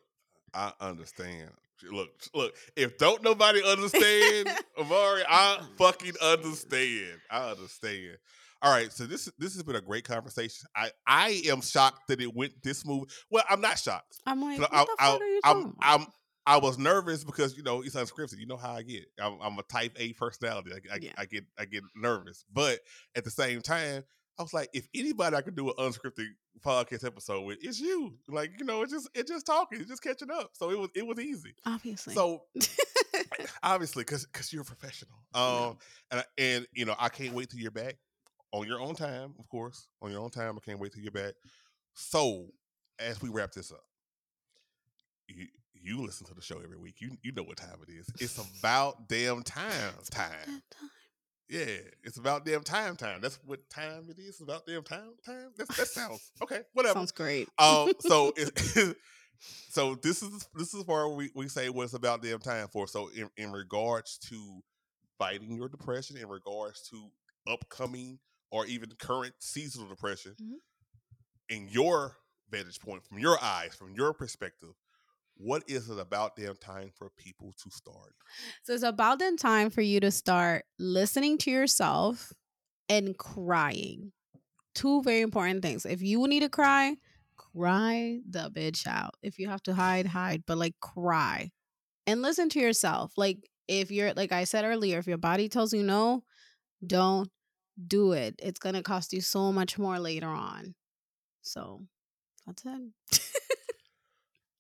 i 0.54 0.72
understand 0.80 1.50
look 1.92 2.10
look 2.34 2.56
if 2.76 2.98
don't 2.98 3.22
nobody 3.24 3.62
understand 3.64 4.48
Irmari 4.80 5.24
i 5.30 5.60
fucking 5.78 6.14
understand 6.22 7.20
i 7.30 7.50
understand 7.52 8.18
all 8.62 8.72
right 8.72 8.92
so 8.92 9.06
this 9.06 9.30
this 9.38 9.54
has 9.54 9.64
been 9.64 9.76
a 9.76 9.82
great 9.82 10.06
conversation 10.06 10.68
i 10.76 10.90
i 11.06 11.42
am 11.48 11.62
shocked 11.62 12.08
that 12.08 12.22
it 12.22 12.34
went 12.34 12.54
this 12.64 12.86
move. 12.86 13.04
well 13.30 13.44
i'm 13.50 13.62
not 13.62 13.78
shocked 13.78 14.22
I'm 14.26 14.42
like, 14.42 14.60
what 14.60 14.74
I, 14.74 14.86
the 14.86 14.92
I, 14.98 15.12
fuck 15.12 15.22
are 15.22 15.26
you 15.26 15.42
I'm, 15.44 15.56
talking 15.56 15.74
about? 15.78 16.00
I'm, 16.00 16.08
I 16.48 16.58
was 16.58 16.78
nervous 16.78 17.24
because 17.24 17.58
you 17.58 17.64
know 17.64 17.82
it's 17.82 17.96
unscripted. 17.96 18.38
You 18.38 18.46
know 18.46 18.58
how 18.58 18.74
I 18.74 18.84
get. 18.84 19.06
I'm, 19.20 19.40
I'm 19.42 19.58
a 19.58 19.64
Type 19.64 19.94
A 19.98 20.14
personality. 20.14 20.72
I, 20.74 20.94
I, 20.94 20.98
Yeah. 21.02 21.12
I 21.18 21.26
get 21.26 21.44
I 21.58 21.66
get 21.66 21.84
nervous, 21.96 22.46
but 22.54 22.80
at 23.16 23.24
the 23.24 23.32
same 23.32 23.62
time, 23.62 24.04
I 24.38 24.44
was 24.44 24.54
like, 24.54 24.70
if 24.74 24.88
anybody 24.94 25.36
I 25.36 25.42
could 25.42 25.56
do 25.56 25.70
an 25.70 25.76
unscripted 25.78 26.28
podcast 26.64 27.06
episode 27.06 27.42
with, 27.46 27.60
it's 27.62 27.80
you. 27.80 28.16
Like 28.28 28.52
you 28.60 28.66
know, 28.66 28.82
it's 28.82 28.92
just 28.92 29.10
it's 29.14 29.32
just 29.32 29.46
talking, 29.46 29.80
it's 29.80 29.90
just 29.90 30.04
catching 30.04 30.32
up. 30.32 30.52
So 30.54 30.72
it 30.72 30.78
was 30.78 30.90
it 30.96 31.08
was 31.08 31.20
easy. 31.20 31.56
Obviously. 31.66 32.14
So 32.14 32.44
obviously, 33.64 34.04
because 34.04 34.26
because 34.26 34.52
you're 34.52 34.64
a 34.64 34.66
professional, 34.66 35.18
um, 35.34 35.78
and 36.12 36.24
and 36.38 36.68
you 36.74 36.86
know, 36.86 36.96
I 37.00 37.10
can't 37.10 37.34
wait 37.34 37.50
till 37.50 37.60
you're 37.60 37.72
back 37.72 37.96
on 38.52 38.68
your 38.68 38.82
own 38.82 38.96
time, 38.96 39.34
of 39.40 39.48
course, 39.50 39.88
on 40.02 40.12
your 40.12 40.22
own 40.22 40.30
time. 40.30 40.58
I 40.58 40.66
can't 40.66 40.80
wait 40.80 40.94
till 40.94 41.02
you're 41.04 41.12
back. 41.12 41.34
So 41.94 42.48
as 43.00 43.22
we 43.22 43.30
wrap 43.30 43.52
this 43.52 43.72
up, 43.72 43.84
you 45.28 45.48
you 45.74 46.02
listen 46.02 46.26
to 46.28 46.34
the 46.34 46.42
show 46.42 46.60
every 46.64 46.78
week. 46.78 46.96
You 47.00 47.18
you 47.22 47.32
know 47.32 47.44
what 47.44 47.58
time 47.58 47.78
it 47.88 47.92
is. 47.92 48.10
It's 48.20 48.38
about 48.60 49.08
damn 49.08 49.44
time 49.44 49.94
time. 50.12 50.62
Yeah, 51.50 51.66
it's 52.04 52.18
about 52.18 52.44
damn 52.46 52.64
time 52.64 52.96
time. 52.96 53.22
That's 53.22 53.40
what 53.46 53.70
time 53.70 54.08
it 54.10 54.20
is. 54.20 54.30
It's 54.30 54.42
about 54.42 54.66
damn 54.66 54.84
time 54.84 55.12
time. 55.26 55.52
That's, 55.58 55.78
that 55.78 55.88
sounds 55.88 56.32
okay. 56.42 56.62
Whatever. 56.74 56.96
Sounds 57.00 57.12
great. 57.12 57.48
Um, 57.60 57.92
so 58.00 58.34
it, 58.36 58.98
so 59.70 59.96
this 59.96 60.24
is 60.24 60.48
this 60.56 60.74
is 60.74 60.86
where 60.88 61.08
we, 61.08 61.30
we 61.36 61.48
say 61.48 61.70
what 61.70 61.84
it's 61.84 61.94
about 61.94 62.24
damn 62.24 62.40
time 62.40 62.68
for. 62.68 62.88
So 62.88 63.10
in, 63.16 63.30
in 63.38 63.52
regards 63.52 64.18
to 64.30 64.62
fighting 65.20 65.56
your 65.56 65.70
depression, 65.70 66.18
in 66.18 66.28
regards 66.28 66.82
to 66.90 67.10
upcoming 67.48 68.18
or 68.52 68.66
even 68.66 68.90
current 69.00 69.34
seasonal 69.40 69.88
depression, 69.88 70.36
Mhm. 70.42 70.58
in 71.50 71.68
your 71.70 72.18
vantage 72.50 72.80
point, 72.80 73.04
from 73.06 73.20
your 73.20 73.38
eyes, 73.42 73.76
from 73.76 73.94
your 73.94 74.14
perspective, 74.14 74.74
what 75.38 75.64
is 75.68 75.90
it 75.90 76.00
about 76.00 76.36
damn 76.36 76.56
time 76.56 76.92
for 76.98 77.10
people 77.18 77.54
to 77.64 77.70
start? 77.72 78.14
So 78.64 78.74
it's 78.74 78.84
about 78.84 79.20
then 79.20 79.38
time 79.38 79.70
for 79.70 79.82
you 79.82 80.00
to 80.00 80.12
start 80.12 80.66
listening 80.80 81.38
to 81.40 81.52
yourself 81.52 82.32
and 82.90 83.18
crying. 83.18 84.12
two 84.74 85.02
very 85.04 85.22
important 85.22 85.62
things. 85.62 85.86
If 85.86 86.02
you 86.02 86.28
need 86.28 86.42
to 86.42 86.50
cry, 86.50 86.96
cry 87.38 88.20
the 88.30 88.50
bitch 88.52 88.88
out. 88.88 89.16
If 89.24 89.40
you 89.40 89.48
have 89.50 89.64
to 89.64 89.74
hide, 89.74 90.06
hide, 90.08 90.44
but 90.46 90.58
like 90.58 90.76
cry 90.82 91.52
and 92.08 92.22
listen 92.22 92.50
to 92.50 92.60
yourself. 92.60 93.14
Like 93.18 93.38
if 93.68 93.92
you're 93.92 94.14
like 94.14 94.32
I 94.32 94.44
said 94.44 94.66
earlier, 94.66 95.00
if 95.00 95.08
your 95.08 95.18
body 95.18 95.50
tells 95.50 95.74
you 95.74 95.84
no, 95.84 96.24
don't 96.86 97.30
do 97.88 98.14
it. 98.14 98.36
It's 98.42 98.60
gonna 98.60 98.84
cost 98.84 99.14
you 99.14 99.22
so 99.22 99.52
much 99.52 99.78
more 99.78 100.00
later 100.00 100.28
on. 100.28 100.76
So 101.42 101.82
that's 102.46 102.64
it. 102.66 103.32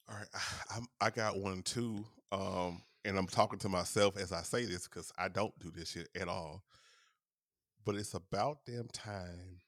All 0.09 0.17
right, 0.17 0.27
I, 0.33 0.39
I'm, 0.77 0.87
I 1.01 1.09
got 1.09 1.37
one 1.39 1.61
too, 1.63 2.05
um, 2.31 2.81
and 3.03 3.17
I'm 3.17 3.27
talking 3.27 3.59
to 3.59 3.69
myself 3.69 4.17
as 4.17 4.31
I 4.31 4.41
say 4.41 4.65
this 4.65 4.87
because 4.87 5.11
I 5.17 5.27
don't 5.27 5.57
do 5.59 5.71
this 5.71 5.91
shit 5.91 6.09
at 6.19 6.27
all. 6.27 6.63
But 7.85 7.95
it's 7.95 8.15
about 8.15 8.59
damn 8.65 8.87
time 8.87 9.59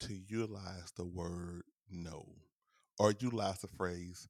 to 0.00 0.14
utilize 0.14 0.92
the 0.96 1.04
word 1.04 1.62
no, 1.90 2.26
or 2.98 3.14
utilize 3.18 3.60
the 3.60 3.68
phrase 3.68 4.28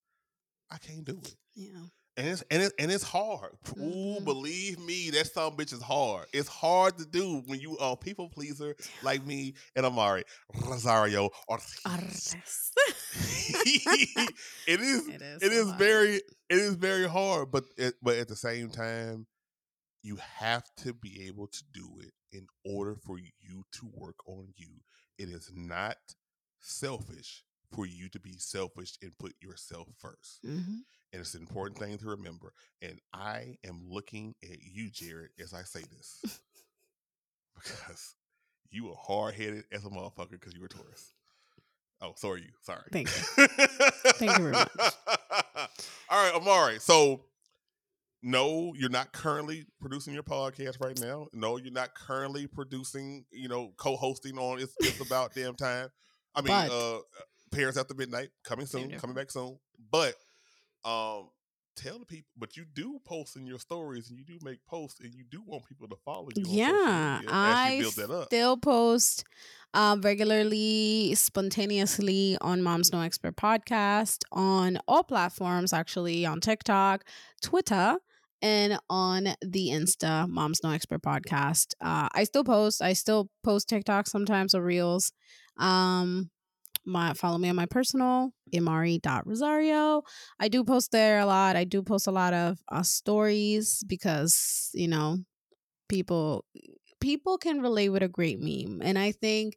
"I 0.71 0.79
can't 0.79 1.05
do 1.05 1.19
it." 1.23 1.35
Yeah. 1.55 1.87
And 2.17 2.29
it's 2.29 2.43
and 2.51 2.63
it's 2.63 2.75
and 2.79 2.93
it's 2.93 3.03
hard. 3.03 3.51
Ooh, 3.77 4.19
Mhm. 4.21 4.25
believe 4.25 4.79
me, 4.79 5.11
that 5.11 5.27
some 5.33 5.57
bitch 5.57 5.73
is 5.73 5.83
hard. 5.83 6.27
It's 6.33 6.49
hard 6.49 6.97
to 6.99 7.05
do 7.07 7.43
when 7.47 7.59
you 7.61 7.77
are 7.79 7.95
a 7.95 7.97
people 7.97 8.29
pleaser 8.29 8.77
like 9.03 9.25
me 9.27 9.55
and 9.75 9.85
Irmari 9.85 10.23
Rosario 10.67 11.31
Ortiz. 11.49 12.35
It 14.67 14.81
is 14.81 15.09
It 15.09 15.23
is 15.23 15.43
it 15.43 15.53
is 15.53 15.67
hard. 15.67 15.79
very 15.79 16.15
it 16.17 16.59
is 16.59 16.75
very 16.77 17.09
hard, 17.09 17.51
but 17.51 17.65
it, 17.77 17.95
but 18.03 18.17
at 18.17 18.29
the 18.29 18.37
same 18.37 18.71
time, 18.71 19.27
you 20.03 20.17
have 20.17 20.65
to 20.79 20.93
be 20.93 21.27
able 21.27 21.49
to 21.49 21.65
do 21.73 22.01
it 22.01 22.13
in 22.33 22.47
order 22.65 22.97
for 22.97 23.19
you 23.19 23.65
to 23.73 23.91
work 23.93 24.17
on 24.27 24.53
you. 24.57 24.69
It 25.19 25.29
is 25.29 25.51
not 25.55 25.97
selfish 26.61 27.45
for 27.73 27.87
you 27.87 28.09
to 28.11 28.21
be 28.21 28.35
selfish 28.39 28.97
and 29.03 29.17
put 29.19 29.35
yourself 29.41 29.89
first. 29.99 30.43
Mhm. 30.45 30.85
And 31.15 31.21
it's 31.21 31.35
an 31.35 31.43
important 31.43 31.79
thing 31.79 31.97
to 31.97 32.07
remember. 32.07 32.53
And 32.83 32.99
I 33.13 33.57
am 33.65 33.83
looking 33.89 34.35
at 34.43 34.59
you, 34.61 34.91
Jared, 34.91 35.31
as 35.41 35.55
I 35.55 35.63
say 35.63 35.83
this. 35.97 36.41
because 37.55 38.17
you 38.71 38.89
are 38.89 38.97
hard 39.01 39.35
headed 39.37 39.63
as 39.71 39.85
a 39.85 39.91
motherfucker 39.91 40.33
because 40.33 40.55
you're 40.55 40.67
a 40.67 40.69
Taurus. 40.69 41.13
Oh, 42.03 42.15
so 42.17 42.31
are 42.31 42.37
you. 42.37 42.49
Sorry. 42.63 42.83
Thank 42.91 43.07
you. 43.07 43.47
Thank 43.47 44.33
you 44.39 44.43
very 44.43 44.51
much. 44.51 44.69
All 46.11 46.33
right, 46.33 46.33
Irmari. 46.35 46.81
So 46.81 47.27
no, 48.21 48.73
you're 48.77 48.91
not 48.91 49.13
currently 49.13 49.67
producing 49.81 50.15
your 50.15 50.25
podcast 50.25 50.81
right 50.81 51.01
now. 51.01 51.29
No, 51.33 51.59
you're 51.59 51.71
not 51.73 51.95
currently 51.95 52.49
producing, 52.49 53.25
you 53.31 53.49
know, 53.49 53.73
co-hosting 53.77 54.37
on 54.37 54.61
It's, 54.61 54.75
it's 54.81 55.01
About 55.01 55.33
Damn 55.37 55.55
Time. 55.55 55.91
I 56.35 56.41
mean, 56.41 56.49
But- 56.49 56.71
uh 56.73 56.99
Parents 57.53 57.79
After 57.79 57.95
Midnight 57.95 58.31
coming 58.43 58.67
soon, 58.67 58.91
coming 58.99 59.15
back 59.15 59.31
soon. 59.31 59.61
But 59.93 60.15
um 60.85 61.29
tell 61.77 61.99
the 61.99 62.07
people 62.07 62.29
but 62.37 62.57
you 62.57 62.65
do 62.73 63.01
post 63.05 63.35
in 63.37 63.45
your 63.47 63.59
stories 63.59 64.09
and 64.09 64.17
you 64.19 64.25
do 64.25 64.39
make 64.43 64.65
posts 64.67 65.01
and 65.01 65.13
you 65.13 65.25
do 65.29 65.43
want 65.45 65.65
people 65.67 65.89
to 65.89 65.97
follow 66.05 66.29
you 66.37 66.45
Yeah, 66.47 67.21
I 67.29 67.77
you 67.79 67.83
build 67.83 67.95
that 67.97 68.11
up. 68.15 68.27
still 68.27 68.57
post 68.57 69.25
um, 69.75 70.01
regularly, 70.03 71.15
spontaneously 71.17 72.39
on 72.41 72.63
Mom's 72.63 72.93
No 72.93 73.01
Expert 73.01 73.37
podcast 73.37 74.19
on 74.31 74.79
all 74.87 75.03
platforms, 75.03 75.73
actually 75.73 76.25
on 76.25 76.41
TikTok, 76.41 77.03
Twitter, 77.43 77.97
and 78.41 78.79
on 78.89 79.25
the 79.43 79.71
Insta 79.71 80.29
Mom's 80.29 80.63
No 80.63 80.71
Expert 80.71 81.03
podcast. 81.03 81.75
Uh, 81.81 82.09
I 82.13 82.23
still 82.23 82.45
post. 82.45 82.83
I 82.83 82.93
still 82.93 83.29
post 83.43 83.69
TikTok 83.69 84.07
sometimes 84.07 84.55
or 84.55 84.63
reels. 84.63 85.13
Um, 85.59 86.31
my 86.87 87.13
follow 87.15 87.39
me 87.39 87.49
on 87.49 87.57
my 87.57 87.67
personal 87.67 88.31
irmari.rosario 88.55 90.03
i 90.41 90.49
do 90.49 90.65
post 90.65 90.93
there 90.93 91.19
a 91.21 91.27
lot. 91.27 91.57
I 91.57 91.65
do 91.65 91.83
post 91.83 92.07
a 92.07 92.11
lot 92.13 92.35
of 92.35 92.59
uh, 92.71 92.83
stories 92.83 93.83
because 93.87 94.71
you 94.75 94.89
know 94.89 95.19
people 95.89 96.45
people 97.01 97.39
can 97.39 97.61
relate 97.61 97.91
with 97.91 98.03
a 98.03 98.09
great 98.09 98.39
meme 98.41 98.81
and 98.83 98.99
i 98.99 99.13
think 99.13 99.57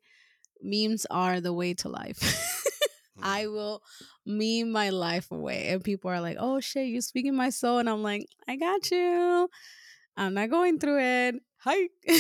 memes 0.61 1.05
are 1.09 1.39
the 1.41 1.53
way 1.53 1.73
to 1.75 1.89
life. 1.89 2.19
I 3.21 3.45
Hmm. 3.47 3.53
will 3.53 3.82
meme 4.25 4.71
my 4.71 4.89
life 4.89 5.32
away 5.32 5.67
and 5.69 5.84
people 5.84 6.11
are 6.11 6.21
like 6.21 6.38
oh 6.39 6.59
shit 6.59 6.88
you 6.88 7.01
speaking 7.01 7.36
my 7.36 7.49
soul 7.49 7.80
and 7.80 7.89
i'm 7.89 8.03
like 8.03 8.28
i 8.47 8.55
got 8.55 8.91
you. 8.91 9.49
I'm 10.17 10.34
not 10.34 10.49
going 10.49 10.80
through 10.80 10.99
it. 10.99 11.36
Hi 11.59 11.89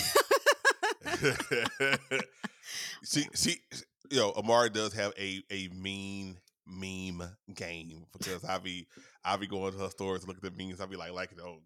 she 3.03 3.25
she 4.11 4.17
know, 4.17 4.31
Irmari 4.33 4.71
does 4.71 4.93
have 4.93 5.13
a 5.19 5.41
a 5.51 5.67
mean 5.69 6.37
meme 6.65 7.23
game 7.53 8.05
because 8.17 8.43
I 8.43 8.57
be 8.57 8.87
I 9.23 9.37
be 9.37 9.47
going 9.47 9.71
to 9.73 9.79
her 9.79 9.89
stores 9.89 10.27
looking 10.27 10.45
at 10.45 10.55
the 10.57 10.63
memes. 10.65 10.81
I 10.81 10.85
be 10.85 10.95
like 10.97 11.11
like 11.13 11.31
oh 11.41 11.59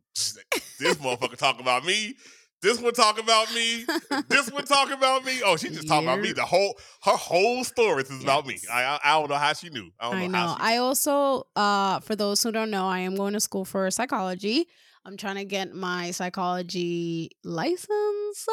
this 0.79 0.95
motherfucker 0.95 1.37
talk 1.37 1.59
about 1.59 1.85
me. 1.85 2.15
This 2.61 2.79
one 2.79 2.93
talk 2.93 3.19
about 3.19 3.51
me. 3.55 3.85
This 4.29 4.51
one 4.51 4.65
talk 4.65 4.91
about 4.91 5.25
me. 5.25 5.41
Oh 5.43 5.57
she 5.57 5.69
just 5.69 5.87
talking 5.87 6.07
about 6.07 6.21
me. 6.21 6.31
The 6.31 6.45
whole 6.45 6.77
her 7.03 7.15
whole 7.15 7.63
story 7.63 8.03
is 8.03 8.21
about 8.21 8.45
me. 8.45 8.59
I, 8.71 8.83
I 8.83 8.99
I 9.03 9.19
don't 9.19 9.29
know 9.31 9.35
how 9.37 9.53
she 9.53 9.69
knew. 9.69 9.89
I 9.99 10.11
don't 10.11 10.19
I 10.19 10.27
know, 10.27 10.31
know. 10.31 10.37
how 10.37 10.55
she 10.57 10.61
I 10.61 10.77
also, 10.77 11.47
uh, 11.55 11.99
for 12.01 12.15
those 12.15 12.43
who 12.43 12.51
don't 12.51 12.69
know, 12.69 12.85
I 12.87 12.99
am 12.99 13.15
going 13.15 13.33
to 13.33 13.39
school 13.39 13.65
for 13.65 13.89
psychology. 13.89 14.67
I'm 15.03 15.17
trying 15.17 15.37
to 15.37 15.45
get 15.45 15.73
my 15.73 16.11
psychology 16.11 17.31
license. 17.43 18.45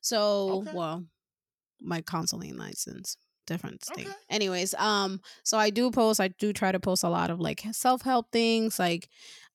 So, 0.00 0.60
Okay. 0.60 0.70
well, 0.72 1.04
my 1.80 2.00
counseling 2.02 2.56
license, 2.56 3.16
different 3.46 3.82
thing. 3.82 4.06
Okay. 4.06 4.16
Anyways, 4.30 4.74
um, 4.74 5.20
so 5.44 5.58
I 5.58 5.70
do 5.70 5.90
post. 5.90 6.20
I 6.20 6.28
do 6.28 6.52
try 6.52 6.72
to 6.72 6.80
post 6.80 7.04
a 7.04 7.08
lot 7.08 7.30
of 7.30 7.40
like 7.40 7.62
self 7.72 8.02
help 8.02 8.30
things, 8.32 8.78
like, 8.78 9.08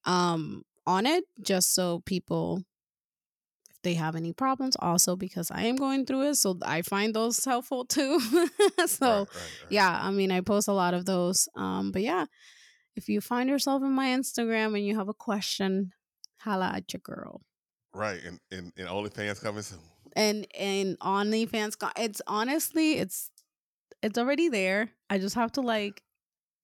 um, 0.06 0.64
on 0.88 1.06
it, 1.06 1.24
just 1.42 1.74
so 1.76 2.02
people. 2.06 2.64
if 3.70 3.82
They 3.84 3.94
have 3.96 4.16
any 4.16 4.34
problems 4.34 4.76
also 4.80 5.16
because 5.16 5.52
I 5.52 5.64
am 5.64 5.76
going 5.76 6.06
through 6.06 6.30
it, 6.30 6.36
so 6.36 6.58
I 6.64 6.82
find 6.82 7.14
those 7.14 7.44
helpful 7.44 7.86
too. 7.86 8.20
so, 8.88 9.08
Right, 9.08 9.18
right, 9.20 9.28
right. 9.36 9.70
yeah 9.70 10.00
i 10.02 10.12
mean 10.12 10.32
i 10.32 10.42
post 10.42 10.68
a 10.68 10.74
lot 10.74 10.94
of 10.94 11.06
those 11.06 11.48
um 11.56 11.92
but 11.92 12.02
yeah 12.02 12.26
if 12.96 13.08
you 13.10 13.22
find 13.22 13.50
yourself 13.50 13.82
in 13.84 13.92
my 13.92 14.08
instagram 14.08 14.76
and 14.76 14.86
you 14.86 14.96
have 14.98 15.08
a 15.10 15.14
question 15.14 15.92
holla 16.40 16.72
at 16.76 16.92
your 16.94 17.00
girl 17.02 17.42
right 17.94 18.20
and 18.26 18.40
and, 18.52 18.72
and 18.78 18.88
OnlyFans 18.88 19.42
coming 19.42 19.62
soon 19.64 19.80
and 20.16 20.46
and 20.60 21.00
OnlyFans, 21.00 21.76
it's 21.98 22.22
honestly 22.28 22.94
it's 23.00 23.30
it's 24.02 24.18
already 24.18 24.50
there. 24.50 24.90
I 25.10 25.18
just 25.18 25.36
have 25.36 25.52
to 25.54 25.62
like 25.62 26.02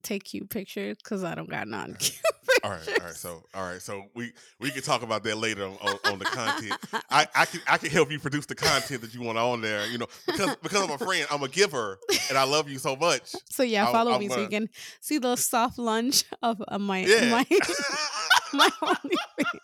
take 0.04 0.24
cute 0.24 0.50
pictures 0.50 0.98
because 1.04 1.24
I 1.24 1.36
don't 1.36 1.50
got 1.50 1.68
none 1.68 1.96
cute 1.96 2.18
all 2.64 2.70
right 2.70 2.88
all 2.88 3.06
right 3.08 3.16
so 3.16 3.44
all 3.54 3.64
right 3.66 3.82
so 3.82 4.04
we 4.16 4.32
we 4.60 4.70
can 4.72 4.82
talk 4.82 5.02
about 5.02 5.24
that 5.24 5.38
later 5.38 5.66
on, 5.66 5.76
on, 5.82 6.14
on 6.14 6.20
the 6.20 6.26
content 6.26 6.80
I, 7.10 7.28
I 7.36 7.46
can 7.46 7.62
I 7.68 7.78
can 7.78 7.90
help 7.90 8.12
you 8.12 8.20
produce 8.20 8.46
the 8.46 8.56
content 8.56 9.02
that 9.02 9.14
you 9.14 9.22
want 9.22 9.38
on 9.38 9.62
there, 9.62 9.86
you 9.88 9.98
know, 9.98 10.08
because 10.26 10.56
because 10.58 10.82
I'm 10.82 10.92
a 10.92 10.98
friend, 10.98 11.26
I'm 11.32 11.44
a 11.44 11.48
giver, 11.48 12.00
and 12.30 12.38
I 12.38 12.44
love 12.44 12.70
you 12.70 12.78
so 12.80 12.96
much. 12.96 13.34
so 13.50 13.64
yeah, 13.64 13.86
follow 13.92 14.12
I'll, 14.12 14.20
me 14.20 14.30
so 14.30 14.42
you 14.42 14.48
can 14.48 14.70
see 15.02 15.18
the 15.18 15.36
soft 15.36 15.78
lunge 15.78 16.26
of 16.42 16.62
uh, 16.68 16.78
my 16.78 17.00
Yeah, 17.00 17.30
my 17.30 17.46
my 18.54 18.70
OnlyFans. 18.82 19.60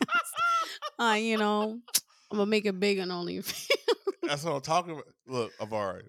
Uh, 0.99 1.15
you 1.15 1.37
know, 1.37 1.79
I'm 2.31 2.37
gonna 2.37 2.45
make 2.45 2.65
it 2.65 2.79
big 2.79 2.99
on 2.99 3.09
OnlyFans. 3.09 3.69
that's 4.23 4.43
what 4.43 4.53
I'm 4.55 4.61
talking 4.61 4.93
about. 4.93 5.05
Look, 5.27 5.51
Irmari, 5.59 6.03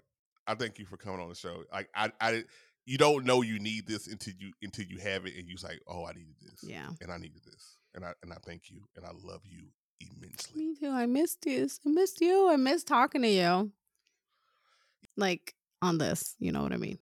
I 0.47 0.55
thank 0.55 0.79
you 0.79 0.85
for 0.85 0.97
coming 0.97 1.19
on 1.19 1.29
the 1.29 1.35
show. 1.35 1.63
Like 1.73 1.89
I, 1.95 2.11
I, 2.21 2.43
you 2.85 2.97
don't 2.97 3.25
know 3.25 3.41
you 3.41 3.59
need 3.59 3.87
this 3.87 4.07
until 4.07 4.33
you 4.39 4.51
until 4.61 4.85
you 4.85 4.99
have 4.99 5.25
it, 5.25 5.33
and 5.37 5.47
you're 5.47 5.57
like, 5.63 5.81
oh, 5.87 6.05
I 6.05 6.13
needed 6.13 6.35
this, 6.41 6.63
Yeah. 6.63 6.89
and 7.01 7.11
I 7.11 7.17
needed 7.17 7.41
this, 7.45 7.77
and 7.93 8.05
I 8.05 8.13
and 8.23 8.31
I 8.31 8.37
thank 8.45 8.69
you, 8.69 8.81
and 8.95 9.05
I 9.05 9.09
love 9.23 9.41
you 9.45 9.63
immensely. 10.01 10.61
Me 10.61 10.75
too. 10.79 10.89
I 10.91 11.05
missed 11.07 11.41
this. 11.41 11.79
I 11.85 11.89
missed 11.89 12.21
you. 12.21 12.49
I 12.49 12.57
missed 12.57 12.87
talking 12.87 13.21
to 13.23 13.27
you. 13.29 13.71
Like 15.17 15.55
on 15.81 15.97
this, 15.97 16.35
you 16.39 16.51
know 16.51 16.61
what 16.63 16.73
I 16.73 16.77
mean? 16.77 16.99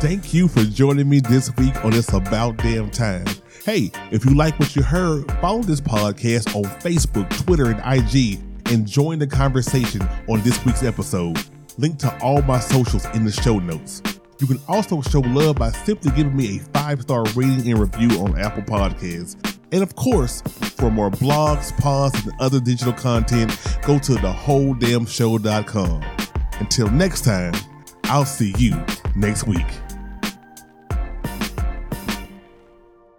Thank 0.00 0.34
you 0.34 0.48
for 0.48 0.62
joining 0.64 1.08
me 1.08 1.20
this 1.20 1.50
week 1.56 1.82
on 1.84 1.92
this 1.92 2.12
About 2.12 2.58
Damn 2.58 2.90
Time. 2.90 3.24
Hey, 3.64 3.90
if 4.10 4.24
you 4.26 4.34
like 4.34 4.58
what 4.58 4.76
you 4.76 4.82
heard, 4.82 5.30
follow 5.40 5.62
this 5.62 5.80
podcast 5.80 6.54
on 6.54 6.64
Facebook, 6.80 7.30
Twitter, 7.44 7.70
and 7.70 7.80
IG, 7.86 8.38
and 8.70 8.86
join 8.86 9.18
the 9.18 9.26
conversation 9.26 10.02
on 10.28 10.42
this 10.42 10.62
week's 10.66 10.82
episode. 10.82 11.38
Link 11.76 11.98
to 11.98 12.16
all 12.20 12.40
my 12.42 12.60
socials 12.60 13.06
in 13.14 13.24
the 13.24 13.32
show 13.32 13.58
notes. 13.58 14.02
You 14.38 14.46
can 14.46 14.60
also 14.68 15.00
show 15.02 15.20
love 15.20 15.56
by 15.56 15.70
simply 15.70 16.12
giving 16.12 16.36
me 16.36 16.56
a 16.56 16.60
five 16.60 17.02
star 17.02 17.24
rating 17.34 17.70
and 17.70 17.78
review 17.80 18.10
on 18.20 18.38
Apple 18.38 18.62
Podcasts. 18.62 19.36
And 19.72 19.82
of 19.82 19.96
course, 19.96 20.40
for 20.42 20.90
more 20.90 21.10
blogs, 21.10 21.76
pods, 21.78 22.14
and 22.24 22.32
other 22.40 22.60
digital 22.60 22.92
content, 22.92 23.50
go 23.82 23.98
to 23.98 24.12
thewholedamnshow.com. 24.12 26.02
Until 26.60 26.90
next 26.90 27.24
time, 27.24 27.54
I'll 28.04 28.24
see 28.24 28.54
you 28.58 28.80
next 29.16 29.46
week. 29.46 29.66